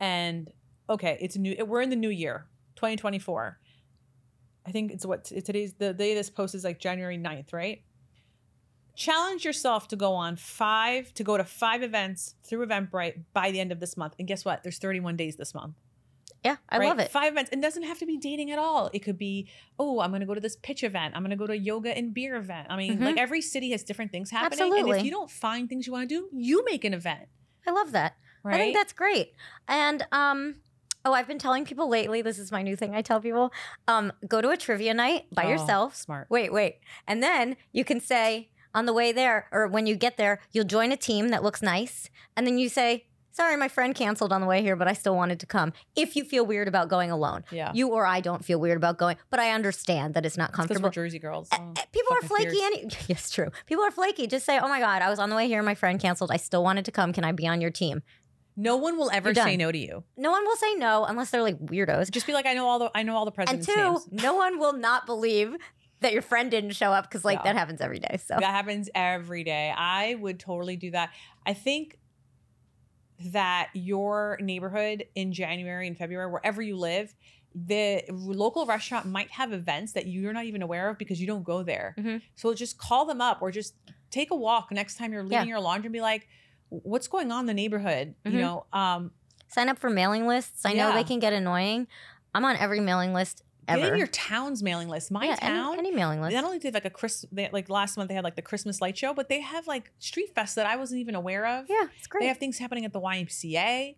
And 0.00 0.50
okay, 0.88 1.18
it's 1.20 1.36
new. 1.36 1.56
We're 1.64 1.82
in 1.82 1.90
the 1.90 1.96
new 1.96 2.10
year, 2.10 2.46
2024. 2.76 3.58
I 4.66 4.70
think 4.70 4.92
it's 4.92 5.04
what 5.04 5.24
today's 5.24 5.74
the 5.74 5.92
day 5.92 6.14
this 6.14 6.30
post 6.30 6.54
is 6.54 6.64
like 6.64 6.78
January 6.78 7.18
9th, 7.18 7.52
right? 7.52 7.82
Challenge 8.96 9.44
yourself 9.44 9.88
to 9.88 9.96
go 9.96 10.12
on 10.14 10.36
five, 10.36 11.12
to 11.14 11.24
go 11.24 11.36
to 11.36 11.44
five 11.44 11.82
events 11.82 12.36
through 12.44 12.66
Eventbrite 12.66 13.22
by 13.32 13.50
the 13.50 13.58
end 13.60 13.72
of 13.72 13.80
this 13.80 13.96
month. 13.96 14.14
And 14.18 14.28
guess 14.28 14.44
what? 14.44 14.62
There's 14.62 14.78
31 14.78 15.16
days 15.16 15.36
this 15.36 15.52
month. 15.54 15.74
yeah, 16.44 16.56
I 16.68 16.78
right? 16.78 16.88
love 16.88 16.98
it. 17.00 17.10
Five 17.10 17.32
events. 17.32 17.50
And 17.50 17.62
it 17.62 17.66
doesn't 17.66 17.84
have 17.84 17.98
to 18.00 18.06
be 18.06 18.18
dating 18.18 18.50
at 18.50 18.58
all. 18.58 18.90
It 18.92 19.00
could 19.00 19.16
be, 19.18 19.48
oh, 19.78 20.00
I'm 20.00 20.10
going 20.10 20.20
to 20.20 20.26
go 20.26 20.34
to 20.34 20.40
this 20.40 20.56
pitch 20.56 20.84
event. 20.84 21.14
I'm 21.16 21.22
going 21.22 21.30
to 21.30 21.36
go 21.36 21.46
to 21.46 21.54
a 21.54 21.56
yoga 21.56 21.96
and 21.96 22.12
beer 22.14 22.36
event. 22.36 22.66
I 22.70 22.76
mean, 22.76 22.98
Mhm. 22.98 23.04
like 23.04 23.16
every 23.16 23.40
city 23.40 23.70
has 23.72 23.82
different 23.82 24.12
things 24.12 24.30
happening. 24.30 24.60
And 24.60 24.70
Absolutely. 24.72 24.98
if 24.98 25.04
you 25.04 25.10
don't 25.10 25.30
find 25.30 25.68
things 25.68 25.86
you 25.86 25.92
want 25.92 26.08
to 26.08 26.14
do, 26.14 26.28
you 26.32 26.64
make 26.66 26.84
an 26.84 26.92
event, 26.94 27.28
I 27.66 27.70
love 27.70 27.92
that. 27.92 28.16
right? 28.42 28.56
I 28.56 28.58
think 28.58 28.76
that's 28.76 28.92
great. 28.92 29.32
And 29.66 30.06
um, 30.12 30.56
oh, 31.06 31.14
I've 31.14 31.26
been 31.26 31.38
telling 31.38 31.64
people 31.64 31.88
lately. 31.88 32.20
This 32.20 32.38
is 32.38 32.52
my 32.52 32.60
new 32.62 32.76
thing. 32.76 32.94
I 32.94 33.00
tell 33.00 33.20
people, 33.22 33.50
um, 33.88 34.12
go 34.28 34.42
to 34.42 34.50
a 34.50 34.56
trivia 34.58 34.92
night 34.92 35.24
by 35.32 35.46
Oh, 35.46 35.48
yourself. 35.48 35.96
Smart. 35.96 36.26
Wait, 36.28 36.52
wait, 36.52 36.76
and 37.08 37.22
then 37.22 37.56
you 37.72 37.84
can 37.86 38.00
say 38.00 38.50
on 38.74 38.86
the 38.86 38.92
way 38.92 39.12
there, 39.12 39.46
or 39.52 39.66
when 39.68 39.86
you 39.86 39.96
get 39.96 40.16
there, 40.16 40.40
you'll 40.52 40.64
join 40.64 40.92
a 40.92 40.96
team 40.96 41.28
that 41.28 41.42
looks 41.42 41.62
nice, 41.62 42.10
and 42.36 42.46
then 42.46 42.58
you 42.58 42.68
say. 42.68 43.06
Sorry, 43.30 43.56
my 43.56 43.66
friend 43.66 43.96
canceled 43.96 44.32
on 44.32 44.40
the 44.40 44.46
way 44.46 44.62
here, 44.62 44.76
but 44.76 44.86
I 44.86 44.92
still 44.92 45.16
wanted 45.16 45.40
to 45.40 45.46
come. 45.46 45.72
If 45.96 46.14
you 46.14 46.22
feel 46.22 46.46
weird 46.46 46.68
about 46.68 46.88
going 46.88 47.10
alone, 47.10 47.42
Yeah. 47.50 47.72
you 47.74 47.88
or 47.88 48.06
I 48.06 48.20
don't 48.20 48.44
feel 48.44 48.60
weird 48.60 48.76
about 48.76 48.96
going, 48.96 49.16
but 49.28 49.40
I 49.40 49.50
understand 49.50 50.14
that 50.14 50.24
it's 50.24 50.36
not 50.36 50.52
comfortable. 50.52 50.88
Because 50.88 50.96
we're. 50.96 51.02
Jersey 51.06 51.18
girls. 51.18 51.48
Eh, 51.50 51.56
so 51.56 51.72
eh, 51.76 51.84
People 51.90 52.12
are 52.16 52.22
flaky. 52.28 52.62
Any 52.62 52.86
yes, 53.08 53.32
true. 53.32 53.48
People 53.66 53.82
are 53.82 53.90
flaky. 53.90 54.28
Just 54.28 54.46
say, 54.46 54.60
"Oh 54.60 54.68
my 54.68 54.78
god, 54.78 55.02
I 55.02 55.10
was 55.10 55.18
on 55.18 55.30
the 55.30 55.34
way 55.34 55.48
here. 55.48 55.64
My 55.64 55.74
friend 55.74 55.98
canceled. 55.98 56.30
I 56.30 56.36
still 56.36 56.62
wanted 56.62 56.84
to 56.84 56.92
come. 56.92 57.12
Can 57.12 57.24
I 57.24 57.32
be 57.32 57.48
on 57.48 57.60
your 57.60 57.72
team?" 57.72 58.04
No 58.56 58.76
one 58.76 58.96
will 58.96 59.10
ever 59.10 59.34
say 59.34 59.56
no 59.56 59.72
to 59.72 59.78
you. 59.78 60.04
No 60.16 60.30
one 60.30 60.44
will 60.44 60.54
say 60.54 60.74
no 60.74 61.04
unless 61.04 61.30
they're 61.30 61.42
like 61.42 61.58
weirdos. 61.58 62.12
Just 62.12 62.28
be 62.28 62.32
like, 62.32 62.46
I 62.46 62.54
know 62.54 62.68
all 62.68 62.78
the 62.78 62.90
I 62.94 63.02
know 63.02 63.16
all 63.16 63.24
the 63.24 63.32
presidents. 63.32 63.66
And 63.66 63.76
two, 63.76 63.82
names. 63.82 64.08
no 64.22 64.34
one 64.34 64.60
will 64.60 64.74
not 64.74 65.06
believe 65.06 65.56
that 66.00 66.12
your 66.12 66.22
friend 66.22 66.50
didn't 66.50 66.72
show 66.72 66.92
up 66.92 67.04
because 67.08 67.24
like 67.24 67.38
Yeah. 67.38 67.52
that 67.52 67.56
happens 67.56 67.80
every 67.80 67.98
day. 67.98 68.18
So 68.24 68.36
That 68.38 68.50
happens 68.50 68.90
every 68.94 69.44
day. 69.44 69.72
I 69.76 70.14
would 70.16 70.38
totally 70.38 70.76
do 70.76 70.90
that. 70.90 71.10
I 71.46 71.54
think 71.54 71.98
that 73.32 73.70
your 73.74 74.38
neighborhood 74.40 75.04
in 75.14 75.32
January 75.32 75.86
and 75.86 75.96
February, 75.96 76.30
wherever 76.30 76.60
you 76.60 76.76
live, 76.76 77.14
the 77.54 78.02
local 78.10 78.66
restaurant 78.66 79.06
might 79.06 79.30
have 79.30 79.52
events 79.52 79.92
that 79.92 80.06
you're 80.08 80.32
not 80.32 80.44
even 80.44 80.62
aware 80.62 80.90
of 80.90 80.98
because 80.98 81.20
you 81.20 81.26
don't 81.26 81.44
go 81.44 81.62
there. 81.62 81.94
Mhm. 81.96 82.20
So 82.34 82.52
just 82.54 82.76
call 82.76 83.06
them 83.06 83.20
up 83.20 83.40
or 83.40 83.52
just 83.52 83.74
take 84.10 84.32
a 84.32 84.36
walk 84.36 84.72
next 84.72 84.96
time 84.98 85.12
you're 85.12 85.22
leaving 85.22 85.48
your 85.48 85.60
laundry 85.60 85.86
and 85.86 85.92
be 85.92 86.00
like, 86.00 86.26
what's 86.70 87.06
going 87.06 87.30
on 87.30 87.40
in 87.40 87.46
the 87.46 87.54
neighborhood? 87.54 88.16
Mhm. 88.26 88.32
You 88.32 88.40
know, 88.40 88.66
um, 88.72 89.12
sign 89.46 89.68
up 89.68 89.78
for 89.78 89.88
mailing 89.88 90.26
lists. 90.26 90.66
I 90.66 90.72
know 90.72 90.92
they 90.92 91.04
can 91.04 91.20
get 91.20 91.32
annoying. 91.32 91.86
I'm 92.34 92.44
on 92.44 92.56
every 92.56 92.80
mailing 92.80 93.12
list 93.14 93.42
get 93.66 93.92
in 93.92 93.96
your 93.98 94.06
town's 94.08 94.62
mailing 94.62 94.88
list. 94.88 95.10
My 95.10 95.26
yeah, 95.26 95.36
town, 95.36 95.78
any, 95.78 95.88
any 95.88 95.96
mailing 95.96 96.20
list. 96.20 96.34
not 96.34 96.44
only 96.44 96.58
did 96.58 96.74
like 96.74 96.84
a 96.84 96.90
Chris, 96.90 97.24
they, 97.32 97.48
like 97.52 97.68
last 97.68 97.96
month 97.96 98.08
they 98.08 98.14
had 98.14 98.24
like 98.24 98.36
the 98.36 98.42
Christmas 98.42 98.80
light 98.80 98.96
show, 98.96 99.14
but 99.14 99.28
they 99.28 99.40
have 99.40 99.66
like 99.66 99.90
street 99.98 100.34
fest 100.34 100.56
that 100.56 100.66
I 100.66 100.76
wasn't 100.76 101.00
even 101.00 101.14
aware 101.14 101.46
of. 101.46 101.66
yeah, 101.68 101.86
it's 101.96 102.06
great. 102.06 102.22
They 102.22 102.26
have 102.28 102.38
things 102.38 102.58
happening 102.58 102.84
at 102.84 102.92
the 102.92 103.00
YMCA. 103.00 103.96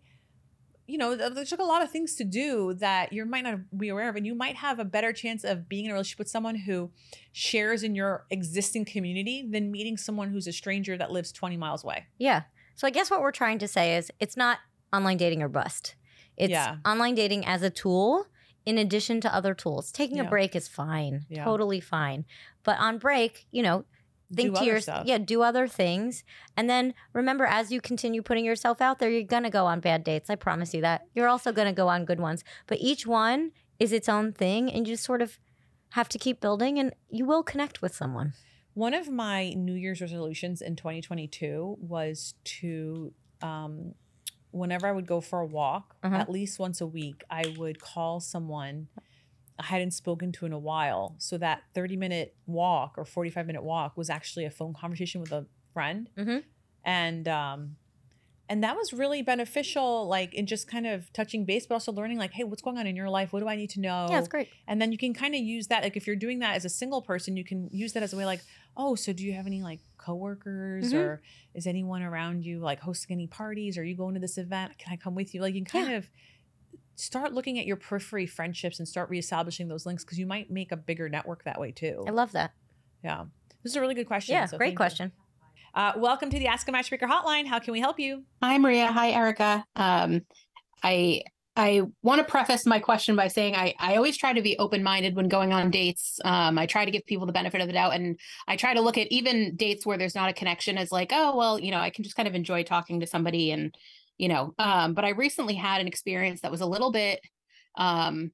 You 0.89 0.99
know, 0.99 1.17
th- 1.17 1.33
there's 1.35 1.51
like 1.51 1.59
a 1.61 1.65
lot 1.65 1.83
of 1.83 1.91
things 1.91 2.15
to 2.15 2.25
do 2.25 2.75
that 2.75 3.13
you 3.13 3.25
might 3.27 3.43
not 3.43 3.59
be 3.77 3.89
aware 3.89 4.09
of, 4.09 4.15
and 4.15 4.25
you 4.25 4.37
might 4.37 4.55
have 4.57 4.79
a 4.79 4.85
better 4.85 5.13
chance 5.13 5.43
of 5.43 5.69
being 5.69 5.85
in 5.87 5.91
a 5.91 5.95
relationship 5.95 6.21
with 6.21 6.29
someone 6.29 6.55
who 6.55 6.91
shares 7.33 7.83
in 7.83 7.97
your 7.97 8.25
existing 8.31 8.85
community 8.85 9.45
than 9.51 9.73
meeting 9.73 9.97
someone 9.97 10.31
who's 10.31 10.47
a 10.47 10.53
stranger 10.53 10.97
that 10.97 11.11
lives 11.11 11.33
20 11.33 11.57
miles 11.57 11.83
away. 11.83 12.07
yeah. 12.19 12.43
So 12.79 12.87
I 12.87 12.91
guess 12.91 13.11
what 13.11 13.23
we're 13.23 13.33
trying 13.33 13.59
to 13.61 13.67
say 13.69 13.97
is 13.97 14.13
it's 14.21 14.37
not 14.37 14.59
online 14.93 15.17
dating 15.17 15.43
or 15.43 15.49
bust. 15.49 15.95
It's 16.37 16.51
Yeah. 16.51 16.77
online 16.85 17.15
dating 17.15 17.47
as 17.47 17.63
a 17.63 17.71
tool 17.71 18.27
in 18.67 18.77
addition 18.79 19.21
to 19.23 19.35
other 19.35 19.55
tools. 19.55 19.91
Taking 19.93 20.19
a 20.21 20.25
break 20.25 20.55
is 20.57 20.69
fine. 20.69 21.25
Yeah. 21.29 21.45
Totally 21.45 21.81
fine. 21.81 22.27
But 22.65 22.79
on 22.79 22.99
break, 22.99 23.47
you 23.51 23.63
know, 23.63 23.85
think 24.35 24.55
Do 24.55 24.61
to 24.61 24.67
yourself, 24.67 25.07
yeah 25.07 25.19
do 25.19 25.43
other 25.43 25.69
things 25.69 26.25
and 26.57 26.69
then 26.69 26.95
remember 27.13 27.45
as 27.45 27.71
you 27.71 27.81
continue 27.81 28.23
putting 28.23 28.45
yourself 28.45 28.81
out 28.81 28.99
there 28.99 29.09
you're 29.09 29.23
gonna 29.23 29.51
go 29.51 29.67
on 29.67 29.79
bad 29.79 30.03
dates 30.03 30.29
i 30.29 30.35
promise 30.35 30.75
you 30.75 30.81
that 30.81 31.03
you're 31.15 31.29
also 31.29 31.53
gonna 31.53 31.73
go 31.73 31.87
on 31.87 32.05
good 32.05 32.19
ones 32.19 32.43
but 32.67 32.77
each 32.81 33.07
one 33.07 33.53
is 33.79 33.93
its 33.93 34.09
own 34.09 34.33
thing 34.33 34.69
and 34.69 34.89
you 34.89 34.95
just 34.95 35.05
sort 35.05 35.23
of 35.23 35.39
have 35.91 36.09
to 36.09 36.19
keep 36.19 36.41
building 36.41 36.77
and 36.77 36.93
you 37.09 37.25
will 37.25 37.45
connect 37.45 37.81
with 37.81 37.95
someone 37.95 38.33
One 38.75 38.95
of 38.95 39.09
my 39.09 39.51
New 39.51 39.75
Year's 39.75 40.01
resolutions 40.01 40.61
in 40.61 40.75
2022 40.75 41.79
was 41.81 42.35
to, 42.59 43.13
um, 43.43 43.95
whenever 44.59 44.87
I 44.87 44.93
would 44.93 45.07
go 45.07 45.21
for 45.21 45.41
a 45.41 45.47
walk, 45.47 45.97
Uh-huh. 46.03 46.17
at 46.17 46.31
least 46.31 46.59
once 46.59 46.81
a 46.81 46.87
week, 46.87 47.23
I 47.31 47.55
would 47.59 47.81
call 47.81 48.21
someone 48.21 48.89
I 49.59 49.65
hadn't 49.65 49.93
spoken 49.93 50.33
to 50.33 50.47
in 50.47 50.53
a 50.53 50.59
while. 50.59 51.15
So 51.19 51.39
that 51.39 51.63
30 51.75 51.97
minute 51.97 52.37
walk 52.47 52.95
or 52.99 53.05
45 53.07 53.47
minute 53.47 53.63
walk 53.63 53.97
was 53.97 54.11
actually 54.11 54.45
a 54.45 54.51
phone 54.51 54.75
conversation 54.75 55.21
with 55.21 55.33
a 55.33 55.47
friend. 55.73 56.11
Mhm. 56.17 56.45
And, 56.85 57.27
um, 57.27 57.77
and 58.49 58.63
that 58.63 58.77
was 58.77 58.93
really 58.93 59.23
beneficial, 59.23 60.07
like 60.07 60.33
in 60.35 60.47
just 60.47 60.69
kind 60.69 60.87
of 60.87 61.13
touching 61.13 61.45
base, 61.45 61.67
but 61.67 61.75
also 61.77 61.91
learning, 61.91 62.19
like, 62.19 62.33
hey, 62.33 62.45
what's 62.45 62.63
going 62.63 62.79
on 62.79 62.87
in 62.87 62.95
your 62.95 63.09
life? 63.11 63.33
What 63.33 63.41
do 63.41 63.49
I 63.49 63.57
need 63.57 63.71
to 63.71 63.81
know? 63.81 64.07
yeah 64.11 64.19
it's 64.21 64.29
great 64.29 64.49
And 64.69 64.81
then 64.81 64.93
you 64.93 64.99
can 64.99 65.15
kind 65.15 65.35
of 65.35 65.41
use 65.41 65.67
that, 65.69 65.83
like 65.83 65.97
if 65.97 66.07
you're 66.07 66.17
doing 66.17 66.39
that 66.41 66.55
as 66.55 66.65
a 66.65 66.69
single 66.69 67.03
person, 67.03 67.37
you 67.37 67.45
can 67.45 67.69
use 67.73 67.93
that 67.95 68.03
as 68.03 68.13
a 68.13 68.17
way, 68.17 68.25
like, 68.27 68.43
oh, 68.77 68.95
so 68.95 69.13
do 69.13 69.25
you 69.25 69.33
have 69.33 69.47
any 69.47 69.63
like 69.63 69.81
coworkers 70.07 70.93
Mhm. 70.93 70.99
or 70.99 71.23
is 71.55 71.67
anyone 71.67 72.03
around 72.03 72.45
you 72.45 72.61
like 72.61 72.81
hosting 72.81 73.15
any 73.15 73.27
parties? 73.27 73.77
Are 73.77 73.85
you 73.85 73.97
going 73.97 74.15
to 74.15 74.21
this 74.21 74.39
event? 74.39 74.79
Can 74.79 74.93
I 74.93 74.97
come 74.97 75.15
with 75.15 75.35
you? 75.35 75.41
Like 75.41 75.55
you 75.55 75.65
can 75.65 75.83
kind 75.83 75.93
of 75.95 76.09
start 76.95 77.33
looking 77.35 77.59
at 77.59 77.67
your 77.67 77.77
periphery 77.77 78.27
friendships 78.27 78.79
and 78.79 78.87
start 78.89 79.11
reestablishing 79.11 79.69
those 79.69 79.85
links 79.85 80.05
because 80.05 80.19
you 80.19 80.27
might 80.27 80.51
make 80.51 80.73
a 80.73 80.77
bigger 80.77 81.09
network 81.09 81.45
that 81.45 81.61
way 81.61 81.71
too. 81.71 82.03
i 82.07 82.11
love 82.11 82.33
that 82.33 82.53
yeah. 83.05 83.25
This 83.63 83.73
is 83.73 83.77
a 83.77 83.81
really 83.81 83.95
good 83.95 84.07
question. 84.07 84.33
yeah 84.35 84.47
so 84.47 84.57
great 84.57 84.77
question 84.77 85.13
Uh, 85.75 85.93
welcome 85.99 86.31
to 86.31 86.39
the 86.39 86.47
Ask 86.47 86.67
a 86.69 86.73
Matchmaker 86.73 87.07
hotline. 87.07 87.47
How 87.47 87.59
can 87.59 87.73
we 87.73 87.81
help 87.81 88.01
you? 88.01 88.25
Hi, 88.43 88.57
Maria. 88.57 88.87
Hi, 88.87 89.11
Erika. 89.11 89.67
Um, 89.77 90.23
I 90.83 91.21
I 91.57 91.83
want 92.03 92.19
to 92.19 92.31
preface 92.31 92.67
my 92.67 92.79
question 92.79 93.17
by 93.17 93.29
saying 93.29 93.57
I, 93.57 93.75
I 93.79 93.97
always 93.97 94.19
try 94.19 94.35
to 94.35 94.43
be 94.43 94.59
open 94.59 94.83
minded 94.83 95.17
when 95.17 95.29
going 95.29 95.55
on 95.55 95.71
dates. 95.71 96.21
Um, 96.23 96.59
I 96.59 96.67
try 96.67 96.85
to 96.85 96.91
give 96.91 97.07
people 97.07 97.27
the 97.27 97.33
benefit 97.33 97.63
of 97.63 97.67
the 97.67 97.73
doubt, 97.73 97.95
and 97.95 98.21
I 98.47 98.57
try 98.57 98.75
to 98.75 98.83
look 98.83 98.99
at 98.99 99.11
even 99.11 99.57
dates 99.57 99.87
where 99.87 99.97
there's 99.97 100.15
not 100.15 100.29
a 100.29 100.35
connection 100.35 100.77
as 100.77 100.93
like, 100.93 101.13
oh 101.13 101.35
well, 101.35 101.59
you 101.59 101.71
know, 101.71 101.79
I 101.79 101.89
can 101.89 102.05
just 102.05 102.15
kind 102.15 102.29
of 102.29 102.35
enjoy 102.35 102.63
talking 102.63 103.01
to 103.01 103.07
somebody, 103.07 103.53
and 103.53 103.75
you 104.19 104.29
know. 104.29 104.55
Um, 104.59 104.93
but 104.93 105.07
I 105.07 105.11
recently 105.11 105.55
had 105.55 105.81
an 105.81 105.89
experience 105.89 106.43
that 106.43 106.51
was 106.51 106.61
a 106.61 106.67
little 106.67 106.93
bit 106.93 107.21
um, 107.77 108.33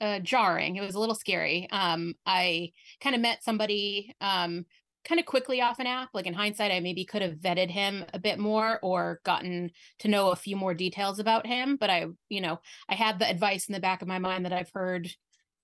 uh, 0.00 0.20
jarring. 0.20 0.76
It 0.76 0.82
was 0.82 0.94
a 0.94 1.00
little 1.00 1.16
scary. 1.16 1.68
Um, 1.72 2.14
I 2.24 2.70
kind 3.00 3.16
of 3.16 3.20
met 3.20 3.42
somebody 3.42 4.14
um, 4.20 4.66
kind 5.04 5.18
of 5.18 5.26
quickly 5.26 5.60
off 5.60 5.78
an 5.78 5.86
app. 5.86 6.10
Like 6.14 6.26
in 6.26 6.34
hindsight, 6.34 6.70
I 6.72 6.80
maybe 6.80 7.04
could 7.04 7.22
have 7.22 7.34
vetted 7.34 7.70
him 7.70 8.04
a 8.12 8.18
bit 8.18 8.38
more 8.38 8.78
or 8.82 9.20
gotten 9.24 9.70
to 10.00 10.08
know 10.08 10.30
a 10.30 10.36
few 10.36 10.56
more 10.56 10.74
details 10.74 11.18
about 11.18 11.46
him. 11.46 11.76
But 11.76 11.90
I, 11.90 12.06
you 12.28 12.40
know, 12.40 12.60
I 12.88 12.94
had 12.94 13.18
the 13.18 13.28
advice 13.28 13.68
in 13.68 13.72
the 13.72 13.80
back 13.80 14.02
of 14.02 14.08
my 14.08 14.18
mind 14.18 14.44
that 14.44 14.52
I've 14.52 14.70
heard 14.72 15.10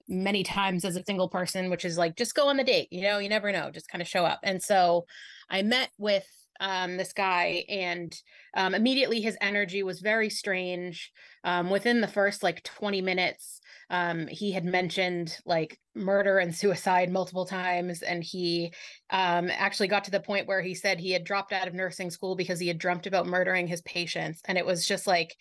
many 0.09 0.43
times 0.43 0.85
as 0.85 0.97
a 0.97 1.05
single 1.05 1.29
person, 1.29 1.71
which 1.71 1.85
is 1.85 1.99
like, 1.99 2.17
just 2.17 2.35
go 2.35 2.49
on 2.49 2.57
the 2.57 2.65
date, 2.65 2.89
you 2.91 3.03
know, 3.03 3.19
you 3.19 3.29
never 3.29 3.53
know, 3.53 3.71
just 3.71 3.89
kind 3.89 4.01
of 4.01 4.09
show 4.09 4.25
up. 4.25 4.41
And 4.43 4.63
so 4.63 5.05
I 5.51 5.63
met 5.63 5.91
with 5.99 6.27
um, 6.61 6.97
this 6.97 7.13
guy, 7.13 7.65
and 7.69 8.15
um, 8.55 8.75
immediately 8.75 9.21
his 9.21 9.37
energy 9.41 9.83
was 9.83 10.01
very 10.01 10.31
strange. 10.31 11.13
Um, 11.45 11.71
within 11.71 12.01
the 12.01 12.09
first 12.09 12.43
like 12.43 12.63
20 12.65 13.01
minutes, 13.01 13.61
um, 13.91 14.27
he 14.27 14.53
had 14.53 14.65
mentioned 14.65 15.37
like 15.47 15.79
murder 15.95 16.39
and 16.39 16.55
suicide 16.55 17.11
multiple 17.11 17.47
times, 17.47 18.03
and 18.03 18.23
he 18.23 18.73
um, 19.11 19.51
actually 19.51 19.89
got 19.89 20.05
to 20.05 20.11
the 20.11 20.21
point 20.21 20.49
where 20.49 20.63
he 20.63 20.75
said 20.75 20.99
he 20.99 21.13
had 21.13 21.25
dropped 21.25 21.53
out 21.53 21.69
of 21.69 21.75
nursing 21.75 22.11
school 22.11 22.37
because 22.37 22.59
he 22.59 22.69
had 22.69 22.79
dreamt 22.79 23.07
about 23.07 23.27
murdering 23.27 23.67
his 23.67 23.83
patients, 23.83 24.41
and 24.47 24.59
it 24.59 24.67
was 24.67 24.87
just 24.87 25.07
like 25.07 25.35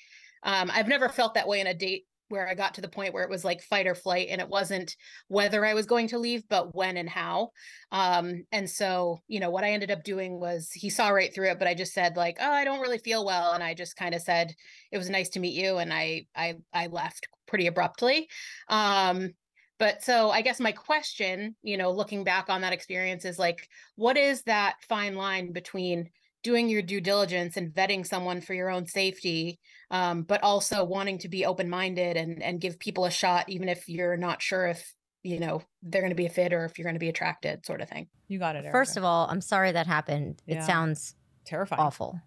um, 0.43 0.71
I've 0.73 0.87
never 0.87 1.09
felt 1.09 1.33
that 1.33 1.47
way 1.47 1.59
in 1.59 1.67
a 1.67 1.73
date 1.73 2.05
where 2.29 2.47
I 2.47 2.55
got 2.55 2.73
to 2.75 2.81
the 2.81 2.87
point 2.87 3.13
where 3.13 3.23
it 3.23 3.29
was 3.29 3.45
like 3.45 3.61
fight 3.61 3.87
or 3.87 3.95
flight 3.95 4.27
and 4.29 4.41
it 4.41 4.49
wasn't 4.49 4.95
whether 5.27 5.65
I 5.65 5.73
was 5.73 5.85
going 5.85 6.07
to 6.09 6.19
leave, 6.19 6.43
but 6.49 6.75
when 6.75 6.97
and 6.97 7.09
how. 7.09 7.51
Um, 7.91 8.43
and 8.51 8.69
so, 8.69 9.19
you 9.27 9.39
know, 9.39 9.49
what 9.49 9.63
I 9.63 9.71
ended 9.71 9.91
up 9.91 10.03
doing 10.03 10.39
was 10.39 10.71
he 10.71 10.89
saw 10.89 11.09
right 11.09 11.33
through 11.33 11.51
it, 11.51 11.59
but 11.59 11.67
I 11.67 11.73
just 11.73 11.93
said 11.93 12.17
like, 12.17 12.37
oh, 12.39 12.51
I 12.51 12.65
don't 12.65 12.81
really 12.81 12.97
feel 12.97 13.25
well. 13.25 13.53
And 13.53 13.63
I 13.63 13.73
just 13.73 13.95
kind 13.95 14.15
of 14.15 14.21
said, 14.21 14.53
it 14.91 14.97
was 14.97 15.09
nice 15.09 15.29
to 15.29 15.39
meet 15.39 15.53
you. 15.53 15.77
And 15.77 15.93
I, 15.93 16.25
I, 16.35 16.55
I 16.73 16.87
left 16.87 17.27
pretty 17.47 17.67
abruptly. 17.67 18.27
Um, 18.67 19.33
but 19.79 20.03
so 20.03 20.31
I 20.31 20.41
guess 20.41 20.59
my 20.59 20.71
question, 20.71 21.55
you 21.61 21.77
know, 21.77 21.91
looking 21.91 22.23
back 22.23 22.49
on 22.49 22.61
that 22.61 22.73
experience 22.73 23.25
is 23.25 23.37
like, 23.37 23.67
what 23.95 24.17
is 24.17 24.41
that 24.43 24.75
fine 24.89 25.15
line 25.15 25.51
between 25.51 26.09
doing 26.43 26.69
your 26.69 26.81
due 26.81 27.01
diligence 27.01 27.57
and 27.57 27.73
vetting 27.73 28.05
someone 28.05 28.41
for 28.41 28.53
your 28.53 28.69
own 28.69 28.85
safety 28.85 29.59
um, 29.91 30.23
but 30.23 30.43
also 30.43 30.83
wanting 30.83 31.17
to 31.17 31.29
be 31.29 31.45
open-minded 31.45 32.17
and 32.17 32.41
and 32.43 32.61
give 32.61 32.79
people 32.79 33.05
a 33.05 33.11
shot 33.11 33.49
even 33.49 33.69
if 33.69 33.87
you're 33.87 34.17
not 34.17 34.41
sure 34.41 34.67
if 34.67 34.93
you 35.23 35.39
know 35.39 35.61
they're 35.83 36.01
going 36.01 36.11
to 36.11 36.15
be 36.15 36.25
a 36.25 36.29
fit 36.29 36.53
or 36.53 36.65
if 36.65 36.77
you're 36.77 36.85
going 36.85 36.95
to 36.95 36.99
be 36.99 37.09
attracted 37.09 37.65
sort 37.65 37.81
of 37.81 37.89
thing 37.89 38.07
You 38.27 38.39
got 38.39 38.55
it. 38.55 38.59
Erika. 38.59 38.71
First 38.71 38.97
of 38.97 39.03
all, 39.03 39.27
I'm 39.29 39.41
sorry 39.41 39.71
that 39.71 39.87
happened. 39.87 40.41
Yeah. 40.45 40.59
It 40.59 40.63
sounds 40.63 41.15
terrifying. 41.45 41.81
awful. 41.81 42.21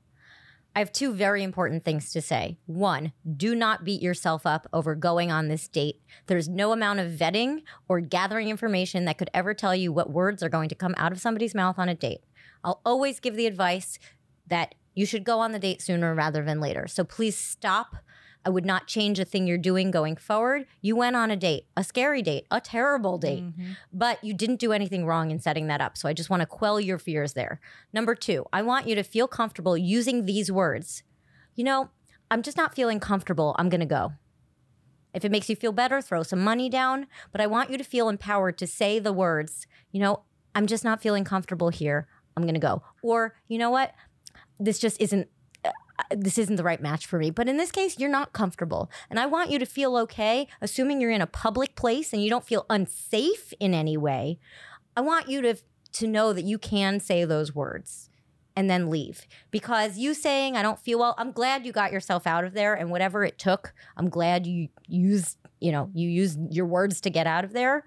I 0.74 0.78
have 0.78 0.92
two 0.92 1.12
very 1.12 1.42
important 1.42 1.84
things 1.84 2.12
to 2.12 2.22
say. 2.22 2.56
One, 2.66 3.12
do 3.36 3.56
not 3.56 3.84
beat 3.84 4.00
yourself 4.00 4.46
up 4.46 4.68
over 4.72 4.94
going 4.94 5.32
on 5.32 5.48
this 5.48 5.66
date. 5.66 6.00
There's 6.26 6.48
no 6.48 6.72
amount 6.72 7.00
of 7.00 7.10
vetting 7.10 7.62
or 7.88 8.00
gathering 8.00 8.48
information 8.48 9.04
that 9.06 9.18
could 9.18 9.30
ever 9.34 9.52
tell 9.52 9.74
you 9.74 9.92
what 9.92 10.10
words 10.12 10.44
are 10.44 10.48
going 10.48 10.68
to 10.68 10.76
come 10.76 10.94
out 10.96 11.10
of 11.10 11.20
somebody's 11.20 11.56
mouth 11.56 11.76
on 11.78 11.88
a 11.88 11.94
date. 11.94 12.20
I'll 12.64 12.80
always 12.84 13.20
give 13.20 13.36
the 13.36 13.46
advice 13.46 13.98
that 14.46 14.74
you 14.94 15.06
should 15.06 15.24
go 15.24 15.38
on 15.38 15.52
the 15.52 15.58
date 15.58 15.80
sooner 15.80 16.14
rather 16.14 16.44
than 16.44 16.60
later. 16.60 16.86
So 16.86 17.04
please 17.04 17.36
stop. 17.36 17.96
I 18.44 18.50
would 18.50 18.64
not 18.64 18.86
change 18.86 19.18
a 19.18 19.24
thing 19.24 19.46
you're 19.46 19.58
doing 19.58 19.90
going 19.90 20.16
forward. 20.16 20.66
You 20.80 20.96
went 20.96 21.14
on 21.14 21.30
a 21.30 21.36
date, 21.36 21.66
a 21.76 21.84
scary 21.84 22.22
date, 22.22 22.46
a 22.50 22.60
terrible 22.60 23.18
date, 23.18 23.44
Mhm. 23.44 23.76
but 23.92 24.22
you 24.24 24.32
didn't 24.32 24.60
do 24.60 24.72
anything 24.72 25.04
wrong 25.04 25.30
in 25.30 25.38
setting 25.38 25.66
that 25.66 25.82
up. 25.82 25.96
So 25.98 26.08
I 26.08 26.14
just 26.14 26.30
want 26.30 26.40
to 26.40 26.46
quell 26.46 26.80
your 26.80 26.98
fears 26.98 27.34
there. 27.34 27.60
Number 27.92 28.14
two, 28.14 28.46
I 28.52 28.62
want 28.62 28.88
you 28.88 28.94
to 28.94 29.02
feel 29.02 29.28
comfortable 29.28 29.76
using 29.76 30.24
these 30.24 30.50
words. 30.50 31.02
You 31.54 31.64
know, 31.64 31.90
I'm 32.30 32.42
just 32.42 32.56
not 32.56 32.74
feeling 32.74 32.98
comfortable. 32.98 33.54
I'm 33.58 33.68
going 33.68 33.80
to 33.80 33.86
go. 33.86 34.14
If 35.12 35.24
it 35.24 35.30
makes 35.30 35.50
you 35.50 35.56
feel 35.56 35.72
better, 35.72 36.00
throw 36.00 36.22
some 36.22 36.42
money 36.42 36.70
down. 36.70 37.08
But 37.32 37.40
I 37.42 37.46
want 37.46 37.70
you 37.70 37.76
to 37.76 37.84
feel 37.84 38.08
empowered 38.08 38.56
to 38.58 38.66
say 38.66 38.98
the 38.98 39.12
words, 39.12 39.66
you 39.92 40.00
know, 40.00 40.22
I'm 40.54 40.66
just 40.66 40.82
not 40.84 41.02
feeling 41.02 41.24
comfortable 41.24 41.68
here. 41.68 42.06
I'm 42.40 42.46
going 42.46 42.54
to 42.54 42.60
go. 42.60 42.82
Or, 43.02 43.34
you 43.48 43.58
know 43.58 43.70
what? 43.70 43.92
This 44.58 44.78
just 44.78 45.00
isn't. 45.00 45.28
uh, 45.64 45.70
This 46.10 46.38
isn't 46.38 46.56
the 46.56 46.64
right 46.64 46.80
match 46.80 47.06
for 47.06 47.18
me. 47.18 47.30
But 47.30 47.48
in 47.48 47.56
this 47.58 47.70
case, 47.70 47.98
you're 47.98 48.08
not 48.08 48.32
comfortable. 48.32 48.90
And 49.10 49.20
I 49.20 49.26
want 49.26 49.50
you 49.50 49.58
to 49.58 49.66
feel 49.66 49.96
okay, 49.98 50.48
assuming 50.60 51.00
you're 51.00 51.10
in 51.10 51.20
a 51.20 51.26
public 51.26 51.76
place 51.76 52.12
and 52.12 52.22
you 52.22 52.30
don't 52.30 52.46
feel 52.46 52.64
unsafe 52.70 53.52
in 53.60 53.74
any 53.74 53.96
way. 53.96 54.38
I 54.96 55.02
want 55.02 55.28
you 55.28 55.42
to 55.42 55.54
to 55.92 56.06
know 56.06 56.32
that 56.32 56.44
you 56.44 56.56
can 56.56 57.00
say 57.00 57.24
those 57.24 57.54
words 57.54 58.10
and 58.54 58.70
then 58.70 58.90
leave. 58.90 59.26
Because 59.50 59.98
you 59.98 60.14
saying 60.14 60.56
I 60.56 60.62
don't 60.62 60.78
feel 60.78 60.98
well, 60.98 61.14
I'm 61.18 61.32
glad 61.32 61.66
you 61.66 61.72
got 61.72 61.92
yourself 61.92 62.26
out 62.26 62.44
of 62.44 62.54
there 62.54 62.74
and 62.74 62.90
whatever 62.90 63.24
it 63.24 63.38
took, 63.38 63.74
I'm 63.96 64.08
glad 64.08 64.46
you 64.46 64.68
used, 64.86 65.36
you 65.60 65.72
know, 65.72 65.90
you 65.94 66.08
used 66.08 66.38
your 66.50 66.66
words 66.66 67.00
to 67.02 67.10
get 67.10 67.26
out 67.26 67.44
of 67.44 67.52
there. 67.52 67.84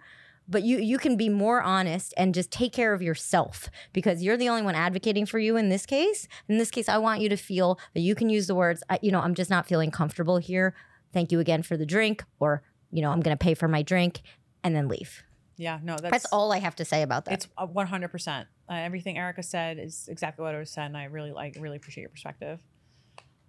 But 0.47 0.63
you 0.63 0.77
you 0.77 0.97
can 0.97 1.15
be 1.15 1.29
more 1.29 1.61
honest 1.61 2.13
and 2.17 2.35
just 2.35 2.51
take 2.51 2.73
care 2.73 2.93
of 2.93 3.01
yourself 3.01 3.69
because 3.93 4.21
you're 4.21 4.35
the 4.35 4.49
only 4.49 4.61
one 4.61 4.75
advocating 4.75 5.25
for 5.25 5.39
you 5.39 5.55
in 5.55 5.69
this 5.69 5.85
case. 5.85 6.27
In 6.49 6.57
this 6.57 6.69
case, 6.69 6.89
I 6.89 6.97
want 6.97 7.21
you 7.21 7.29
to 7.29 7.37
feel 7.37 7.79
that 7.93 8.01
you 8.01 8.13
can 8.13 8.29
use 8.29 8.47
the 8.47 8.55
words, 8.55 8.83
I, 8.89 8.99
you 9.01 9.11
know, 9.11 9.21
I'm 9.21 9.35
just 9.35 9.49
not 9.49 9.67
feeling 9.67 9.89
comfortable 9.89 10.37
here. 10.37 10.75
Thank 11.13 11.31
you 11.31 11.39
again 11.39 11.63
for 11.63 11.77
the 11.77 11.85
drink 11.85 12.25
or, 12.39 12.61
you 12.91 13.01
know, 13.01 13.09
I'm 13.09 13.21
going 13.21 13.35
to 13.37 13.41
pay 13.41 13.53
for 13.53 13.69
my 13.69 13.83
drink 13.83 14.21
and 14.63 14.75
then 14.75 14.89
leave. 14.89 15.23
Yeah, 15.55 15.79
no, 15.81 15.95
that's, 15.95 16.11
That's 16.11 16.25
all 16.25 16.51
I 16.51 16.57
have 16.57 16.75
to 16.77 16.85
say 16.85 17.03
about 17.03 17.25
that. 17.25 17.33
It's 17.35 17.47
one 17.57 17.87
hundred 17.87 18.09
percent. 18.09 18.47
Uh, 18.69 18.73
everything 18.73 19.17
Erika 19.17 19.43
said 19.43 19.77
is 19.79 20.07
exactly 20.09 20.43
what 20.43 20.55
I 20.55 20.59
was 20.59 20.71
saying 20.71 20.87
and 20.87 20.97
I 20.97 21.05
really 21.05 21.31
like 21.31 21.55
really 21.59 21.77
appreciate 21.77 22.01
your 22.01 22.09
perspective. 22.09 22.59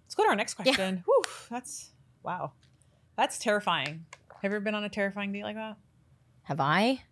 Let's 0.05 0.15
go 0.15 0.23
to 0.23 0.29
our 0.29 0.35
next 0.35 0.53
question. 0.53 1.03
Whew, 1.05 1.23
that's 1.49 1.91
wow, 2.23 2.53
that's 3.17 3.39
terrifying. 3.39 4.05
Have 4.41 4.51
you 4.51 4.55
ever 4.57 4.59
been 4.59 4.75
on 4.75 4.83
a 4.83 4.89
terrifying 4.89 5.33
date 5.33 5.43
like 5.43 5.55
that? 5.55 5.77
Have 6.45 6.59
I? 6.59 7.03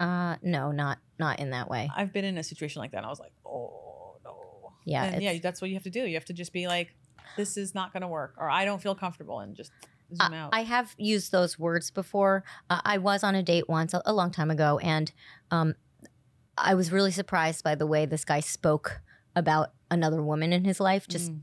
Uh 0.00 0.36
no, 0.42 0.70
not 0.72 0.98
not 1.18 1.40
in 1.40 1.50
that 1.50 1.68
way. 1.68 1.90
I've 1.94 2.12
been 2.12 2.24
in 2.24 2.38
a 2.38 2.42
situation 2.42 2.80
like 2.80 2.92
that, 2.92 2.98
and 2.98 3.06
I 3.06 3.10
was 3.10 3.20
like, 3.20 3.32
oh 3.46 4.16
no. 4.24 4.72
Yeah, 4.84 5.04
and 5.04 5.22
yeah, 5.22 5.38
that's 5.42 5.60
what 5.60 5.68
you 5.70 5.76
have 5.76 5.82
to 5.84 5.90
do. 5.90 6.04
You 6.04 6.14
have 6.14 6.24
to 6.26 6.32
just 6.32 6.52
be 6.52 6.66
like, 6.66 6.94
this 7.36 7.56
is 7.56 7.74
not 7.74 7.92
going 7.92 8.02
to 8.02 8.08
work, 8.08 8.34
or 8.38 8.48
I 8.48 8.64
don't 8.64 8.80
feel 8.80 8.94
comfortable, 8.94 9.40
and 9.40 9.54
just 9.56 9.72
zoom 10.14 10.32
out. 10.32 10.50
I 10.54 10.62
have 10.62 10.94
used 10.96 11.30
those 11.32 11.58
words 11.58 11.90
before. 11.90 12.44
Uh, 12.70 12.80
I 12.84 12.98
was 12.98 13.22
on 13.24 13.34
a 13.34 13.42
date 13.42 13.68
once 13.68 13.92
a, 13.92 14.00
a 14.06 14.12
long 14.12 14.30
time 14.30 14.50
ago, 14.50 14.78
and 14.78 15.10
um, 15.50 15.74
I 16.56 16.74
was 16.74 16.92
really 16.92 17.10
surprised 17.12 17.62
by 17.64 17.74
the 17.74 17.86
way 17.86 18.06
this 18.06 18.24
guy 18.24 18.40
spoke 18.40 19.00
about 19.36 19.72
another 19.90 20.22
woman 20.22 20.52
in 20.52 20.64
his 20.64 20.80
life. 20.80 21.06
Just 21.08 21.32
Mm. 21.32 21.40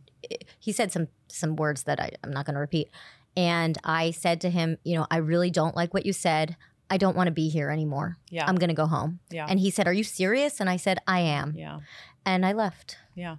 he 0.60 0.72
said 0.72 0.92
some 0.92 1.10
some 1.28 1.56
words 1.58 1.84
that 1.84 2.00
I, 2.00 2.12
I'm 2.24 2.32
not 2.32 2.46
going 2.46 2.56
to 2.56 2.62
repeat, 2.62 2.90
and 3.36 3.78
I 3.84 4.12
said 4.12 4.40
to 4.42 4.50
him, 4.50 4.78
you 4.86 4.96
know, 4.96 5.06
I 5.12 5.18
really 5.18 5.52
don't 5.52 5.76
like 5.76 5.94
what 5.94 6.06
you 6.06 6.14
said. 6.14 6.56
I 6.90 6.98
don't 6.98 7.16
want 7.16 7.28
to 7.28 7.32
be 7.34 7.50
here 7.50 7.70
anymore. 7.70 8.18
yeah, 8.30 8.46
I'm 8.48 8.56
going 8.56 8.70
to 8.70 8.76
go 8.76 8.86
home. 8.86 9.20
yeah, 9.32 9.46
And 9.50 9.60
he 9.60 9.70
said, 9.72 9.88
Are 9.88 9.94
you 9.94 10.04
serious? 10.04 10.60
And 10.60 10.70
I 10.70 10.78
said, 10.78 11.00
I 11.08 11.20
am. 11.22 11.54
yeah, 11.56 11.80
And 12.26 12.46
I 12.46 12.54
left. 12.54 12.98
yeah. 13.16 13.38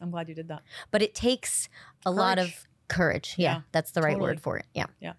I'm 0.00 0.10
glad 0.10 0.28
you 0.28 0.34
did 0.34 0.48
that. 0.48 0.62
But 0.90 1.02
it 1.02 1.14
takes 1.14 1.68
a 2.04 2.10
lot 2.10 2.38
of 2.38 2.66
courage. 2.88 3.36
Yeah, 3.38 3.54
Yeah, 3.54 3.60
that's 3.72 3.92
the 3.92 4.02
right 4.02 4.14
totally. 4.14 4.30
word 4.32 4.40
for 4.40 4.58
it. 4.58 4.66
Yeah. 4.74 4.86
Yeah. 5.00 5.12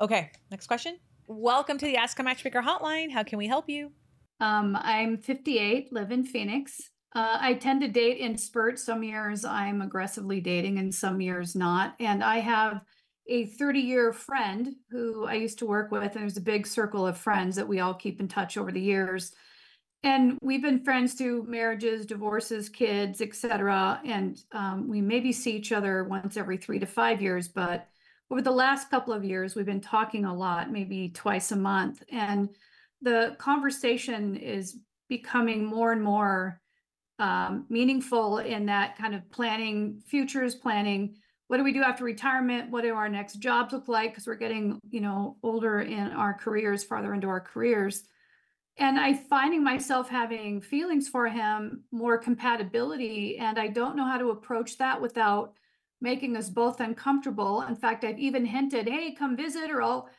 Okay, 0.00 0.30
next 0.50 0.66
question. 0.66 0.98
Welcome 1.28 1.78
to 1.78 1.86
the 1.86 1.96
Ask 1.96 2.18
a 2.18 2.22
Matchmaker 2.22 2.60
hotline. 2.62 3.10
How 3.12 3.22
can 3.22 3.38
we 3.38 3.46
help 3.46 3.68
you? 3.70 3.92
Um, 4.40 4.76
I'm 4.80 5.16
58, 5.18 5.92
live 5.92 6.10
in 6.10 6.24
Phoenix. 6.24 6.90
Uh, 7.14 7.38
I 7.40 7.54
tend 7.54 7.80
to 7.82 7.88
date 7.88 8.18
in 8.18 8.36
spurts. 8.36 8.84
Some 8.84 9.02
years 9.04 9.44
I'm 9.44 9.80
aggressively 9.80 10.40
dating 10.40 10.78
and 10.78 10.92
some 10.94 11.20
years 11.20 11.54
not. 11.54 11.94
And 12.00 12.24
I 12.24 12.38
have 12.40 12.80
a 13.28 13.46
30 13.46 13.80
year 13.80 14.12
friend 14.12 14.74
who 14.90 15.26
I 15.26 15.34
used 15.34 15.58
to 15.60 15.66
work 15.66 15.90
with, 15.90 16.14
and 16.14 16.22
there's 16.22 16.36
a 16.36 16.42
big 16.42 16.66
circle 16.66 17.06
of 17.06 17.16
friends 17.16 17.56
that 17.56 17.68
we 17.68 17.80
all 17.80 17.94
keep 17.94 18.20
in 18.20 18.28
touch 18.28 18.56
over 18.56 18.72
the 18.72 18.80
years. 18.80 19.32
And 20.04 20.36
we've 20.42 20.62
been 20.62 20.82
friends 20.82 21.14
through 21.14 21.44
marriages, 21.44 22.06
divorces, 22.06 22.68
kids, 22.68 23.20
etc. 23.20 24.00
And 24.04 24.40
um, 24.50 24.88
we 24.88 25.00
maybe 25.00 25.32
see 25.32 25.52
each 25.52 25.70
other 25.70 26.02
once 26.04 26.36
every 26.36 26.56
three 26.56 26.80
to 26.80 26.86
five 26.86 27.22
years, 27.22 27.46
but 27.46 27.86
over 28.32 28.40
the 28.40 28.50
last 28.50 28.90
couple 28.90 29.12
of 29.12 29.24
years, 29.24 29.54
we've 29.54 29.66
been 29.66 29.80
talking 29.80 30.24
a 30.24 30.34
lot, 30.34 30.72
maybe 30.72 31.10
twice 31.10 31.52
a 31.52 31.56
month. 31.56 32.02
And 32.10 32.48
the 33.02 33.36
conversation 33.38 34.36
is 34.36 34.78
becoming 35.08 35.64
more 35.66 35.92
and 35.92 36.02
more 36.02 36.58
um, 37.18 37.66
meaningful 37.68 38.38
in 38.38 38.66
that 38.66 38.96
kind 38.96 39.14
of 39.14 39.30
planning 39.30 40.02
futures 40.06 40.54
planning 40.54 41.16
what 41.52 41.58
do 41.58 41.64
we 41.64 41.72
do 41.74 41.82
after 41.82 42.02
retirement 42.02 42.70
what 42.70 42.82
do 42.82 42.94
our 42.94 43.10
next 43.10 43.34
jobs 43.34 43.74
look 43.74 43.86
like 43.86 44.10
because 44.10 44.26
we're 44.26 44.34
getting 44.34 44.80
you 44.88 45.02
know 45.02 45.36
older 45.42 45.80
in 45.80 46.10
our 46.12 46.32
careers 46.32 46.82
farther 46.82 47.12
into 47.12 47.28
our 47.28 47.40
careers 47.40 48.04
and 48.78 48.98
i 48.98 49.12
finding 49.12 49.62
myself 49.62 50.08
having 50.08 50.62
feelings 50.62 51.08
for 51.08 51.28
him 51.28 51.84
more 51.92 52.16
compatibility 52.16 53.36
and 53.36 53.58
i 53.58 53.68
don't 53.68 53.96
know 53.96 54.06
how 54.06 54.16
to 54.16 54.30
approach 54.30 54.78
that 54.78 54.98
without 54.98 55.52
making 56.02 56.36
us 56.36 56.50
both 56.50 56.80
uncomfortable. 56.80 57.62
In 57.62 57.76
fact, 57.76 58.04
I've 58.04 58.18
even 58.18 58.44
hinted, 58.44 58.88
hey, 58.88 59.14
come 59.14 59.36
visit 59.36 59.70
or 59.70 59.80
I'll 59.80 60.10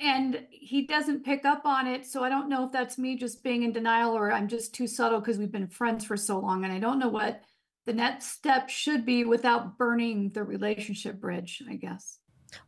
and 0.00 0.46
he 0.50 0.86
doesn't 0.86 1.24
pick 1.24 1.44
up 1.44 1.66
on 1.66 1.88
it. 1.88 2.06
So 2.06 2.22
I 2.22 2.28
don't 2.28 2.48
know 2.48 2.64
if 2.64 2.70
that's 2.70 2.98
me 2.98 3.16
just 3.16 3.42
being 3.42 3.64
in 3.64 3.72
denial 3.72 4.16
or 4.16 4.30
I'm 4.30 4.46
just 4.46 4.72
too 4.72 4.86
subtle 4.86 5.18
because 5.18 5.38
we've 5.38 5.50
been 5.50 5.66
friends 5.66 6.04
for 6.04 6.16
so 6.16 6.38
long. 6.38 6.62
And 6.62 6.72
I 6.72 6.78
don't 6.78 7.00
know 7.00 7.08
what 7.08 7.42
the 7.88 7.94
next 7.94 8.26
step 8.32 8.68
should 8.68 9.06
be 9.06 9.24
without 9.24 9.78
burning 9.78 10.28
the 10.34 10.44
relationship 10.44 11.18
bridge, 11.18 11.62
I 11.70 11.76
guess. 11.76 12.18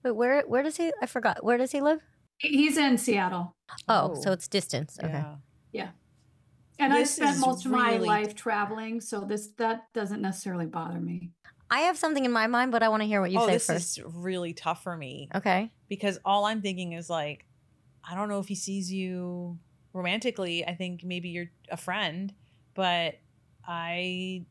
Wait, 0.03 0.13
where 0.13 0.43
where 0.47 0.63
does 0.63 0.79
he? 0.79 0.93
I 1.03 1.05
forgot. 1.05 1.45
Where 1.45 1.59
does 1.59 1.71
he 1.73 1.83
live? 1.83 2.01
He's 2.39 2.79
in 2.79 2.97
Seattle. 2.97 3.55
Oh, 3.87 4.13
Oh. 4.13 4.15
so 4.15 4.33
it's 4.33 4.49
distance. 4.49 4.99
Okay. 5.03 5.23
Yeah. 5.73 5.91
And 6.79 6.95
I 6.95 7.03
spent 7.05 7.37
is 7.37 7.41
most 7.43 7.67
of 7.67 7.73
my 7.73 7.99
life 7.99 8.35
traveling, 8.35 9.03
so 9.03 9.21
this 9.21 9.49
that 9.59 9.93
doesn't 9.93 10.23
necessarily 10.23 10.65
bother 10.65 10.99
me. 10.99 11.33
I 11.71 11.81
have 11.81 11.99
something 11.99 12.25
in 12.25 12.33
my 12.33 12.47
mind, 12.47 12.73
but 12.73 12.83
I 12.83 12.89
want 12.89 13.03
to 13.03 13.07
hear 13.07 13.21
what 13.21 13.31
you 13.31 13.41
oh, 13.41 13.47
say 13.47 13.53
this 13.53 13.67
first. 13.67 13.99
is 13.99 14.05
really 14.07 14.55
tough 14.55 14.83
for 14.83 14.97
me 14.97 15.29
Okay. 15.35 15.71
because 15.89 16.19
all 16.25 16.47
I'm 16.47 16.63
thinking 16.63 16.95
is 16.95 17.11
like, 17.11 17.45
I 18.03 18.15
don't 18.15 18.31
know 18.31 18.41
if 18.41 18.49
he 18.49 18.55
sees 18.55 18.91
you 18.91 19.59
romantically. 19.93 20.67
I 20.67 20.75
think 20.75 21.05
maybe 21.05 21.29
you're 21.29 21.51
a 21.71 21.77
friend, 21.77 22.33
but 22.75 23.17
I, 23.69 24.47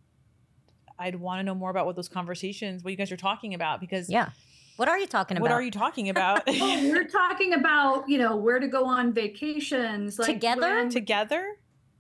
I'd 1.00 1.16
want 1.16 1.40
to 1.40 1.44
know 1.44 1.56
more 1.56 1.70
about 1.70 1.86
what 1.86 1.96
those 1.96 2.10
conversations, 2.10 2.84
what 2.84 2.92
you 2.92 2.98
guys 2.98 3.12
are 3.12 3.18
talking 3.18 3.54
about, 3.54 3.80
because 3.80 4.10
Yeah. 4.10 4.30
What 4.76 4.88
are 4.88 4.98
you 4.98 5.08
talking 5.08 5.36
about? 5.38 5.42
what 5.44 5.52
are 5.52 5.62
you 5.62 5.72
talking 5.72 6.10
about 6.10 6.44
Oh, 6.48 6.90
we're 6.92 7.08
talking 7.08 7.54
about, 7.54 8.08
you 8.10 8.18
know, 8.18 8.36
where 8.36 8.60
to 8.60 8.68
go 8.68 8.86
on 8.86 9.14
vacations, 9.14 10.20
like 10.20 10.28
Together? 10.28 10.62
when- 10.62 10.90
together? 10.90 11.56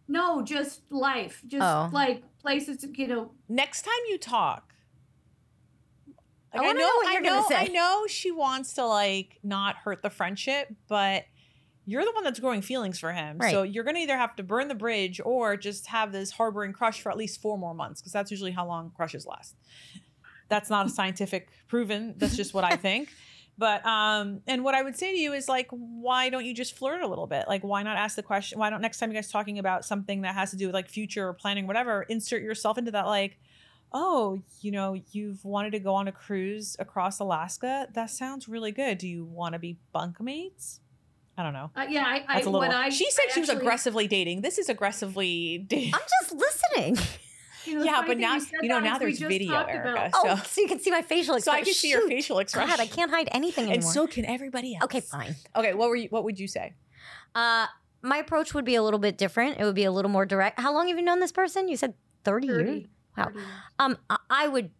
No, 0.07 0.41
just 0.41 0.81
life, 0.91 1.41
just 1.47 1.61
Oh. 1.63 1.89
like 1.93 2.23
places, 2.39 2.85
you 2.95 3.07
know. 3.07 3.31
Next 3.47 3.83
time 3.83 3.93
you 4.09 4.17
talk. 4.17 4.73
I 6.51 6.61
wanna 6.61 6.79
know 6.79 6.85
what 6.85 7.07
I 7.07 7.13
you're 7.13 7.21
gonna 7.21 7.41
know, 7.49 7.55
I 7.55 7.67
know 7.67 8.05
she 8.07 8.31
wants 8.31 8.73
to 8.73 8.85
like 8.85 9.37
not 9.43 9.75
hurt 9.77 10.01
the 10.01 10.09
friendship, 10.09 10.73
but 10.87 11.25
you're 11.89 12.05
the 12.05 12.11
one 12.11 12.23
that's 12.23 12.39
growing 12.39 12.61
feelings 12.61 12.99
for 12.99 13.11
him. 13.11 13.37
So 13.51 13.63
you're 13.63 13.83
gonna 13.83 13.99
either 13.99 14.17
have 14.17 14.35
to 14.35 14.43
burn 14.43 14.67
the 14.67 14.75
bridge 14.75 15.19
or 15.23 15.57
just 15.57 15.87
have 15.87 16.11
this 16.11 16.31
harboring 16.31 16.73
crush 16.73 17.01
for 17.01 17.11
at 17.11 17.17
least 17.17 17.41
four 17.41 17.57
more 17.57 17.73
months, 17.73 17.99
because 18.01 18.11
that's 18.13 18.29
usually 18.31 18.51
how 18.51 18.67
long 18.67 18.91
crushes 18.95 19.25
last. 19.25 19.55
That's 20.49 20.69
not 20.69 20.85
a 20.85 20.89
scientific 20.89 21.49
proven. 21.67 22.15
That's 22.17 22.35
just 22.35 22.53
what 22.53 22.63
I 22.63 22.75
think. 22.87 23.09
But 23.57 23.85
um, 23.85 24.41
and 24.47 24.63
what 24.63 24.73
I 24.73 24.81
would 24.81 24.97
say 24.97 25.11
to 25.11 25.17
you 25.17 25.33
is 25.33 25.49
like, 25.49 25.67
why 25.71 26.29
don't 26.29 26.45
you 26.45 26.53
just 26.53 26.77
flirt 26.77 27.01
a 27.01 27.07
little 27.07 27.27
bit? 27.27 27.45
Like, 27.47 27.61
why 27.61 27.83
not 27.83 27.97
ask 27.97 28.15
the 28.15 28.23
question? 28.23 28.57
Why 28.57 28.69
don't 28.69 28.81
next 28.81 28.99
time 28.99 29.09
you 29.11 29.15
guys 29.15 29.29
talking 29.29 29.59
about 29.59 29.83
something 29.83 30.21
that 30.21 30.33
has 30.33 30.51
to 30.51 30.57
do 30.57 30.67
with 30.67 30.75
like 30.75 30.87
future 30.87 31.27
or 31.27 31.33
planning, 31.33 31.67
whatever, 31.67 32.03
insert 32.03 32.41
yourself 32.41 32.77
into 32.77 32.91
that 32.91 33.05
like, 33.05 33.37
oh, 33.91 34.41
you 34.61 34.71
know, 34.71 34.95
you've 35.11 35.43
wanted 35.43 35.71
to 35.71 35.79
go 35.79 35.95
on 35.95 36.07
a 36.07 36.11
cruise 36.11 36.77
across 36.79 37.19
Alaska. 37.19 37.87
That 37.93 38.09
sounds 38.09 38.47
really 38.47 38.71
good. 38.71 38.97
Do 38.97 39.07
you 39.07 39.25
want 39.25 39.53
to 39.53 39.59
be 39.59 39.77
bunkmates? 39.93 40.79
I 41.39 41.43
don't 41.43 41.53
know. 41.53 41.71
Uh, 41.75 41.85
yeah, 41.87 42.03
I, 42.05 42.15
I 42.27 42.33
That's 42.35 42.47
a 42.47 42.49
little. 42.49 42.67
what 42.67 42.71
I 42.75 42.89
she 42.89 43.09
said 43.11 43.23
I 43.29 43.33
she 43.33 43.39
was 43.39 43.49
actually- 43.49 43.61
aggressively 43.63 44.07
dating. 44.09 44.41
This 44.41 44.57
is 44.57 44.67
aggressively 44.67 45.59
dating. 45.59 45.93
I'm 45.95 46.01
just 46.21 46.33
listening. 46.35 46.97
You 47.65 47.77
know, 47.77 47.83
Yeah, 47.83 48.03
but 48.07 48.17
now- 48.17 48.39
said 48.39 48.59
you 48.61 48.69
know, 48.69 48.79
now 48.79 48.97
there's 48.97 49.19
video, 49.19 49.53
Erika. 49.53 49.91
about- 49.91 50.11
Oh, 50.13 50.35
So- 50.37 50.43
so 50.43 50.61
you 50.61 50.67
can 50.67 50.79
see 50.79 50.91
my 50.91 51.01
facial 51.01 51.33
so 51.33 51.37
expression. 51.37 51.61
I 51.61 51.63
can 51.65 51.73
see 51.73 51.89
your 51.89 52.07
facial 52.07 52.39
expression. 52.39 52.69
God, 52.69 52.79
I 52.79 52.87
can't 52.87 53.11
hide 53.11 53.27
anything 53.33 53.65
anymore. 53.65 53.75
And 53.75 53.83
so 53.83 54.07
can 54.07 54.25
everybody 54.25 54.75
else. 54.75 54.85
okay, 54.85 55.01
fine. 55.01 55.35
Okay, 55.55 55.73
what 55.73 55.89
were 55.89 55.95
you? 55.97 56.07
What 56.09 56.23
would 56.23 56.39
you 56.39 56.47
say? 56.47 56.73
Uh, 57.35 57.67
my 58.01 58.17
approach 58.17 58.53
would 58.53 58.63
be 58.65 58.75
a 58.75 58.81
little 58.81 58.97
bit 58.99 59.17
different. 59.17 59.59
It 59.59 59.65
would 59.65 59.75
be 59.75 59.83
a 59.83 59.91
little 59.91 60.09
more 60.09 60.25
direct. 60.25 60.59
How 60.59 60.73
long 60.73 60.87
have 60.87 60.97
you 60.97 61.03
known 61.03 61.19
this 61.19 61.33
person? 61.33 61.67
You 61.67 61.75
said 61.77 61.93
30, 62.23 62.47
years. 62.47 62.85
Wow. 63.17 63.25
30 63.25 63.37
years. 63.39 63.47
Um, 63.77 63.97
I- 64.09 64.17
I 64.29 64.47
would, 64.47 64.71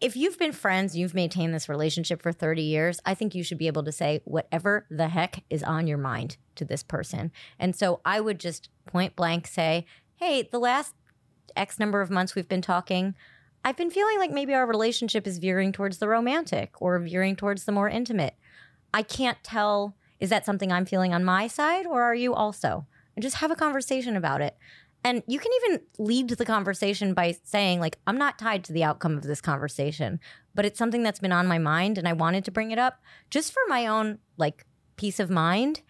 if 0.00 0.16
you've 0.16 0.38
been 0.38 0.52
friends, 0.52 0.96
you've 0.96 1.14
maintained 1.14 1.54
this 1.54 1.68
relationship 1.68 2.22
for 2.22 2.32
30 2.32 2.62
years, 2.62 3.00
I 3.06 3.14
think 3.14 3.34
you 3.34 3.42
should 3.42 3.58
be 3.58 3.66
able 3.66 3.84
to 3.84 3.92
say 3.92 4.20
whatever 4.24 4.86
the 4.90 5.08
heck 5.08 5.42
is 5.48 5.62
on 5.62 5.86
your 5.86 5.98
mind 5.98 6.36
to 6.56 6.64
this 6.64 6.82
person. 6.82 7.32
And 7.58 7.74
so 7.74 8.00
I 8.04 8.20
would 8.20 8.38
just 8.38 8.68
point 8.86 9.16
blank 9.16 9.46
say, 9.46 9.86
hey, 10.16 10.42
the 10.42 10.58
last 10.58 10.94
X 11.56 11.78
number 11.78 12.00
of 12.00 12.10
months 12.10 12.34
we've 12.34 12.48
been 12.48 12.62
talking, 12.62 13.14
I've 13.64 13.76
been 13.76 13.90
feeling 13.90 14.18
like 14.18 14.30
maybe 14.30 14.54
our 14.54 14.66
relationship 14.66 15.26
is 15.26 15.38
veering 15.38 15.72
towards 15.72 15.98
the 15.98 16.08
romantic 16.08 16.74
or 16.80 16.98
veering 16.98 17.34
towards 17.34 17.64
the 17.64 17.72
more 17.72 17.88
intimate. 17.88 18.34
I 18.92 19.02
can't 19.02 19.42
tell, 19.42 19.96
is 20.20 20.30
that 20.30 20.44
something 20.46 20.70
I'm 20.70 20.86
feeling 20.86 21.14
on 21.14 21.24
my 21.24 21.46
side 21.46 21.86
or 21.86 22.02
are 22.02 22.14
you 22.14 22.34
also? 22.34 22.86
And 23.14 23.22
just 23.22 23.36
have 23.36 23.50
a 23.50 23.56
conversation 23.56 24.14
about 24.14 24.42
it. 24.42 24.56
And 25.06 25.22
you 25.28 25.38
can 25.38 25.52
even 25.62 25.82
lead 26.00 26.30
the 26.30 26.44
conversation 26.44 27.14
by 27.14 27.36
saying, 27.44 27.78
like, 27.78 27.96
I'm 28.08 28.18
not 28.18 28.40
tied 28.40 28.64
to 28.64 28.72
the 28.72 28.82
outcome 28.82 29.16
of 29.16 29.22
this 29.22 29.40
conversation, 29.40 30.18
but 30.52 30.66
it's 30.66 30.80
something 30.80 31.04
that's 31.04 31.20
been 31.20 31.30
on 31.30 31.46
my 31.46 31.58
mind 31.58 31.96
and 31.96 32.08
I 32.08 32.12
wanted 32.12 32.44
to 32.46 32.50
bring 32.50 32.72
it 32.72 32.78
up 32.80 33.00
just 33.30 33.52
for 33.52 33.62
my 33.68 33.86
own, 33.86 34.18
like, 34.36 34.66
peace 34.96 35.20
of 35.20 35.30
mind. 35.30 35.82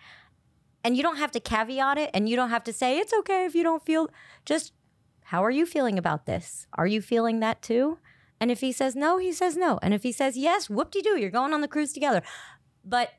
And 0.85 0.99
you 0.99 1.03
don't 1.03 1.17
have 1.17 1.31
to 1.31 1.41
caveat 1.41 1.97
it 1.97 2.11
and 2.13 2.29
you 2.29 2.37
don't 2.37 2.51
have 2.51 2.65
to 2.65 2.75
say, 2.75 2.99
it's 2.99 3.15
okay 3.21 3.47
if 3.47 3.55
you 3.55 3.63
don't 3.63 3.83
feel, 3.83 4.11
just, 4.45 4.75
how 5.23 5.43
are 5.43 5.51
you 5.51 5.65
feeling 5.65 5.97
about 5.97 6.27
this? 6.27 6.67
Are 6.75 6.87
you 6.87 7.01
feeling 7.01 7.41
that 7.41 7.63
too? 7.63 7.97
And 8.39 8.51
if 8.51 8.61
he 8.61 8.71
says 8.71 8.95
no, 8.95 9.17
he 9.17 9.33
says 9.33 9.57
no. 9.57 9.79
And 9.81 9.95
if 9.95 10.03
he 10.03 10.13
says 10.13 10.37
yes, 10.37 10.69
whoop 10.69 10.91
de 10.91 11.01
doo, 11.01 11.19
you're 11.19 11.31
going 11.31 11.55
on 11.55 11.63
the 11.63 11.69
cruise 11.69 11.95
together. 11.95 12.23
But 12.85 13.13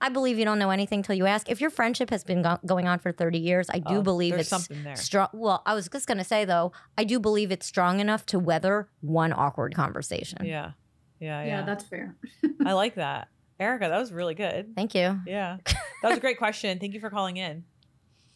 I 0.00 0.08
believe 0.08 0.38
you 0.38 0.44
don't 0.44 0.58
know 0.58 0.70
anything 0.70 1.02
till 1.02 1.14
you 1.14 1.26
ask. 1.26 1.50
If 1.50 1.60
your 1.60 1.70
friendship 1.70 2.10
has 2.10 2.24
been 2.24 2.42
go- 2.42 2.58
going 2.64 2.88
on 2.88 2.98
for 3.00 3.12
30 3.12 3.38
years, 3.38 3.68
I 3.68 3.80
do 3.80 3.96
Oh, 3.96 4.02
believe 4.02 4.34
it's 4.34 4.48
something 4.48 4.82
there. 4.82 4.96
strong. 4.96 5.28
Well, 5.32 5.62
I 5.66 5.74
was 5.74 5.88
just 5.88 6.06
going 6.06 6.18
to 6.18 6.24
say 6.24 6.44
though, 6.44 6.72
I 6.96 7.04
do 7.04 7.20
believe 7.20 7.50
it's 7.52 7.66
strong 7.66 8.00
enough 8.00 8.24
to 8.26 8.38
weather 8.38 8.88
one 9.00 9.32
awkward 9.32 9.74
conversation. 9.74 10.44
Yeah, 10.46 10.72
yeah, 11.20 11.42
Yeah, 11.42 11.46
yeah. 11.46 11.62
that's 11.62 11.84
fair. 11.84 12.16
I 12.64 12.72
like 12.72 12.94
that, 12.94 13.28
Erika. 13.58 13.88
That 13.88 13.98
was 13.98 14.12
really 14.12 14.34
good. 14.34 14.74
Thank 14.74 14.94
you. 14.94 15.20
Yeah, 15.26 15.58
that 15.66 16.08
was 16.08 16.16
a 16.16 16.20
great 16.20 16.38
question. 16.38 16.78
Thank 16.78 16.94
you 16.94 17.00
for 17.00 17.10
calling 17.10 17.36
in. 17.36 17.64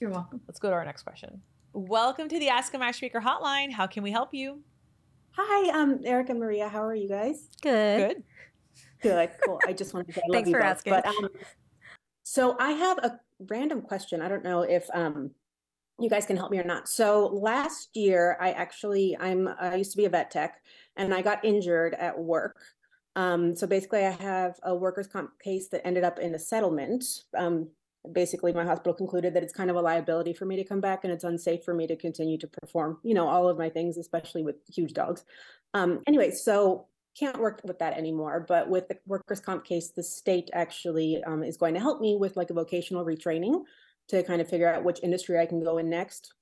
You're 0.00 0.10
welcome. 0.10 0.42
Let's 0.46 0.58
go 0.60 0.68
to 0.68 0.74
our 0.74 0.84
next 0.84 1.02
question. 1.04 1.40
Welcome 1.72 2.28
to 2.28 2.38
the 2.38 2.50
Ask 2.50 2.74
a 2.74 2.78
Matchmaker 2.78 3.20
hotline. 3.20 3.72
How 3.72 3.86
can 3.86 4.02
we 4.02 4.10
help 4.10 4.34
you? 4.34 4.60
Hi, 5.36 5.80
um, 5.80 6.00
Eric 6.04 6.28
and 6.28 6.38
Maria. 6.38 6.68
How 6.68 6.84
are 6.84 6.94
you 6.94 7.08
guys? 7.08 7.48
Good. 7.62 8.08
Good. 8.16 8.22
Good, 9.04 9.30
cool. 9.44 9.60
I 9.66 9.72
just 9.72 9.94
wanted 9.94 10.08
to 10.08 10.12
say 10.14 10.22
I 10.24 10.32
Thanks 10.32 10.50
for 10.50 10.58
both. 10.58 10.66
asking. 10.66 10.92
But 10.94 11.06
um, 11.06 11.28
so 12.22 12.56
I 12.58 12.70
have 12.72 12.98
a 12.98 13.20
random 13.48 13.82
question. 13.82 14.22
I 14.22 14.28
don't 14.28 14.42
know 14.42 14.62
if 14.62 14.88
um 14.94 15.30
you 16.00 16.10
guys 16.10 16.26
can 16.26 16.36
help 16.36 16.50
me 16.50 16.58
or 16.58 16.64
not. 16.64 16.88
So 16.88 17.26
last 17.26 17.90
year, 17.94 18.36
I 18.40 18.52
actually 18.52 19.16
I'm 19.20 19.48
I 19.60 19.76
used 19.76 19.92
to 19.92 19.96
be 19.96 20.06
a 20.06 20.10
vet 20.10 20.30
tech, 20.30 20.62
and 20.96 21.14
I 21.14 21.22
got 21.22 21.44
injured 21.44 21.94
at 21.94 22.18
work. 22.18 22.56
Um, 23.16 23.54
so 23.54 23.66
basically, 23.66 24.04
I 24.04 24.10
have 24.10 24.58
a 24.64 24.74
workers' 24.74 25.06
comp 25.06 25.38
case 25.38 25.68
that 25.68 25.86
ended 25.86 26.02
up 26.02 26.18
in 26.18 26.34
a 26.34 26.38
settlement. 26.38 27.04
Um, 27.36 27.68
basically, 28.10 28.52
my 28.52 28.64
hospital 28.64 28.94
concluded 28.94 29.34
that 29.34 29.42
it's 29.42 29.52
kind 29.52 29.70
of 29.70 29.76
a 29.76 29.80
liability 29.80 30.32
for 30.32 30.46
me 30.46 30.56
to 30.56 30.64
come 30.64 30.80
back, 30.80 31.04
and 31.04 31.12
it's 31.12 31.24
unsafe 31.24 31.62
for 31.62 31.74
me 31.74 31.86
to 31.86 31.94
continue 31.96 32.38
to 32.38 32.48
perform, 32.48 32.98
you 33.04 33.14
know, 33.14 33.28
all 33.28 33.48
of 33.48 33.56
my 33.56 33.68
things, 33.68 33.98
especially 33.98 34.42
with 34.42 34.56
huge 34.74 34.94
dogs. 34.94 35.24
Um, 35.74 36.02
anyway, 36.06 36.30
so 36.32 36.86
can't 37.18 37.38
work 37.38 37.60
with 37.64 37.78
that 37.78 37.96
anymore. 37.96 38.44
But 38.46 38.68
with 38.68 38.88
the 38.88 38.98
workers' 39.06 39.40
comp 39.40 39.64
case, 39.64 39.90
the 39.90 40.02
state 40.02 40.50
actually 40.52 41.22
um, 41.24 41.42
is 41.42 41.56
going 41.56 41.74
to 41.74 41.80
help 41.80 42.00
me 42.00 42.16
with 42.16 42.36
like 42.36 42.50
a 42.50 42.54
vocational 42.54 43.04
retraining 43.04 43.62
to 44.08 44.22
kind 44.22 44.40
of 44.40 44.48
figure 44.48 44.72
out 44.72 44.84
which 44.84 45.00
industry 45.02 45.38
I 45.38 45.46
can 45.46 45.62
go 45.62 45.78
in 45.78 45.88
next. 45.88 46.34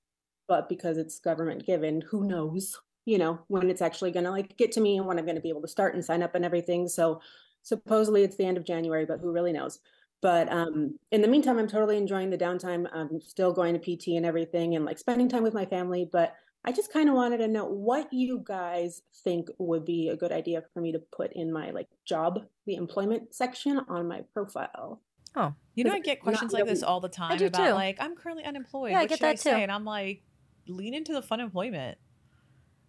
But 0.49 0.69
because 0.69 0.99
it's 0.99 1.19
government 1.19 1.65
given, 1.67 2.01
who 2.01 2.27
knows, 2.27 2.79
you 3.05 3.19
know, 3.19 3.41
when 3.49 3.71
it's 3.71 3.83
actually 3.83 4.11
going 4.11 4.25
to 4.25 4.31
like 4.31 4.57
get 4.57 4.73
to 4.73 4.81
me 4.81 4.99
and 4.99 5.07
when 5.07 5.19
I'm 5.19 5.25
going 5.25 5.37
to 5.37 5.43
be 5.43 5.49
able 5.49 5.63
to 5.63 5.69
start 5.69 5.95
and 5.95 6.05
sign 6.05 6.23
up 6.23 6.35
and 6.35 6.45
everything. 6.45 6.89
So 6.89 7.21
supposedly 7.63 8.23
it's 8.23 8.37
the 8.37 8.45
end 8.45 8.57
of 8.57 8.65
January, 8.65 9.05
but 9.05 9.21
who 9.21 9.33
really 9.33 9.53
knows? 9.53 9.79
But 10.21 10.51
um, 10.53 10.99
in 11.11 11.21
the 11.21 11.29
meantime, 11.29 11.59
I'm 11.59 11.69
totally 11.69 11.97
enjoying 11.97 12.31
the 12.31 12.39
downtime. 12.39 12.87
I'm 12.93 13.21
still 13.21 13.53
going 13.53 13.79
to 13.79 13.81
PT 13.81 14.17
and 14.17 14.25
everything 14.25 14.77
and 14.77 14.85
like 14.85 14.99
spending 14.99 15.29
time 15.29 15.43
with 15.43 15.53
my 15.53 15.67
family. 15.67 16.09
But 16.11 16.35
I 16.65 16.73
just 16.73 16.93
kind 16.93 17.09
of 17.09 17.15
wanted 17.17 17.39
to 17.39 17.49
know 17.49 17.65
what 17.65 18.13
you 18.13 18.41
guys 18.45 19.03
think 19.25 19.49
would 19.59 19.85
be 19.85 20.09
a 20.11 20.17
good 20.17 20.31
idea 20.31 20.63
for 20.73 20.81
me 20.81 20.93
to 20.93 21.01
put 21.01 21.33
in 21.33 21.53
my 21.53 21.71
like 21.71 21.89
job, 22.05 22.45
the 22.67 22.75
employment 22.77 23.35
section 23.35 23.81
on 23.89 24.07
my 24.07 24.23
profile. 24.33 25.01
Oh, 25.35 25.55
you 25.75 25.85
know, 25.85 25.93
I 25.93 25.99
get 26.01 26.21
questions 26.21 26.53
like 26.53 26.67
this 26.67 26.83
all 26.83 27.01
the 27.01 27.09
time 27.09 27.41
about 27.43 27.67
too. 27.67 27.73
like 27.73 27.97
I'm 28.01 28.15
currently 28.15 28.45
unemployed. 28.45 28.93
Yeah, 28.93 28.99
I 28.99 29.01
what 29.03 29.09
get 29.09 29.19
should 29.19 29.25
I 29.27 29.33
that 29.33 29.37
too. 29.39 29.43
say? 29.51 29.63
And 29.63 29.73
I'm 29.73 29.85
like, 29.85 30.23
lean 30.69 30.95
into 30.95 31.13
the 31.13 31.23
fun 31.23 31.41
employment. 31.41 31.99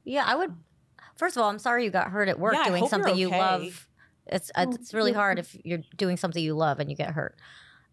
Yeah, 0.04 0.24
I 0.28 0.36
would. 0.36 0.54
First 1.16 1.38
of 1.38 1.44
all, 1.44 1.50
I'm 1.50 1.60
sorry 1.60 1.86
you 1.86 1.90
got 1.90 2.10
hurt 2.12 2.28
at 2.28 2.40
work 2.40 2.54
Yeah, 2.54 2.66
doing 2.66 2.82
hope 2.82 2.92
you're 2.92 3.02
something 3.04 3.16
you 3.18 3.30
love. 3.30 3.88
It's 4.28 4.52
uh, 4.56 4.66
Oh, 4.68 4.74
it's 4.74 4.94
really 4.94 5.14
hard 5.14 5.40
if 5.40 5.56
you're 5.64 5.82
doing 5.98 6.18
something 6.18 6.44
you 6.44 6.54
love 6.54 6.80
and 6.80 6.90
you 6.90 6.96
get 6.96 7.12
hurt. 7.12 7.36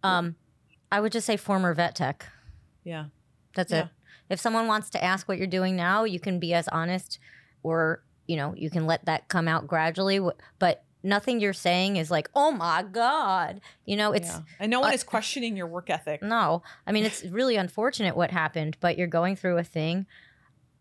Um, 0.03 0.37
I 0.93 1.01
would 1.01 1.13
just 1.13 1.27
say 1.27 1.37
former 1.37 1.73
vet 1.75 1.95
tech. 1.95 2.27
Yeah. 2.85 3.07
That's 3.55 3.73
Yeah. 3.73 3.85
it. 3.85 3.89
If 4.29 4.41
someone 4.41 4.67
wants 4.67 4.91
to 4.91 5.05
ask 5.05 5.29
what 5.29 5.39
you're 5.39 5.47
doing 5.47 5.77
now, 5.77 6.05
you 6.05 6.21
can 6.21 6.39
be 6.39 6.55
as 6.55 6.69
honest, 6.69 7.19
or 7.63 8.03
you 8.27 8.37
know, 8.37 8.55
you 8.57 8.71
can 8.71 8.87
let 8.87 9.05
that 9.07 9.29
come 9.29 9.49
out 9.49 9.67
gradually. 9.67 10.21
But 10.59 10.85
nothing 11.03 11.41
you're 11.41 11.53
saying 11.53 11.97
is 11.97 12.11
like, 12.11 12.31
oh 12.35 12.51
my 12.51 12.83
god, 12.83 13.61
you 13.85 13.97
know, 13.97 14.13
it's 14.13 14.29
yeah. 14.29 14.41
and 14.59 14.71
no 14.71 14.81
one 14.81 14.91
uh, 14.91 14.95
is 14.95 15.05
questioning 15.05 15.57
your 15.57 15.67
work 15.67 15.91
ethic. 15.91 16.23
no. 16.23 16.63
I 16.87 16.93
mean, 16.93 17.05
it's 17.05 17.25
really 17.25 17.57
unfortunate 17.57 18.17
what 18.17 18.31
happened, 18.31 18.77
but 18.81 18.99
you're 18.99 19.07
going 19.07 19.37
through 19.37 19.59
a 19.59 19.65
thing. 19.65 20.07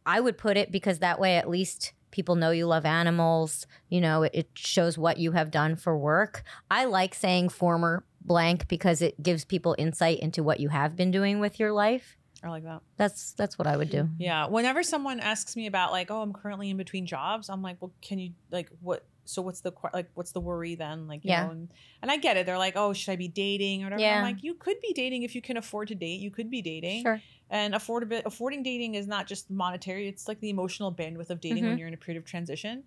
I 0.06 0.20
would 0.20 0.38
put 0.38 0.58
it 0.58 0.72
because 0.72 1.00
that 1.00 1.20
way, 1.20 1.38
at 1.38 1.50
least 1.50 1.94
people 2.12 2.36
know 2.36 2.52
you 2.52 2.66
love 2.66 2.86
animals. 2.86 3.68
You 3.90 4.02
know, 4.02 4.24
it, 4.24 4.32
it 4.34 4.50
shows 4.56 4.98
what 4.98 5.18
you 5.18 5.34
have 5.34 5.52
done 5.52 5.76
for 5.76 5.98
work. 5.98 6.44
I 6.70 6.86
like 6.86 7.14
saying 7.14 7.50
former 7.50 8.04
blank 8.22 8.68
because 8.68 9.02
it 9.02 9.22
gives 9.22 9.46
people 9.46 9.76
insight 9.78 10.20
into 10.20 10.44
what 10.44 10.60
you 10.60 10.70
have 10.70 10.96
been 10.96 11.12
doing 11.12 11.40
with 11.40 11.60
your 11.60 11.72
life. 11.72 12.18
I 12.44 12.50
like 12.50 12.64
that. 12.64 12.82
That's 12.98 13.34
that's 13.34 13.58
what 13.58 13.68
I 13.68 13.76
would 13.76 13.90
do. 13.90 14.10
Yeah. 14.18 14.48
Whenever 14.48 14.82
someone 14.84 15.20
asks 15.20 15.56
me 15.56 15.68
about 15.68 15.92
like, 15.92 16.10
oh, 16.10 16.22
I'm 16.22 16.32
currently 16.34 16.70
in 16.70 16.78
between 16.78 17.06
jobs, 17.06 17.50
I'm 17.50 17.62
like, 17.62 17.78
well, 17.82 17.92
can 18.02 18.18
you 18.20 18.32
like 18.52 18.70
what? 18.82 19.06
So 19.26 19.42
what's 19.42 19.62
the 19.62 19.74
like? 19.94 20.10
What's 20.14 20.32
the 20.32 20.40
worry 20.40 20.76
then? 20.76 21.08
Like, 21.08 21.24
you 21.26 21.32
Yeah. 21.32 21.46
know, 21.46 21.52
and, 21.52 21.74
and 22.02 22.10
I 22.10 22.18
get 22.18 22.38
it. 22.38 22.46
They're 22.46 22.58
like, 22.58 22.74
oh, 22.78 22.94
should 22.94 23.12
I 23.12 23.16
be 23.18 23.28
dating 23.28 23.84
or 23.84 23.88
whatever? 23.88 24.02
Yeah. 24.02 24.16
I'm 24.18 24.24
like, 24.24 24.42
you 24.42 24.54
could 24.56 24.78
be 24.82 24.94
dating 24.94 25.24
if 25.24 25.36
you 25.36 25.42
can 25.42 25.58
afford 25.58 25.90
to 25.90 25.96
date. 25.96 26.20
You 26.22 26.32
could 26.32 26.50
be 26.50 26.62
dating. 26.62 27.04
Sure. 27.04 27.22
And 27.50 27.76
afford 27.76 28.12
affording 28.26 28.64
dating 28.64 28.96
is 28.96 29.06
not 29.08 29.28
just 29.28 29.50
monetary. 29.52 30.08
It's 30.08 30.28
like 30.28 30.40
the 30.40 30.50
emotional 30.50 30.94
bandwidth 30.94 31.30
of 31.32 31.42
dating 31.42 31.66
when 31.66 31.76
Mhm. 31.76 31.80
you're 31.80 31.88
in 31.90 31.94
a 31.94 31.98
period 31.98 32.22
of 32.22 32.26
transition. 32.30 32.84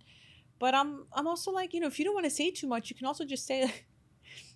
But 0.59 0.75
I'm 0.75 1.05
I'm 1.13 1.27
also 1.27 1.51
like, 1.51 1.75
you 1.75 1.81
know, 1.81 1.89
if 1.89 1.99
you 1.99 2.05
don't 2.05 2.15
want 2.15 2.25
to 2.27 2.31
say 2.31 2.51
too 2.51 2.67
much, 2.69 2.89
you 2.91 2.97
can 2.97 3.07
also 3.07 3.25
just 3.25 3.47
say. 3.47 3.71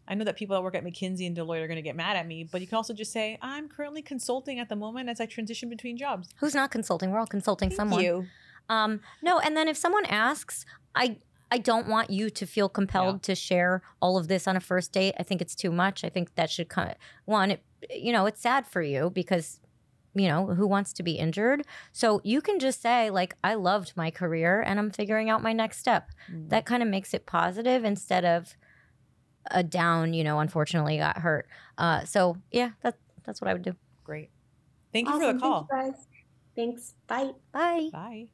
I 0.08 0.14
know 0.14 0.24
that 0.24 0.36
people 0.36 0.54
that 0.54 0.62
work 0.62 0.74
at 0.74 0.84
McKinsey 0.84 1.26
and 1.26 1.36
Deloitte 1.36 1.62
are 1.62 1.66
going 1.66 1.76
to 1.76 1.82
get 1.82 1.96
mad 1.96 2.16
at 2.16 2.26
me, 2.26 2.44
but 2.44 2.60
you 2.60 2.66
can 2.66 2.76
also 2.76 2.94
just 2.94 3.12
say, 3.12 3.38
I'm 3.42 3.68
currently 3.68 4.02
consulting 4.02 4.58
at 4.58 4.68
the 4.68 4.76
moment 4.76 5.08
as 5.08 5.20
I 5.20 5.26
transition 5.26 5.68
between 5.68 5.96
jobs. 5.96 6.28
Who's 6.38 6.54
not 6.54 6.70
consulting? 6.70 7.10
We're 7.10 7.18
all 7.18 7.26
consulting 7.26 7.70
Thank 7.70 7.76
someone. 7.76 8.02
you. 8.02 8.26
Um, 8.68 9.00
no, 9.22 9.38
and 9.38 9.56
then 9.56 9.68
if 9.68 9.76
someone 9.76 10.06
asks, 10.06 10.64
I 10.94 11.18
I 11.50 11.58
don't 11.58 11.86
want 11.86 12.10
you 12.10 12.28
to 12.28 12.46
feel 12.46 12.68
compelled 12.68 13.22
to 13.22 13.36
share 13.36 13.82
all 14.02 14.18
of 14.18 14.26
this 14.26 14.48
on 14.48 14.56
a 14.56 14.60
first 14.60 14.90
date. 14.90 15.14
I 15.18 15.22
think 15.22 15.40
it's 15.40 15.54
too 15.54 15.70
much. 15.70 16.02
I 16.02 16.08
think 16.08 16.34
that 16.34 16.50
should 16.50 16.68
come 16.68 16.90
one, 17.24 17.52
it, 17.52 17.62
you 17.88 18.12
know, 18.12 18.26
it's 18.26 18.40
sad 18.40 18.66
for 18.66 18.82
you 18.82 19.10
because 19.10 19.60
you 20.16 20.28
know, 20.28 20.46
who 20.46 20.66
wants 20.66 20.94
to 20.94 21.02
be 21.02 21.12
injured? 21.12 21.62
So 21.92 22.22
you 22.24 22.40
can 22.40 22.58
just 22.58 22.80
say 22.80 23.10
like 23.10 23.36
I 23.44 23.54
loved 23.54 23.92
my 23.96 24.10
career 24.10 24.62
and 24.62 24.78
I'm 24.78 24.90
figuring 24.90 25.28
out 25.28 25.42
my 25.42 25.52
next 25.52 25.78
step. 25.78 26.10
Mm. 26.32 26.48
That 26.48 26.64
kind 26.64 26.82
of 26.82 26.88
makes 26.88 27.12
it 27.12 27.26
positive 27.26 27.84
instead 27.84 28.24
of 28.24 28.56
a 29.50 29.62
down, 29.62 30.12
you 30.14 30.24
know, 30.24 30.40
unfortunately 30.40 30.98
got 30.98 31.18
hurt. 31.18 31.48
Uh 31.78 32.04
so 32.04 32.36
yeah, 32.50 32.70
that 32.82 32.96
that's 33.24 33.40
what 33.40 33.48
I 33.48 33.52
would 33.52 33.62
do. 33.62 33.74
Great. 34.04 34.30
Thank 34.92 35.08
you 35.08 35.18
for 35.20 35.32
the 35.32 35.38
call. 35.38 35.66
Thanks, 35.70 35.96
guys. 35.96 36.06
Thanks. 36.54 36.94
Bye. 37.06 37.32
Bye. 37.52 37.90
Bye. 37.92 38.28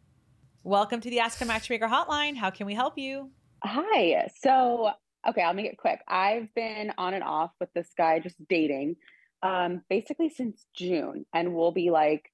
Welcome 0.63 1.01
to 1.01 1.11
the 1.11 1.19
Ask 1.19 1.41
a 1.41 1.45
Matchmaker 1.45 1.89
hotline. 1.89 2.37
How 2.37 2.51
can 2.51 2.67
we 2.67 2.75
help 2.75 2.97
you? 2.97 3.31
Hi. 3.65 4.29
So, 4.41 4.91
okay, 5.29 5.43
I'll 5.43 5.55
make 5.55 5.67
it 5.67 5.77
quick. 5.77 6.01
I've 6.07 6.55
been 6.55 6.93
on 6.99 7.15
and 7.15 7.25
off 7.25 7.51
with 7.59 7.73
this 7.75 7.89
guy 7.97 8.21
just 8.21 8.37
dating 8.49 8.97
um 9.43 9.83
basically 9.89 10.29
since 10.29 10.67
June 10.73 11.27
and 11.35 11.53
we'll 11.53 11.73
be 11.73 11.91
like 11.91 12.31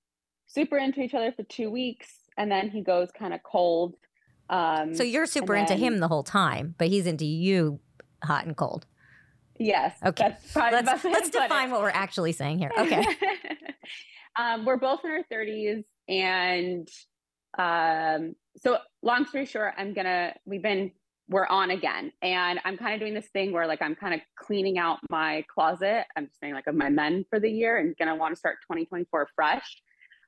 super 0.46 0.76
into 0.76 1.00
each 1.00 1.14
other 1.14 1.32
for 1.32 1.42
2 1.42 1.70
weeks 1.70 2.08
and 2.36 2.50
then 2.52 2.68
he 2.68 2.82
goes 2.82 3.08
kind 3.18 3.32
of 3.32 3.42
cold. 3.42 3.94
Um 4.50 4.94
So 4.94 5.04
you're 5.04 5.24
super 5.26 5.54
into 5.54 5.74
him 5.74 6.00
the 6.00 6.08
whole 6.08 6.22
time, 6.22 6.74
but 6.76 6.88
he's 6.88 7.06
into 7.06 7.24
you 7.24 7.80
hot 8.22 8.46
and 8.46 8.56
cold. 8.56 8.86
yes. 9.58 9.96
Okay. 10.04 10.36
Let's 10.54 10.54
let's 10.54 11.02
to 11.02 11.08
put 11.08 11.26
it. 11.26 11.32
define 11.32 11.70
what 11.70 11.80
we're 11.80 11.90
actually 11.90 12.32
saying 12.32 12.58
here. 12.58 12.70
Okay. 12.78 13.04
um, 14.38 14.64
we're 14.64 14.76
both 14.76 15.04
in 15.04 15.10
our 15.10 15.24
30s 15.32 15.84
and 16.08 16.88
um, 17.58 18.34
so 18.62 18.78
long 19.02 19.26
story 19.26 19.46
short 19.46 19.74
i'm 19.76 19.94
gonna 19.94 20.34
we've 20.44 20.62
been 20.62 20.90
we're 21.28 21.46
on 21.46 21.70
again 21.70 22.12
and 22.22 22.58
i'm 22.64 22.76
kind 22.76 22.94
of 22.94 23.00
doing 23.00 23.14
this 23.14 23.28
thing 23.28 23.52
where 23.52 23.66
like 23.66 23.82
i'm 23.82 23.94
kind 23.94 24.14
of 24.14 24.20
cleaning 24.36 24.78
out 24.78 24.98
my 25.10 25.44
closet 25.52 26.04
i'm 26.16 26.26
just 26.26 26.40
saying 26.40 26.54
like 26.54 26.66
of 26.66 26.74
my 26.74 26.88
men 26.88 27.24
for 27.30 27.38
the 27.38 27.50
year 27.50 27.78
and 27.78 27.96
gonna 27.98 28.16
want 28.16 28.32
to 28.32 28.38
start 28.38 28.56
2024 28.62 29.28
fresh 29.34 29.82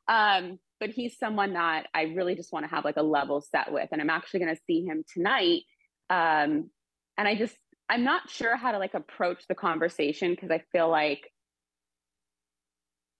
um, 0.08 0.58
but 0.80 0.90
he's 0.90 1.18
someone 1.18 1.52
that 1.54 1.86
i 1.94 2.02
really 2.02 2.34
just 2.34 2.52
want 2.52 2.64
to 2.64 2.70
have 2.70 2.84
like 2.84 2.96
a 2.96 3.02
level 3.02 3.40
set 3.40 3.72
with 3.72 3.88
and 3.92 4.00
i'm 4.00 4.10
actually 4.10 4.40
gonna 4.40 4.56
see 4.66 4.84
him 4.84 5.04
tonight 5.12 5.62
um, 6.08 6.70
and 7.18 7.26
i 7.28 7.34
just 7.34 7.56
i'm 7.90 8.04
not 8.04 8.30
sure 8.30 8.56
how 8.56 8.72
to 8.72 8.78
like 8.78 8.94
approach 8.94 9.46
the 9.48 9.54
conversation 9.54 10.30
because 10.30 10.50
i 10.50 10.62
feel 10.72 10.88
like 10.88 11.30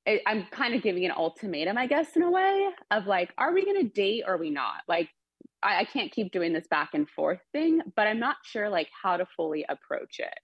I- 0.08 0.22
I'm 0.26 0.46
kind 0.46 0.74
of 0.74 0.82
giving 0.82 1.04
an 1.04 1.12
ultimatum, 1.12 1.76
I 1.76 1.86
guess, 1.86 2.16
in 2.16 2.22
a 2.22 2.30
way 2.30 2.68
of 2.90 3.06
like, 3.06 3.32
are 3.38 3.52
we 3.52 3.64
going 3.64 3.82
to 3.82 3.88
date 3.88 4.24
or 4.26 4.34
are 4.34 4.38
we 4.38 4.50
not? 4.50 4.82
Like, 4.88 5.08
I, 5.62 5.80
I 5.80 5.84
can't 5.84 6.10
keep 6.10 6.32
doing 6.32 6.52
this 6.52 6.66
back 6.68 6.90
and 6.94 7.08
forth 7.08 7.40
thing, 7.52 7.80
but 7.96 8.06
I'm 8.06 8.18
not 8.18 8.36
sure 8.42 8.68
like 8.68 8.88
how 9.02 9.16
to 9.16 9.26
fully 9.36 9.64
approach 9.68 10.18
it. 10.18 10.34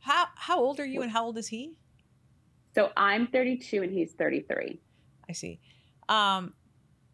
How 0.00 0.26
how 0.36 0.58
old 0.60 0.80
are 0.80 0.86
you 0.86 1.02
and 1.02 1.10
how 1.10 1.24
old 1.24 1.36
is 1.38 1.48
he? 1.48 1.74
So 2.74 2.90
I'm 2.96 3.26
32 3.26 3.82
and 3.82 3.92
he's 3.92 4.12
33. 4.12 4.80
I 5.28 5.32
see. 5.32 5.60
Um 6.08 6.54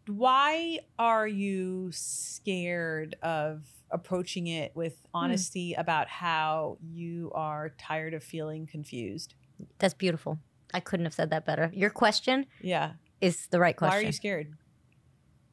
why 0.07 0.79
are 0.99 1.27
you 1.27 1.89
scared 1.91 3.15
of 3.23 3.67
approaching 3.91 4.47
it 4.47 4.75
with 4.75 5.01
honesty 5.13 5.73
about 5.73 6.07
how 6.07 6.77
you 6.81 7.31
are 7.33 7.69
tired 7.77 8.13
of 8.13 8.23
feeling 8.23 8.67
confused? 8.67 9.35
That's 9.79 9.93
beautiful. 9.93 10.39
I 10.73 10.79
couldn't 10.79 11.05
have 11.05 11.13
said 11.13 11.29
that 11.29 11.45
better. 11.45 11.71
Your 11.73 11.89
question 11.89 12.45
Yeah. 12.61 12.93
is 13.21 13.47
the 13.47 13.59
right 13.59 13.75
question. 13.75 13.97
Why 13.97 14.01
are 14.03 14.05
you 14.05 14.11
scared? 14.11 14.53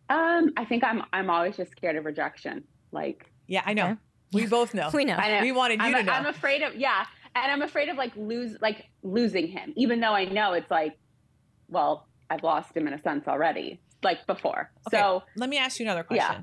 Um, 0.09 0.53
I 0.57 0.65
think 0.65 0.85
I'm 0.85 1.03
I'm 1.13 1.31
always 1.31 1.57
just 1.57 1.73
scared 1.73 1.97
of 1.97 2.05
rejection. 2.05 2.65
Like 2.91 3.31
Yeah, 3.47 3.63
I 3.65 3.73
know. 3.75 3.85
Okay. 3.85 3.97
We 4.33 4.47
both 4.47 4.75
know. 4.75 4.91
We 4.95 5.05
know. 5.05 5.15
I 5.15 5.37
know 5.37 5.41
We 5.43 5.53
wanted 5.53 5.81
you 5.81 5.87
I'm, 5.87 5.95
to 5.95 6.03
know. 6.03 6.13
I'm 6.13 6.27
afraid 6.27 6.63
of 6.63 6.75
yeah, 6.75 7.07
and 7.35 7.51
I'm 7.53 7.63
afraid 7.63 7.89
of 7.89 7.97
like 7.97 8.13
lose 8.17 8.57
like 8.61 8.87
losing 9.03 9.47
him, 9.47 9.73
even 9.77 10.01
though 10.01 10.13
I 10.15 10.25
know 10.25 10.53
it's 10.55 10.71
like, 10.71 10.97
well, 11.69 12.09
I've 12.31 12.43
lost 12.43 12.77
him 12.77 12.87
in 12.89 12.95
a 12.95 13.03
sense 13.03 13.29
already, 13.29 13.81
like 14.03 14.27
before. 14.27 14.71
Okay. 14.89 14.99
So 14.99 15.23
Let 15.37 15.49
me 15.49 15.59
ask 15.59 15.79
you 15.79 15.87
another 15.87 16.03
question. 16.03 16.27
Yeah. 16.31 16.41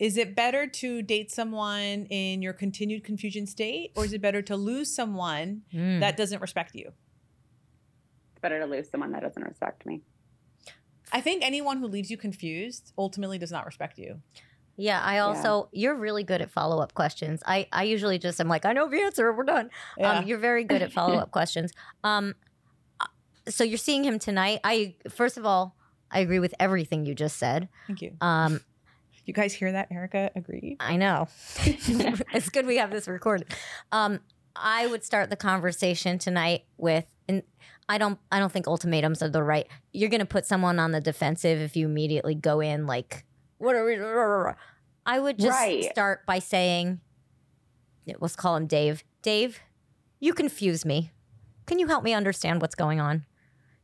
Question. 0.00 0.06
Is 0.06 0.16
it 0.16 0.34
better 0.34 0.66
to 0.66 1.02
date 1.02 1.30
someone 1.30 2.06
in 2.06 2.42
your 2.42 2.52
continued 2.52 3.04
confusion 3.04 3.46
state, 3.46 3.92
or 3.96 4.04
is 4.04 4.12
it 4.12 4.20
better 4.20 4.42
to 4.42 4.56
lose 4.56 4.94
someone 4.94 5.62
Mm. 5.72 6.00
that 6.00 6.16
doesn't 6.16 6.40
respect 6.40 6.74
you? 6.74 6.92
it's 8.32 8.40
better 8.40 8.58
to 8.60 8.66
lose 8.66 8.88
someone 8.90 9.12
that 9.12 9.20
doesn't 9.22 9.42
respect 9.42 9.84
me. 9.84 10.00
I 11.12 11.20
think 11.20 11.44
anyone 11.44 11.78
who 11.78 11.86
leaves 11.88 12.10
you 12.10 12.16
confused 12.16 12.92
ultimately 12.96 13.36
does 13.38 13.50
not 13.52 13.66
respect 13.66 13.98
you. 13.98 14.20
yeah, 14.76 15.00
I 15.02 15.18
also 15.18 15.68
you're 15.72 15.94
really 15.94 16.22
good 16.24 16.40
at 16.40 16.50
follow 16.50 16.78
up 16.80 16.94
questions. 16.94 17.42
I 17.44 17.66
I 17.70 17.82
usually 17.82 18.18
just 18.18 18.40
I'm 18.40 18.48
like 18.48 18.64
I 18.64 18.72
know 18.72 18.88
the 18.88 19.02
answer. 19.02 19.30
We're 19.32 19.44
done. 19.44 19.68
Yeah. 19.98 20.18
Um, 20.20 20.26
you're 20.26 20.38
very 20.38 20.64
good 20.64 20.80
at 20.80 20.90
follow 20.92 21.16
up 21.18 21.30
questions. 21.38 21.72
Um, 22.02 22.34
uh, 23.00 23.06
so 23.48 23.62
you're 23.64 23.76
seeing 23.76 24.04
him 24.04 24.18
tonight. 24.18 24.60
I 24.64 24.94
first 25.10 25.36
of 25.36 25.44
all 25.44 25.76
I 26.10 26.20
agree 26.20 26.38
with 26.38 26.54
everything 26.58 27.04
you 27.04 27.14
just 27.14 27.36
said. 27.36 27.68
Thank 27.88 28.00
you. 28.00 28.16
Um, 28.22 28.60
You 29.30 29.34
guys 29.34 29.54
hear 29.54 29.70
that? 29.70 29.86
Erika 29.92 30.32
agreed. 30.34 30.76
I 30.80 30.96
know. 30.96 31.28
it's 31.64 32.48
good 32.48 32.66
we 32.66 32.78
have 32.78 32.90
this 32.90 33.06
recorded. 33.06 33.46
Um, 33.92 34.18
I 34.56 34.88
would 34.88 35.04
start 35.04 35.30
the 35.30 35.36
conversation 35.36 36.18
tonight 36.18 36.64
with, 36.78 37.04
and 37.28 37.44
I 37.88 37.98
don't, 37.98 38.18
I 38.32 38.40
don't 38.40 38.50
think 38.50 38.66
ultimatums 38.66 39.22
are 39.22 39.28
the 39.28 39.44
right. 39.44 39.68
You're 39.92 40.08
going 40.10 40.18
to 40.18 40.26
put 40.26 40.46
someone 40.46 40.80
on 40.80 40.90
the 40.90 41.00
defensive 41.00 41.60
if 41.60 41.76
you 41.76 41.86
immediately 41.86 42.34
go 42.34 42.58
in 42.58 42.88
like, 42.88 43.24
what 43.58 43.76
are 43.76 43.84
we? 43.86 43.96
I 45.06 45.20
would 45.20 45.38
just 45.38 45.56
Right. 45.56 45.84
start 45.84 46.26
by 46.26 46.40
saying, 46.40 47.00
let's 48.18 48.34
call 48.34 48.56
him 48.56 48.66
Dave. 48.66 49.04
Dave, 49.22 49.60
you 50.18 50.34
confuse 50.34 50.84
me. 50.84 51.12
Can 51.66 51.78
you 51.78 51.86
help 51.86 52.02
me 52.02 52.14
understand 52.14 52.60
what's 52.60 52.74
going 52.74 52.98
on? 52.98 53.26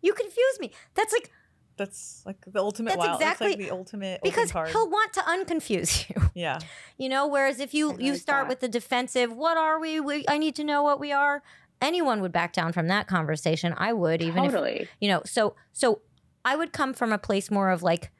You 0.02 0.12
confuse 0.12 0.58
me. 0.58 0.72
That's 0.94 1.12
like 1.12 1.30
That's 1.76 2.22
like 2.24 2.38
the 2.46 2.60
ultimate. 2.60 2.90
That's 2.90 2.98
wow, 2.98 3.16
that's 3.18 3.40
like 3.40 3.54
exactly- 3.54 3.66
the 3.66 3.70
ultimate 3.72 4.20
because 4.22 4.50
open 4.50 4.52
card. 4.52 4.68
he'll 4.70 4.88
want 4.88 5.12
to 5.14 5.20
unconfuse 5.20 6.08
you. 6.14 6.30
yeah. 6.34 6.58
You 6.96 7.08
know, 7.08 7.26
whereas 7.26 7.60
if 7.60 7.74
you 7.74 7.92
I 7.92 7.96
you 7.98 8.12
like 8.12 8.20
start 8.20 8.44
that. 8.44 8.48
with 8.48 8.60
the 8.60 8.68
defensive, 8.68 9.32
what 9.32 9.56
are 9.56 9.78
we? 9.78 10.00
we? 10.00 10.24
I 10.28 10.38
need 10.38 10.54
to 10.56 10.64
know 10.64 10.82
what 10.82 10.98
we 10.98 11.12
are. 11.12 11.42
Anyone 11.82 12.22
would 12.22 12.32
back 12.32 12.54
down 12.54 12.72
from 12.72 12.88
that 12.88 13.06
conversation. 13.06 13.74
I 13.76 13.92
would, 13.92 14.22
even 14.22 14.44
if 14.44 14.52
totally. 14.52 14.88
you 15.00 15.08
know. 15.08 15.20
So 15.26 15.54
so 15.72 16.00
I 16.44 16.56
would 16.56 16.72
come 16.72 16.94
from 16.94 17.12
a 17.12 17.18
place 17.18 17.50
more 17.50 17.70
of 17.70 17.82
like, 17.82 18.10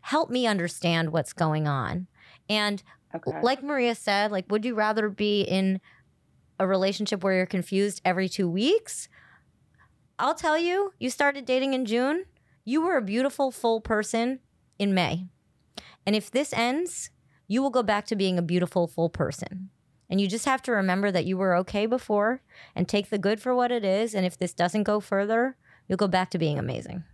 help 0.00 0.30
me 0.30 0.46
understand 0.46 1.10
what's 1.12 1.32
going 1.32 1.66
on, 1.66 2.06
and 2.48 2.82
okay. 3.14 3.40
like 3.42 3.62
Maria 3.64 3.96
said, 3.96 4.30
like, 4.30 4.44
would 4.50 4.64
you 4.64 4.76
rather 4.76 5.08
be 5.08 5.42
in 5.42 5.80
a 6.60 6.66
relationship 6.68 7.24
where 7.24 7.34
you're 7.34 7.46
confused 7.46 8.00
every 8.04 8.28
two 8.28 8.48
weeks? 8.48 9.08
I'll 10.18 10.36
tell 10.36 10.56
you, 10.56 10.92
you 11.00 11.10
started 11.10 11.44
dating 11.44 11.74
in 11.74 11.86
June. 11.86 12.26
You 12.64 12.82
were 12.82 12.96
a 12.96 13.02
beautiful, 13.02 13.50
full 13.50 13.80
person 13.80 14.40
in 14.78 14.94
May. 14.94 15.26
And 16.06 16.16
if 16.16 16.30
this 16.30 16.52
ends, 16.52 17.10
you 17.46 17.62
will 17.62 17.70
go 17.70 17.82
back 17.82 18.06
to 18.06 18.16
being 18.16 18.38
a 18.38 18.42
beautiful, 18.42 18.86
full 18.86 19.08
person. 19.10 19.70
And 20.08 20.20
you 20.20 20.28
just 20.28 20.44
have 20.44 20.62
to 20.62 20.72
remember 20.72 21.10
that 21.10 21.24
you 21.24 21.36
were 21.36 21.56
okay 21.56 21.86
before 21.86 22.42
and 22.74 22.88
take 22.88 23.10
the 23.10 23.18
good 23.18 23.40
for 23.40 23.54
what 23.54 23.72
it 23.72 23.84
is. 23.84 24.14
And 24.14 24.24
if 24.24 24.38
this 24.38 24.54
doesn't 24.54 24.84
go 24.84 25.00
further, 25.00 25.56
you'll 25.88 25.96
go 25.96 26.08
back 26.08 26.30
to 26.30 26.38
being 26.38 26.58
amazing. 26.58 27.04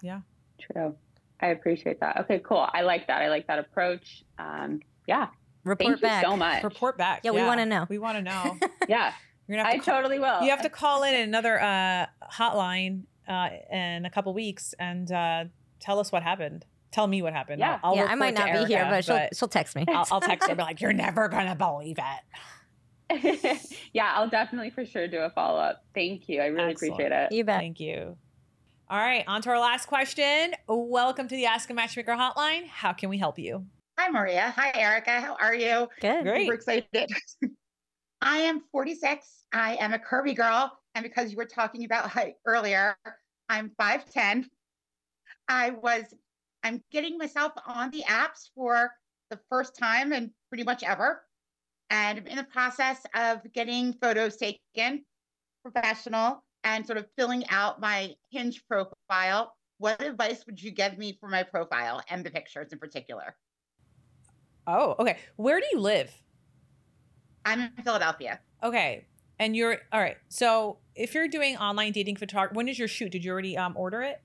Yeah. 0.00 0.20
True. 0.60 0.96
I 1.40 1.48
appreciate 1.48 2.00
that. 2.00 2.18
Okay, 2.20 2.40
cool. 2.44 2.68
I 2.72 2.82
like 2.82 3.08
that. 3.08 3.20
I 3.22 3.28
like 3.28 3.48
that 3.48 3.58
approach. 3.58 4.24
Um, 4.38 4.80
yeah. 5.06 5.28
Report 5.64 5.88
Thank 5.88 6.00
back. 6.00 6.22
you 6.24 6.30
so 6.30 6.36
much. 6.36 6.64
Report 6.64 6.96
back. 6.98 7.20
Yeah, 7.24 7.32
we 7.32 7.42
wanna 7.42 7.66
know. 7.66 7.86
We 7.88 7.98
want 7.98 8.16
to 8.18 8.22
know. 8.22 8.56
Yeah, 8.88 9.12
You're 9.46 9.58
gonna 9.58 9.68
have 9.68 9.74
I 9.74 9.78
to 9.78 9.84
call, 9.84 9.94
totally 9.94 10.18
will. 10.18 10.42
you 10.42 10.50
have 10.50 10.62
to 10.62 10.68
call 10.68 11.04
in 11.04 11.14
another 11.14 11.60
uh, 11.60 12.06
hotline 12.32 13.02
uh, 13.28 13.48
in 13.70 14.04
a 14.04 14.10
couple 14.10 14.32
weeks 14.34 14.74
and 14.78 15.10
uh, 15.10 15.44
tell 15.80 15.98
us 15.98 16.12
what 16.12 16.22
happened. 16.22 16.64
Tell 16.90 17.06
me 17.06 17.22
what 17.22 17.32
happened. 17.32 17.60
Yeah. 17.60 17.78
I'll, 17.82 17.92
I'll 17.92 17.96
yeah, 17.96 18.04
I 18.04 18.14
might 18.14 18.34
not 18.34 18.46
to 18.46 18.64
be 18.64 18.72
here, 18.72 18.86
but 18.88 19.04
she'll 19.04 19.28
she'll 19.32 19.48
text 19.48 19.74
me. 19.74 19.84
I'll, 19.88 20.06
I'll 20.10 20.20
text 20.20 20.46
her 20.46 20.52
and 20.52 20.58
be 20.58 20.62
like, 20.64 20.80
"You're 20.80 20.92
never 20.92 21.28
gonna 21.28 21.56
believe 21.56 21.98
it." 21.98 23.60
yeah, 23.92 24.12
I'll 24.14 24.28
definitely 24.28 24.70
for 24.70 24.84
sure 24.84 25.08
do 25.08 25.18
a 25.18 25.30
follow 25.30 25.58
up. 25.58 25.84
Thank 25.94 26.28
you. 26.28 26.40
I 26.40 26.46
really 26.46 26.72
Excellent. 26.72 26.94
appreciate 26.94 27.12
it. 27.12 27.32
You 27.32 27.44
bet. 27.44 27.60
Thank 27.60 27.80
you. 27.80 28.16
All 28.90 28.98
right, 28.98 29.24
on 29.26 29.40
to 29.42 29.50
our 29.50 29.58
last 29.58 29.86
question. 29.86 30.52
Welcome 30.68 31.26
to 31.28 31.34
the 31.34 31.46
Ask 31.46 31.70
a 31.70 31.74
Matchmaker 31.74 32.12
hotline. 32.12 32.66
How 32.66 32.92
can 32.92 33.08
we 33.08 33.16
help 33.16 33.38
you? 33.38 33.64
Hi, 33.98 34.10
Maria. 34.10 34.52
Hi, 34.56 34.72
Erika. 34.74 35.20
How 35.20 35.36
are 35.40 35.54
you? 35.54 35.88
Good. 36.00 36.24
Great. 36.24 36.42
Super 36.42 36.54
excited. 36.54 37.10
I 38.22 38.38
am 38.38 38.62
46. 38.70 39.44
I 39.52 39.76
am 39.76 39.94
a 39.94 39.98
curvy 39.98 40.36
girl. 40.36 40.78
And 40.94 41.02
because 41.02 41.30
you 41.30 41.36
were 41.36 41.46
talking 41.46 41.84
about 41.84 42.10
height 42.10 42.34
earlier, 42.46 42.96
I'm 43.48 43.70
5'10. 43.80 44.44
I 45.48 45.70
was, 45.70 46.14
I'm 46.62 46.82
getting 46.90 47.18
myself 47.18 47.52
on 47.66 47.90
the 47.90 48.02
apps 48.02 48.50
for 48.54 48.90
the 49.30 49.38
first 49.48 49.76
time 49.76 50.12
and 50.12 50.30
pretty 50.48 50.64
much 50.64 50.82
ever. 50.82 51.22
And 51.90 52.18
I'm 52.18 52.26
in 52.26 52.36
the 52.36 52.44
process 52.44 53.00
of 53.14 53.40
getting 53.52 53.94
photos 53.94 54.36
taken, 54.36 55.04
professional, 55.62 56.44
and 56.64 56.86
sort 56.86 56.98
of 56.98 57.06
filling 57.18 57.48
out 57.48 57.80
my 57.80 58.14
Hinge 58.30 58.62
profile. 58.66 59.54
What 59.78 60.00
advice 60.00 60.44
would 60.46 60.62
you 60.62 60.70
give 60.70 60.96
me 60.96 61.16
for 61.20 61.28
my 61.28 61.42
profile 61.42 62.02
and 62.08 62.24
the 62.24 62.30
pictures 62.30 62.72
in 62.72 62.78
particular? 62.78 63.34
Oh, 64.66 64.94
okay. 64.98 65.18
Where 65.36 65.58
do 65.58 65.66
you 65.72 65.80
live? 65.80 66.10
I'm 67.44 67.60
in 67.60 67.72
Philadelphia. 67.82 68.38
Okay. 68.62 69.06
And 69.38 69.56
you're 69.56 69.78
all 69.92 70.00
right. 70.00 70.18
So 70.28 70.78
if 70.94 71.14
you're 71.14 71.28
doing 71.28 71.56
online 71.56 71.92
dating 71.92 72.16
photography, 72.16 72.56
when 72.56 72.68
is 72.68 72.78
your 72.78 72.88
shoot? 72.88 73.10
Did 73.12 73.24
you 73.24 73.32
already 73.32 73.56
um 73.56 73.74
order 73.76 74.02
it? 74.02 74.20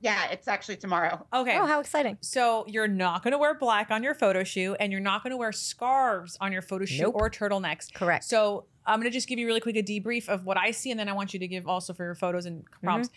Yeah, 0.00 0.30
it's 0.30 0.46
actually 0.46 0.76
tomorrow. 0.76 1.26
Okay. 1.32 1.56
Oh, 1.58 1.66
how 1.66 1.80
exciting! 1.80 2.18
So 2.20 2.64
you're 2.68 2.86
not 2.88 3.22
going 3.22 3.32
to 3.32 3.38
wear 3.38 3.54
black 3.54 3.90
on 3.90 4.02
your 4.02 4.14
photo 4.14 4.44
shoot, 4.44 4.76
and 4.78 4.92
you're 4.92 5.00
not 5.00 5.22
going 5.22 5.30
to 5.30 5.36
wear 5.36 5.52
scarves 5.52 6.36
on 6.40 6.52
your 6.52 6.62
photo 6.62 6.84
shoot 6.84 7.02
Nope. 7.04 7.14
or 7.16 7.30
turtlenecks. 7.30 7.92
Correct. 7.92 8.24
So 8.24 8.66
I'm 8.84 9.00
going 9.00 9.10
to 9.10 9.14
just 9.14 9.26
give 9.26 9.38
you 9.38 9.46
really 9.46 9.60
quick 9.60 9.76
a 9.76 9.82
debrief 9.82 10.28
of 10.28 10.44
what 10.44 10.58
I 10.58 10.70
see, 10.70 10.90
and 10.90 11.00
then 11.00 11.08
I 11.08 11.12
want 11.12 11.32
you 11.32 11.40
to 11.40 11.48
give 11.48 11.66
also 11.66 11.94
for 11.94 12.04
your 12.04 12.14
photos 12.14 12.44
and 12.46 12.64
prompts. 12.82 13.08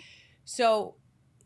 So 0.45 0.95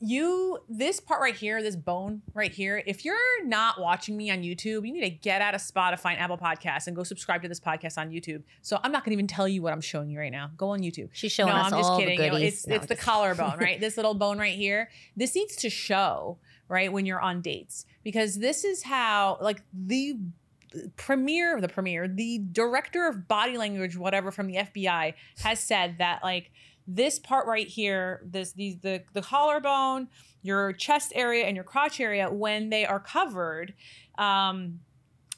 you, 0.05 0.59
this 0.67 0.99
part 0.99 1.21
right 1.21 1.35
here, 1.35 1.63
this 1.63 1.77
bone 1.77 2.21
right 2.33 2.51
here, 2.51 2.83
if 2.85 3.05
you're 3.05 3.45
not 3.45 3.79
watching 3.79 4.17
me 4.17 4.29
on 4.29 4.39
YouTube, 4.39 4.85
you 4.85 4.91
need 4.91 5.01
to 5.01 5.09
get 5.09 5.41
out 5.41 5.55
of 5.55 5.61
Spotify 5.61 6.11
and 6.11 6.19
Apple 6.19 6.37
Podcasts 6.37 6.87
and 6.87 6.95
go 6.95 7.03
subscribe 7.03 7.41
to 7.43 7.47
this 7.47 7.59
podcast 7.59 7.97
on 7.97 8.09
YouTube. 8.09 8.43
So 8.61 8.77
I'm 8.83 8.91
not 8.91 9.05
going 9.05 9.11
to 9.11 9.13
even 9.13 9.27
tell 9.27 9.47
you 9.47 9.61
what 9.61 9.71
I'm 9.71 9.79
showing 9.79 10.09
you 10.09 10.19
right 10.19 10.31
now. 10.31 10.51
Go 10.57 10.69
on 10.69 10.81
YouTube 10.81 11.09
She's 11.13 11.31
showing 11.31 11.53
no, 11.53 11.59
us 11.59 11.71
I'm 11.71 11.79
just 11.79 11.89
all 11.89 11.99
kidding. 11.99 12.17
the 12.17 12.25
You 12.25 12.31
know, 12.31 12.37
it's 12.37 12.67
No, 12.67 12.75
it's 12.75 12.87
the 12.87 12.97
collarbone, 12.97 13.57
right? 13.59 13.79
This 13.79 13.95
little 13.95 14.13
bone 14.13 14.37
right 14.37 14.55
here. 14.55 14.89
This 15.15 15.35
needs 15.35 15.55
to 15.57 15.69
show, 15.69 16.37
right, 16.67 16.91
when 16.91 17.05
you're 17.05 17.21
on 17.21 17.41
dates. 17.41 17.85
Because 18.03 18.39
this 18.39 18.65
is 18.65 18.83
how 18.83 19.37
like 19.39 19.61
the 19.73 20.17
premier 20.97 21.61
the 21.61 21.69
premier, 21.69 22.07
the 22.07 22.39
director 22.51 23.07
of 23.07 23.27
body 23.27 23.57
language, 23.57 23.95
whatever 23.95 24.31
from 24.31 24.47
the 24.47 24.55
FBI 24.55 25.13
has 25.43 25.59
said 25.59 25.97
that 25.99 26.23
like 26.23 26.51
this 26.87 27.19
part 27.19 27.47
right 27.47 27.67
here, 27.67 28.21
this 28.25 28.51
these 28.51 28.77
the 28.79 29.03
the 29.13 29.21
collarbone, 29.21 30.07
your 30.41 30.73
chest 30.73 31.11
area 31.15 31.45
and 31.45 31.55
your 31.55 31.63
crotch 31.63 31.99
area, 31.99 32.29
when 32.29 32.69
they 32.69 32.85
are 32.85 32.99
covered, 32.99 33.73
um, 34.17 34.79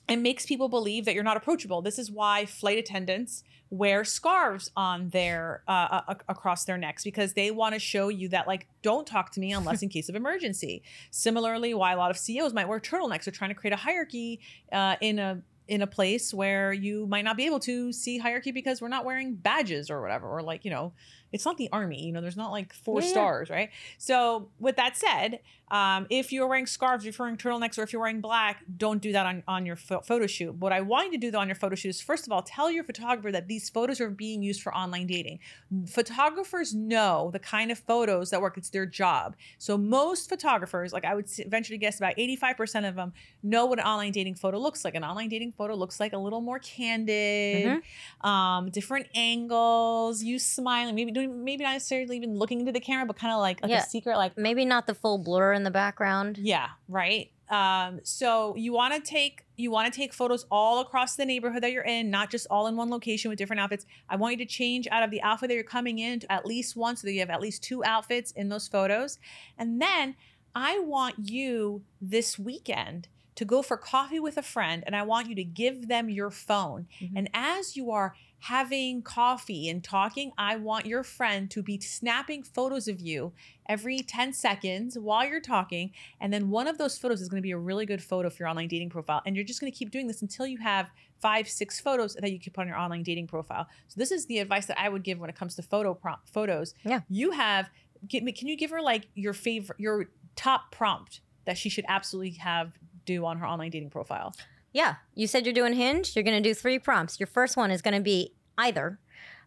it 0.07 0.17
makes 0.17 0.45
people 0.45 0.69
believe 0.69 1.05
that 1.05 1.13
you're 1.13 1.23
not 1.23 1.37
approachable. 1.37 1.81
This 1.81 1.97
is 1.97 2.11
why 2.11 2.45
flight 2.45 2.77
attendants 2.77 3.43
wear 3.69 4.03
scarves 4.03 4.71
on 4.75 5.09
their 5.09 5.63
uh, 5.67 6.01
uh, 6.07 6.15
across 6.29 6.65
their 6.65 6.77
necks 6.77 7.03
because 7.03 7.33
they 7.33 7.51
want 7.51 7.73
to 7.73 7.79
show 7.79 8.09
you 8.09 8.29
that 8.29 8.47
like 8.47 8.67
don't 8.81 9.07
talk 9.07 9.31
to 9.31 9.39
me 9.39 9.51
unless 9.51 9.81
in 9.81 9.89
case 9.95 10.09
of 10.09 10.15
emergency. 10.15 10.83
Similarly, 11.11 11.73
why 11.73 11.93
a 11.93 11.97
lot 11.97 12.11
of 12.11 12.17
CEOs 12.17 12.53
might 12.53 12.67
wear 12.67 12.79
turtlenecks. 12.79 13.25
They're 13.25 13.31
trying 13.31 13.49
to 13.49 13.55
create 13.55 13.73
a 13.73 13.77
hierarchy 13.77 14.39
uh, 14.71 14.95
in 15.01 15.19
a 15.19 15.41
in 15.67 15.81
a 15.81 15.87
place 15.87 16.33
where 16.33 16.71
you 16.71 17.07
might 17.07 17.23
not 17.23 17.35
be 17.37 17.45
able 17.45 17.59
to 17.59 17.91
see 17.91 18.19
hierarchy 18.19 18.51
because 18.51 18.81
we're 18.81 18.87
not 18.87 19.03
wearing 19.03 19.33
badges 19.33 19.89
or 19.89 19.99
whatever 19.99 20.27
or 20.27 20.43
like 20.43 20.63
you 20.63 20.69
know 20.69 20.93
it's 21.31 21.45
not 21.45 21.57
the 21.57 21.69
army 21.71 22.05
you 22.05 22.11
know 22.11 22.21
there's 22.21 22.37
not 22.37 22.51
like 22.51 22.73
four 22.73 22.99
Yeah, 23.01 23.05
yeah. 23.07 23.11
stars 23.11 23.49
right? 23.49 23.69
So 23.97 24.49
with 24.59 24.75
that 24.77 24.95
said 24.97 25.39
um, 25.71 26.05
if 26.11 26.31
you're 26.31 26.45
wearing 26.47 26.67
scarves 26.67 27.05
if 27.05 27.17
you're 27.17 27.25
wearing 27.25 27.37
turtlenecks 27.37 27.79
or 27.79 27.83
if 27.83 27.91
you're 27.91 28.01
wearing 28.01 28.21
black 28.21 28.63
don't 28.77 29.01
do 29.01 29.11
that 29.13 29.25
on, 29.25 29.41
on 29.47 29.65
your 29.65 29.75
pho- 29.75 30.01
photo 30.01 30.27
shoot. 30.27 30.53
What 30.55 30.71
i 30.71 30.81
want 30.81 31.07
you 31.07 31.11
to 31.13 31.17
do 31.17 31.31
though 31.31 31.39
on 31.39 31.47
your 31.47 31.55
photo 31.55 31.75
shoot 31.75 31.89
is 31.89 32.01
first 32.01 32.27
of 32.27 32.31
all 32.31 32.41
tell 32.43 32.69
your 32.69 32.83
photographer 32.83 33.31
that 33.31 33.47
these 33.47 33.69
photos 33.69 33.99
are 33.99 34.09
being 34.09 34.43
used 34.43 34.61
for 34.61 34.73
online 34.75 35.07
dating. 35.07 35.39
Photographers 35.87 36.73
know 36.75 37.29
the 37.33 37.39
kind 37.39 37.71
of 37.71 37.79
photos 37.79 38.29
that 38.29 38.41
work. 38.41 38.57
It's 38.57 38.69
their 38.69 38.85
job. 38.85 39.35
So 39.57 39.77
most 39.77 40.29
photographers 40.29 40.93
like 40.93 41.03
i 41.05 41.15
would 41.15 41.27
venture 41.47 41.73
to 41.73 41.77
guess 41.77 41.97
about 41.97 42.15
85% 42.17 42.87
of 42.87 42.95
them 42.95 43.13
know 43.41 43.65
what 43.65 43.79
an 43.79 43.85
online 43.85 44.11
dating 44.11 44.35
photo 44.35 44.57
looks 44.59 44.85
like. 44.85 44.93
An 44.95 45.03
online 45.03 45.29
dating 45.29 45.53
photo 45.57 45.73
looks 45.75 45.99
like 45.99 46.13
a 46.13 46.17
little 46.17 46.41
more 46.41 46.59
candid 46.59 47.81
um 48.21 48.69
different 48.69 49.07
angles 49.15 50.21
you 50.23 50.37
smiling 50.39 50.93
maybe 50.95 51.11
maybe 51.21 51.63
not 51.63 51.73
necessarily 51.73 52.15
even 52.17 52.37
looking 52.37 52.59
into 52.59 52.71
the 52.71 52.79
camera 52.79 53.05
but 53.05 53.15
kind 53.15 53.33
of 53.33 53.39
like 53.39 53.61
like 53.61 53.71
Yeah. 53.71 53.83
a 53.83 53.85
secret 53.85 54.17
like 54.17 54.37
Maybe 54.37 54.65
not 54.65 54.87
the 54.87 54.95
full 54.95 55.17
blur 55.17 55.53
in 55.53 55.63
the 55.63 55.71
background. 55.71 56.37
yeah, 56.37 56.69
right. 56.87 57.31
Um, 57.49 57.99
so 58.03 58.55
you 58.55 58.73
want 58.73 58.93
to 58.95 58.99
take 59.01 59.43
you 59.55 59.69
want 59.71 59.91
to 59.93 59.95
take 59.97 60.13
photos 60.13 60.45
all 60.51 60.79
across 60.81 61.15
the 61.15 61.25
neighborhood 61.25 61.61
that 61.63 61.71
you're 61.71 61.83
in, 61.83 62.09
not 62.09 62.29
just 62.31 62.47
all 62.49 62.67
in 62.67 62.75
one 62.75 62.89
location 62.89 63.29
with 63.29 63.37
different 63.37 63.59
outfits. 63.61 63.85
I 64.09 64.15
want 64.17 64.31
you 64.37 64.45
to 64.45 64.51
change 64.51 64.87
out 64.91 65.03
of 65.03 65.11
the 65.11 65.21
outfit 65.21 65.49
that 65.49 65.55
you're 65.55 65.63
coming 65.63 65.99
in 65.99 66.21
at 66.29 66.45
least 66.45 66.75
once, 66.75 67.01
so 67.01 67.07
that 67.07 67.13
you 67.13 67.19
have 67.19 67.29
at 67.29 67.39
least 67.39 67.61
two 67.63 67.83
outfits 67.83 68.31
in 68.31 68.49
those 68.49 68.67
photos. 68.67 69.17
And 69.57 69.81
then 69.81 70.15
I 70.55 70.79
want 70.79 71.29
you 71.29 71.83
this 72.01 72.37
weekend 72.39 73.07
to 73.35 73.45
go 73.45 73.61
for 73.61 73.77
coffee 73.77 74.19
with 74.19 74.37
a 74.37 74.41
friend, 74.41 74.83
and 74.85 74.95
I 74.95 75.03
want 75.03 75.29
you 75.29 75.35
to 75.35 75.43
give 75.43 75.87
them 75.87 76.09
your 76.09 76.31
phone. 76.31 76.87
Mhm. 77.01 77.11
And 77.15 77.29
as 77.33 77.77
you 77.77 77.91
are 77.91 78.15
having 78.45 79.01
coffee 79.01 79.69
and 79.69 79.83
talking, 79.83 80.31
I 80.37 80.55
want 80.55 80.85
your 80.85 81.01
friend 81.01 81.49
to 81.49 81.63
be 81.63 81.79
snapping 81.79 82.43
photos 82.43 82.87
of 82.87 83.01
you 83.01 83.33
every 83.67 83.97
10 83.97 84.33
seconds 84.33 84.99
while 84.99 85.27
you're 85.27 85.41
talking. 85.41 85.91
And 86.21 86.31
then 86.31 86.51
one 86.51 86.67
of 86.67 86.77
those 86.77 86.95
photos 86.95 87.21
is 87.21 87.27
going 87.27 87.41
to 87.41 87.43
be 87.43 87.53
a 87.53 87.57
really 87.57 87.87
good 87.87 88.03
photo 88.03 88.29
for 88.29 88.43
your 88.43 88.49
online 88.49 88.67
dating 88.67 88.91
profile. 88.91 89.23
And 89.25 89.35
you're 89.35 89.45
just 89.45 89.59
going 89.59 89.71
to 89.71 89.75
keep 89.75 89.89
doing 89.89 90.05
this 90.05 90.21
until 90.21 90.45
you 90.45 90.59
have 90.59 90.91
five, 91.19 91.49
six 91.49 91.79
photos 91.79 92.13
that 92.21 92.31
you 92.31 92.39
can 92.39 92.53
put 92.53 92.61
on 92.61 92.67
your 92.67 92.77
online 92.77 93.01
dating 93.01 93.25
profile. 93.25 93.65
So 93.87 93.95
this 93.97 94.11
is 94.11 94.27
the 94.27 94.37
advice 94.37 94.67
that 94.67 94.79
I 94.79 94.89
would 94.89 95.01
give 95.01 95.17
when 95.17 95.31
it 95.31 95.35
comes 95.35 95.55
to 95.55 95.63
photo 95.63 95.95
prompt 95.95 96.29
photos. 96.29 96.75
Yeah. 96.83 96.99
You 97.09 97.31
have, 97.31 97.71
can 98.11 98.27
you 98.27 98.55
give 98.55 98.69
her 98.69 98.81
like 98.81 99.07
your 99.15 99.33
favorite, 99.33 99.79
your 99.79 100.09
top 100.35 100.71
prompt 100.71 101.21
that 101.45 101.57
she 101.57 101.69
should 101.69 101.85
absolutely 101.87 102.33
have 102.33 102.73
do 103.05 103.25
on 103.25 103.37
her 103.37 103.47
online 103.47 103.71
dating 103.71 103.89
profile? 103.89 104.35
Yeah. 104.75 104.95
You 105.13 105.25
said 105.25 105.45
you're 105.45 105.53
doing 105.53 105.71
Hinge. 105.71 106.15
You're 106.17 106.23
going 106.23 106.35
to 106.43 106.47
do 106.49 106.53
three 106.53 106.79
prompts. 106.79 107.17
Your 107.17 107.27
first 107.27 107.55
one 107.55 107.71
is 107.71 107.81
going 107.81 107.93
to 107.95 108.01
be 108.01 108.33
either 108.57 108.99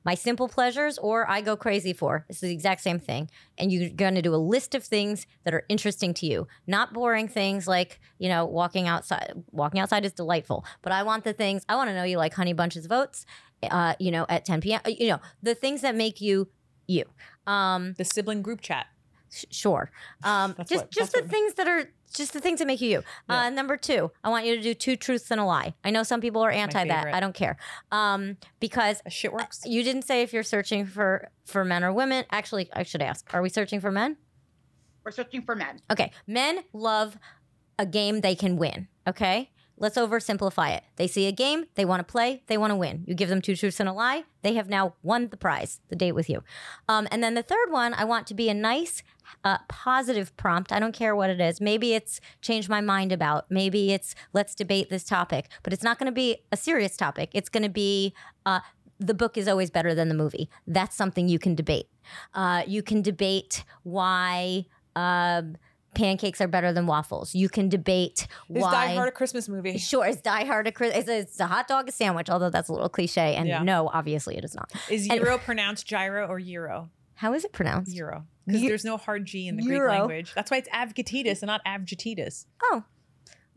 my 0.02 0.14
simple 0.14 0.48
pleasures 0.48 0.96
or 0.96 1.28
I 1.28 1.42
go 1.42 1.54
crazy 1.54 1.92
for. 1.92 2.24
It's 2.30 2.40
the 2.40 2.50
exact 2.50 2.80
same 2.80 2.98
thing. 2.98 3.28
And 3.58 3.70
you're 3.70 3.90
going 3.90 4.14
to 4.14 4.22
do 4.22 4.34
a 4.34 4.36
list 4.54 4.74
of 4.74 4.82
things 4.82 5.26
that 5.44 5.52
are 5.52 5.64
interesting 5.68 6.14
to 6.14 6.26
you, 6.26 6.48
not 6.66 6.94
boring 6.94 7.28
things 7.28 7.68
like, 7.68 8.00
you 8.18 8.30
know, 8.30 8.46
walking 8.46 8.88
outside. 8.88 9.34
Walking 9.50 9.80
outside 9.80 10.06
is 10.06 10.12
delightful, 10.14 10.64
but 10.80 10.92
I 10.92 11.02
want 11.02 11.24
the 11.24 11.34
things, 11.34 11.62
I 11.68 11.76
want 11.76 11.90
to 11.90 11.94
know 11.94 12.04
you 12.04 12.16
like 12.16 12.32
honey 12.32 12.54
bunches 12.54 12.86
of 12.86 12.92
oats, 12.92 13.26
uh, 13.70 13.96
you 13.98 14.10
know, 14.10 14.24
at 14.30 14.46
10 14.46 14.62
p.m., 14.62 14.80
you 14.86 15.08
know, 15.08 15.20
the 15.42 15.54
things 15.54 15.82
that 15.82 15.94
make 15.94 16.22
you 16.22 16.48
you. 16.86 17.04
Um, 17.46 17.92
The 17.98 18.04
sibling 18.06 18.40
group 18.40 18.62
chat. 18.62 18.86
Sh- 19.30 19.44
sure. 19.50 19.90
Um, 20.24 20.54
just 20.60 20.70
what- 20.74 20.90
just 20.90 21.12
the 21.12 21.20
what- 21.20 21.30
things 21.30 21.52
that 21.54 21.68
are 21.68 21.90
just 22.12 22.32
the 22.32 22.40
things 22.40 22.58
that 22.58 22.66
make 22.66 22.80
you 22.80 22.88
you. 22.88 23.02
Yeah. 23.28 23.42
Uh, 23.42 23.50
number 23.50 23.76
two, 23.76 24.10
I 24.24 24.30
want 24.30 24.46
you 24.46 24.56
to 24.56 24.62
do 24.62 24.74
two 24.74 24.96
truths 24.96 25.30
and 25.30 25.40
a 25.40 25.44
lie. 25.44 25.74
I 25.84 25.90
know 25.90 26.02
some 26.02 26.20
people 26.20 26.42
are 26.42 26.50
That's 26.50 26.74
anti 26.74 26.88
that. 26.88 27.14
I 27.14 27.20
don't 27.20 27.34
care. 27.34 27.56
Um, 27.92 28.36
because 28.60 29.00
That 29.02 29.12
shit 29.12 29.32
works. 29.32 29.62
you 29.64 29.82
didn't 29.82 30.02
say 30.02 30.22
if 30.22 30.32
you're 30.32 30.42
searching 30.42 30.86
for 30.86 31.28
for 31.44 31.64
men 31.64 31.84
or 31.84 31.92
women. 31.92 32.24
Actually, 32.30 32.68
I 32.72 32.82
should 32.82 33.02
ask: 33.02 33.32
Are 33.32 33.42
we 33.42 33.48
searching 33.48 33.80
for 33.80 33.90
men? 33.90 34.16
We're 35.04 35.12
searching 35.12 35.42
for 35.42 35.54
men. 35.54 35.80
Okay, 35.90 36.12
men 36.26 36.60
love 36.72 37.16
a 37.78 37.86
game 37.86 38.20
they 38.20 38.34
can 38.34 38.56
win. 38.56 38.88
Okay. 39.06 39.50
Let's 39.78 39.96
oversimplify 39.96 40.76
it. 40.76 40.84
They 40.96 41.06
see 41.06 41.26
a 41.26 41.32
game, 41.32 41.66
they 41.74 41.84
want 41.84 42.00
to 42.00 42.10
play, 42.10 42.42
they 42.46 42.58
want 42.58 42.72
to 42.72 42.76
win. 42.76 43.04
You 43.06 43.14
give 43.14 43.28
them 43.28 43.40
two 43.40 43.56
truths 43.56 43.80
and 43.80 43.88
a 43.88 43.92
lie, 43.92 44.24
they 44.42 44.54
have 44.54 44.68
now 44.68 44.94
won 45.02 45.28
the 45.28 45.36
prize, 45.36 45.80
the 45.88 45.96
date 45.96 46.12
with 46.12 46.28
you. 46.28 46.42
Um, 46.88 47.06
and 47.10 47.22
then 47.22 47.34
the 47.34 47.42
third 47.42 47.70
one, 47.70 47.94
I 47.94 48.04
want 48.04 48.26
to 48.28 48.34
be 48.34 48.48
a 48.48 48.54
nice, 48.54 49.02
uh, 49.44 49.58
positive 49.68 50.36
prompt. 50.36 50.72
I 50.72 50.80
don't 50.80 50.92
care 50.92 51.14
what 51.14 51.30
it 51.30 51.40
is. 51.40 51.60
Maybe 51.60 51.94
it's 51.94 52.20
change 52.40 52.68
my 52.68 52.80
mind 52.80 53.12
about. 53.12 53.50
Maybe 53.50 53.92
it's 53.92 54.14
let's 54.32 54.54
debate 54.54 54.90
this 54.90 55.04
topic. 55.04 55.48
But 55.62 55.72
it's 55.72 55.82
not 55.82 55.98
going 55.98 56.06
to 56.06 56.12
be 56.12 56.38
a 56.50 56.56
serious 56.56 56.96
topic. 56.96 57.30
It's 57.32 57.48
going 57.48 57.62
to 57.62 57.68
be 57.68 58.14
uh, 58.46 58.60
the 58.98 59.14
book 59.14 59.36
is 59.36 59.46
always 59.46 59.70
better 59.70 59.94
than 59.94 60.08
the 60.08 60.14
movie. 60.14 60.48
That's 60.66 60.96
something 60.96 61.28
you 61.28 61.38
can 61.38 61.54
debate. 61.54 61.88
Uh, 62.34 62.62
you 62.66 62.82
can 62.82 63.02
debate 63.02 63.64
why. 63.82 64.66
Um, 64.96 65.56
pancakes 65.98 66.40
are 66.40 66.48
better 66.48 66.72
than 66.72 66.86
waffles. 66.86 67.34
You 67.34 67.48
can 67.48 67.68
debate 67.68 68.26
Is 68.48 68.62
why. 68.62 68.70
Die 68.70 68.94
Hard 68.94 69.08
a 69.08 69.12
Christmas 69.12 69.48
movie? 69.48 69.76
Sure, 69.78 70.06
it's 70.06 70.20
Die 70.22 70.44
Hard. 70.44 70.66
A, 70.68 70.72
Chris- 70.72 70.94
it's, 70.94 71.08
a, 71.08 71.18
it's 71.18 71.40
a 71.40 71.46
hot 71.46 71.66
dog, 71.68 71.88
a 71.88 71.92
sandwich. 71.92 72.30
Although 72.30 72.50
that's 72.50 72.68
a 72.68 72.72
little 72.72 72.88
cliche, 72.88 73.34
and 73.34 73.46
Yeah. 73.48 73.62
no, 73.62 73.88
obviously 73.92 74.36
it 74.36 74.44
is 74.44 74.54
not. 74.54 74.70
Is 74.88 75.08
Anyway. 75.10 75.26
Euro 75.26 75.38
pronounced 75.38 75.86
gyro 75.86 76.26
or 76.26 76.38
Euro? 76.38 76.90
How 77.16 77.34
is 77.34 77.44
it 77.44 77.52
pronounced? 77.52 77.94
Euro. 77.96 78.24
because 78.46 78.62
there's 78.62 78.84
no 78.84 78.96
hard 78.96 79.26
G 79.26 79.48
in 79.48 79.56
the 79.56 79.62
Greek 79.62 79.82
language. 79.82 80.32
That's 80.34 80.50
why 80.50 80.56
it's 80.58 80.68
Avgitidis 80.70 81.42
and 81.42 81.48
not 81.48 81.60
Avgitidis. 81.66 82.46
Oh, 82.62 82.84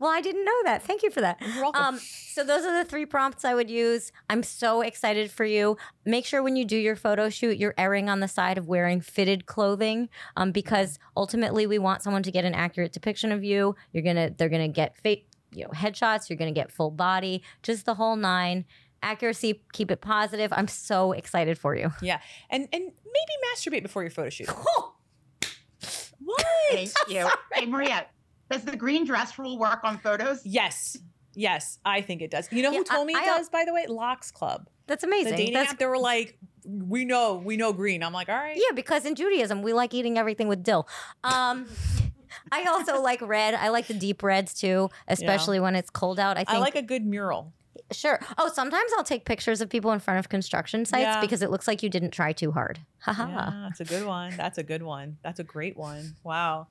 well, 0.02 0.10
I 0.10 0.20
didn't 0.20 0.44
know 0.44 0.62
that. 0.64 0.82
Thank 0.82 1.04
you 1.04 1.10
for 1.10 1.20
that. 1.20 1.40
You're 1.40 1.62
welcome. 1.62 1.80
Um, 1.82 1.98
so 1.98 2.42
those 2.42 2.64
are 2.64 2.76
the 2.82 2.88
three 2.88 3.06
prompts 3.06 3.44
I 3.44 3.54
would 3.54 3.70
use. 3.70 4.10
I'm 4.28 4.42
so 4.42 4.80
excited 4.80 5.30
for 5.30 5.44
you. 5.44 5.76
Make 6.04 6.26
sure 6.26 6.42
when 6.42 6.56
you 6.56 6.64
do 6.64 6.76
your 6.76 6.96
photo 6.96 7.28
shoot, 7.30 7.56
you're 7.56 7.74
erring 7.78 8.08
on 8.08 8.18
the 8.18 8.26
side 8.26 8.58
of 8.58 8.66
wearing 8.66 9.00
fitted 9.00 9.46
clothing, 9.46 10.08
um, 10.36 10.50
because 10.50 10.98
ultimately 11.16 11.68
we 11.68 11.78
want 11.78 12.02
someone 12.02 12.24
to 12.24 12.32
get 12.32 12.44
an 12.44 12.52
accurate 12.54 12.92
depiction 12.92 13.30
of 13.30 13.44
you. 13.44 13.76
You're 13.92 14.02
gonna, 14.02 14.30
they're 14.36 14.48
gonna 14.48 14.66
get 14.68 14.96
fa- 14.96 15.18
you 15.52 15.62
know, 15.64 15.70
headshots. 15.70 16.28
You're 16.28 16.36
gonna 16.38 16.50
get 16.50 16.72
full 16.72 16.90
body, 16.90 17.44
just 17.62 17.86
the 17.86 17.94
whole 17.94 18.16
nine. 18.16 18.64
Accuracy, 19.04 19.62
keep 19.72 19.90
it 19.90 20.00
positive. 20.00 20.52
I'm 20.52 20.68
so 20.68 21.12
excited 21.12 21.58
for 21.58 21.76
you. 21.76 21.92
yeah, 22.02 22.20
and 22.50 22.68
and 22.72 22.82
maybe 22.84 23.32
masturbate 23.54 23.82
before 23.82 24.02
your 24.02 24.10
photo 24.10 24.30
shoot. 24.30 24.48
what? 26.18 26.44
Thank 26.70 26.92
you. 27.08 27.28
Hey, 27.52 27.66
Maria, 27.66 28.06
does 28.52 28.64
the 28.64 28.76
green 28.76 29.04
dress 29.04 29.38
rule 29.38 29.58
work 29.58 29.80
on 29.84 29.98
photos? 29.98 30.44
Yes, 30.44 30.96
yes, 31.34 31.78
I 31.84 32.00
think 32.02 32.22
it 32.22 32.30
does. 32.30 32.48
You 32.52 32.62
know 32.62 32.70
Yeah, 32.72 32.78
who 32.78 32.84
told 32.84 33.06
me 33.06 33.14
it 33.14 33.18
I- 33.22 33.26
does? 33.26 33.48
By 33.48 33.64
the 33.64 33.72
way, 33.72 33.86
Lox 33.86 34.30
Club, 34.30 34.68
That's 34.86 35.02
the 35.02 35.08
amazing. 35.08 35.36
dating 35.36 35.54
That's 35.54 35.72
app. 35.72 35.78
They 35.78 35.86
were 35.86 35.98
like, 35.98 36.38
we 36.64 37.04
know, 37.04 37.34
we 37.34 37.56
know 37.56 37.72
green. 37.72 38.02
I'm 38.02 38.12
like, 38.12 38.28
all 38.28 38.36
right. 38.36 38.56
Yeah, 38.56 38.74
because 38.74 39.04
in 39.04 39.14
Judaism 39.14 39.62
we 39.62 39.72
like 39.72 39.94
eating 39.94 40.18
everything 40.18 40.48
with 40.48 40.62
dill. 40.62 40.86
Um, 41.24 41.66
I 42.52 42.64
also 42.64 43.00
like 43.02 43.20
red. 43.20 43.54
I 43.54 43.68
like 43.68 43.86
the 43.88 43.94
deep 43.94 44.22
reds 44.22 44.54
too, 44.54 44.88
especially 45.08 45.60
when 45.60 45.74
it's 45.76 45.90
cold 45.90 46.18
out. 46.18 46.36
I 46.36 46.44
think 46.44 46.50
I 46.50 46.58
like 46.58 46.76
a 46.76 46.82
good 46.82 47.04
mural. 47.04 47.52
Sure. 47.92 48.18
Oh, 48.38 48.50
sometimes 48.52 48.90
I'll 48.96 49.04
take 49.04 49.24
pictures 49.24 49.60
of 49.60 49.68
people 49.68 49.92
in 49.92 50.00
front 50.00 50.18
of 50.18 50.28
construction 50.28 50.84
sites 50.84 51.02
Yeah. 51.02 51.20
because 51.20 51.42
it 51.42 51.50
looks 51.50 51.66
like 51.68 51.82
you 51.82 51.88
didn't 51.88 52.10
try 52.10 52.32
too 52.32 52.52
hard. 52.52 52.80
Haha. 53.00 53.28
Yeah, 53.28 53.68
that's 53.68 53.80
a 53.80 53.84
good 53.84 54.06
one. 54.06 54.34
That's 54.36 54.58
a 54.58 54.62
good 54.62 54.82
one. 54.82 55.18
That's 55.22 55.38
a 55.40 55.44
great 55.44 55.76
one. 55.76 56.16
Wow. 56.24 56.68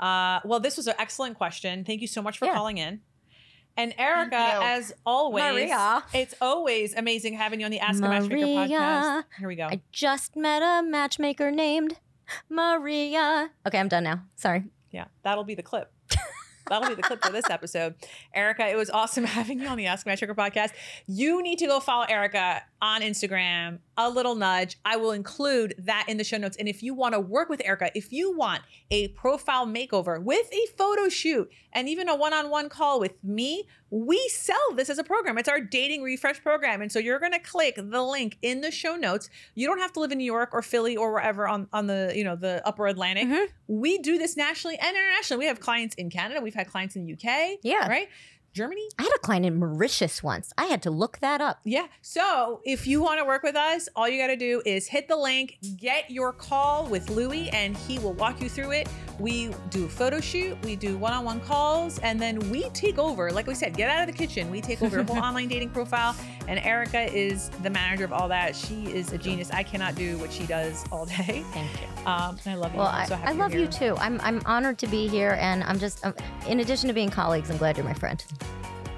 Uh, 0.00 0.40
well, 0.44 0.60
this 0.60 0.76
was 0.76 0.86
an 0.86 0.94
excellent 0.98 1.36
question. 1.36 1.84
Thank 1.84 2.00
you 2.00 2.06
so 2.08 2.20
much 2.22 2.38
for 2.38 2.46
Yeah. 2.46 2.54
calling 2.54 2.78
in. 2.78 3.00
And 3.76 3.92
Erika, 3.98 4.36
you. 4.36 4.62
as 4.66 4.92
always, 5.04 5.42
Maria. 5.42 6.04
it's 6.12 6.34
always 6.40 6.94
amazing 6.94 7.34
having 7.34 7.58
you 7.60 7.64
on 7.66 7.72
the 7.72 7.80
Ask 7.80 7.98
a 8.02 8.08
Matchmaker 8.08 8.46
podcast. 8.46 9.24
Here 9.38 9.48
we 9.48 9.56
go. 9.56 9.64
I 9.66 9.80
just 9.90 10.36
met 10.36 10.62
a 10.62 10.82
matchmaker 10.84 11.50
named 11.50 11.98
Maria. 12.48 13.50
Okay, 13.66 13.78
I'm 13.78 13.88
done 13.88 14.04
now. 14.04 14.22
Sorry. 14.36 14.64
Yeah, 14.92 15.06
that'll 15.22 15.42
be 15.44 15.54
the 15.56 15.62
clip. 15.62 15.92
That'll 16.68 16.88
be 16.88 16.94
the 16.94 17.02
clip 17.02 17.24
for 17.24 17.32
this 17.32 17.48
episode. 17.50 17.94
Erika, 18.34 18.66
it 18.66 18.76
was 18.76 18.90
awesome 18.90 19.24
having 19.38 19.60
you 19.60 19.68
on 19.68 19.76
the 19.76 19.86
Ask 19.86 20.06
Matchmaker 20.06 20.34
podcast. 20.34 20.70
You 21.06 21.42
need 21.42 21.58
to 21.58 21.66
go 21.66 21.80
follow 21.80 22.04
Erika 22.04 22.62
on 22.84 23.00
Instagram. 23.00 23.78
A 23.96 24.10
little 24.10 24.34
nudge. 24.34 24.76
I 24.84 24.96
will 24.96 25.12
include 25.12 25.74
that 25.78 26.04
in 26.06 26.18
the 26.18 26.24
show 26.24 26.36
notes. 26.36 26.58
And 26.58 26.68
if 26.68 26.82
you 26.82 26.92
want 26.92 27.14
to 27.14 27.20
work 27.20 27.48
with 27.48 27.62
Erika, 27.64 27.90
if 27.94 28.12
you 28.12 28.36
want 28.36 28.60
a 28.90 29.08
profile 29.08 29.66
makeover 29.66 30.22
with 30.22 30.52
a 30.52 30.66
photo 30.76 31.08
shoot 31.08 31.50
and 31.72 31.88
even 31.88 32.10
a 32.10 32.14
one 32.14 32.34
on 32.34 32.50
one 32.50 32.68
call 32.68 33.00
with 33.00 33.12
me, 33.24 33.66
we 33.88 34.18
sell 34.28 34.74
this 34.74 34.90
as 34.90 34.98
a 34.98 35.04
program. 35.04 35.38
It's 35.38 35.48
our 35.48 35.60
dating 35.60 36.02
refresh 36.02 36.42
program. 36.42 36.82
And 36.82 36.92
so 36.92 36.98
you're 36.98 37.20
going 37.20 37.32
to 37.32 37.38
click 37.38 37.76
the 37.76 38.02
link 38.02 38.36
in 38.42 38.60
the 38.60 38.70
show 38.70 38.96
notes. 38.96 39.30
You 39.54 39.66
don't 39.66 39.78
have 39.78 39.92
to 39.94 40.00
live 40.00 40.12
in 40.12 40.18
New 40.18 40.24
York 40.24 40.50
or 40.52 40.60
Philly 40.60 40.94
or 40.96 41.12
wherever 41.12 41.48
on, 41.48 41.68
on 41.72 41.86
the, 41.86 42.12
you 42.14 42.24
know, 42.24 42.36
the 42.36 42.60
upper 42.66 42.86
Atlantic. 42.86 43.28
Mhm. 43.28 43.46
We 43.66 43.96
do 43.98 44.18
this 44.18 44.36
nationally 44.36 44.76
and 44.76 44.94
internationally. 44.94 45.44
We 45.44 45.46
have 45.48 45.60
clients 45.60 45.94
in 45.94 46.10
Canada. 46.10 46.42
We've 46.42 46.54
had 46.54 46.66
clients 46.66 46.96
in 46.96 47.06
the 47.06 47.12
UK. 47.14 47.60
Yeah. 47.62 47.88
Right? 47.88 48.08
Germany. 48.54 48.86
I 48.98 49.02
had 49.02 49.12
a 49.16 49.18
client 49.18 49.44
in 49.44 49.58
Mauritius 49.58 50.22
once. 50.22 50.52
I 50.56 50.66
had 50.66 50.80
to 50.82 50.90
look 50.90 51.18
that 51.18 51.40
up. 51.40 51.58
Yeah. 51.64 51.88
So 52.02 52.60
if 52.64 52.86
you 52.86 53.02
want 53.02 53.18
to 53.18 53.24
work 53.24 53.42
with 53.42 53.56
us, 53.56 53.88
all 53.96 54.08
you 54.08 54.16
got 54.16 54.28
to 54.28 54.36
do 54.36 54.62
is 54.64 54.86
hit 54.86 55.08
the 55.08 55.16
link, 55.16 55.58
get 55.76 56.10
your 56.10 56.32
call 56.32 56.86
with 56.86 57.10
Louie, 57.10 57.50
and 57.50 57.76
he 57.76 57.98
will 57.98 58.12
walk 58.14 58.40
you 58.40 58.48
through 58.48 58.70
it. 58.70 58.88
We 59.18 59.50
do 59.70 59.84
a 59.84 59.88
photo 59.88 60.20
shoot, 60.20 60.56
we 60.64 60.76
do 60.76 60.96
one 60.96 61.12
on 61.12 61.24
one 61.24 61.40
calls, 61.40 61.98
and 62.00 62.20
then 62.20 62.38
we 62.50 62.68
take 62.70 62.98
over. 62.98 63.30
Like 63.30 63.46
we 63.46 63.54
said, 63.54 63.76
get 63.76 63.90
out 63.90 64.08
of 64.08 64.12
the 64.12 64.16
kitchen. 64.16 64.50
We 64.50 64.60
take 64.60 64.82
over 64.82 64.96
your 64.96 65.04
whole 65.04 65.18
online 65.22 65.48
dating 65.48 65.70
profile. 65.70 66.16
And 66.46 66.58
Erika 66.60 67.12
is 67.12 67.48
the 67.62 67.70
manager 67.70 68.04
of 68.04 68.12
all 68.12 68.28
that. 68.28 68.54
She 68.54 68.84
is 68.86 69.12
a 69.12 69.18
genius. 69.18 69.50
I 69.50 69.62
cannot 69.62 69.94
do 69.94 70.16
what 70.18 70.32
she 70.32 70.46
does 70.46 70.84
all 70.92 71.06
day. 71.06 71.44
Thank 71.52 71.70
you. 71.80 72.06
Um, 72.06 72.38
I 72.46 72.54
love 72.54 72.72
you. 72.72 72.78
Well, 72.78 72.88
I'm 72.88 73.06
so 73.08 73.18
I 73.24 73.32
love 73.32 73.54
you 73.54 73.66
too. 73.66 73.96
I'm 73.98 74.20
I'm 74.20 74.42
honored 74.44 74.78
to 74.78 74.86
be 74.86 75.08
here, 75.08 75.38
and 75.40 75.64
I'm 75.64 75.78
just 75.78 76.04
um, 76.04 76.14
in 76.46 76.60
addition 76.60 76.88
to 76.88 76.92
being 76.92 77.10
colleagues, 77.10 77.50
I'm 77.50 77.56
glad 77.56 77.76
you're 77.76 77.86
my 77.86 77.94
friend. 77.94 78.22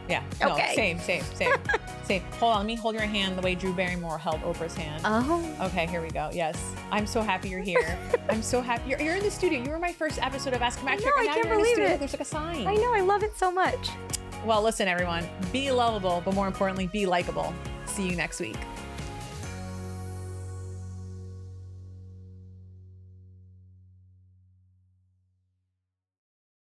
Yeah. 0.09 0.23
No, 0.41 0.53
Okay. 0.53 0.75
Same, 0.77 0.99
same, 1.01 1.23
same, 1.35 1.53
same. 2.05 2.23
Hold 2.39 2.53
on. 2.53 2.59
Let 2.59 2.67
me 2.67 2.77
hold 2.77 2.95
your 2.95 3.05
hand 3.05 3.37
the 3.37 3.43
way 3.43 3.55
Drew 3.57 3.73
Barrymore 3.73 4.19
held 4.19 4.41
Oprah's 4.43 4.75
hand. 4.77 5.03
Oh, 5.05 5.57
Okay, 5.63 5.87
here 5.87 6.01
we 6.01 6.09
go. 6.11 6.31
Yes. 6.33 6.57
I'm 6.93 7.07
so 7.07 7.21
happy 7.23 7.49
you're 7.49 7.61
here. 7.61 7.99
I'm 8.31 8.43
so 8.43 8.61
happy. 8.61 8.91
You're, 8.91 9.01
you're 9.01 9.17
in 9.17 9.23
the 9.25 9.31
studio. 9.31 9.61
You 9.63 9.71
were 9.71 9.79
my 9.81 9.93
first 9.93 10.23
episode 10.23 10.55
of 10.55 10.63
Ask 10.63 10.81
a 10.81 10.85
Matchmaker. 10.85 11.13
I 11.19 11.27
can't 11.27 11.45
in 11.47 11.51
the 11.51 11.57
believe 11.57 11.79
it. 11.79 11.99
There's 11.99 12.13
like 12.13 12.21
a 12.21 12.25
sign. 12.25 12.67
I 12.67 12.75
know. 12.75 12.95
I 12.95 13.01
love 13.01 13.25
it 13.25 13.37
so 13.37 13.51
much. 13.51 13.91
Well, 14.45 14.63
listen, 14.63 14.87
everyone. 14.87 15.27
Be 15.53 15.73
lovable, 15.73 16.23
but 16.25 16.35
more 16.35 16.47
importantly, 16.47 16.87
be 16.87 17.05
likable. 17.07 17.53
See 17.87 18.09
you 18.09 18.15
next 18.15 18.39
week. 18.39 18.57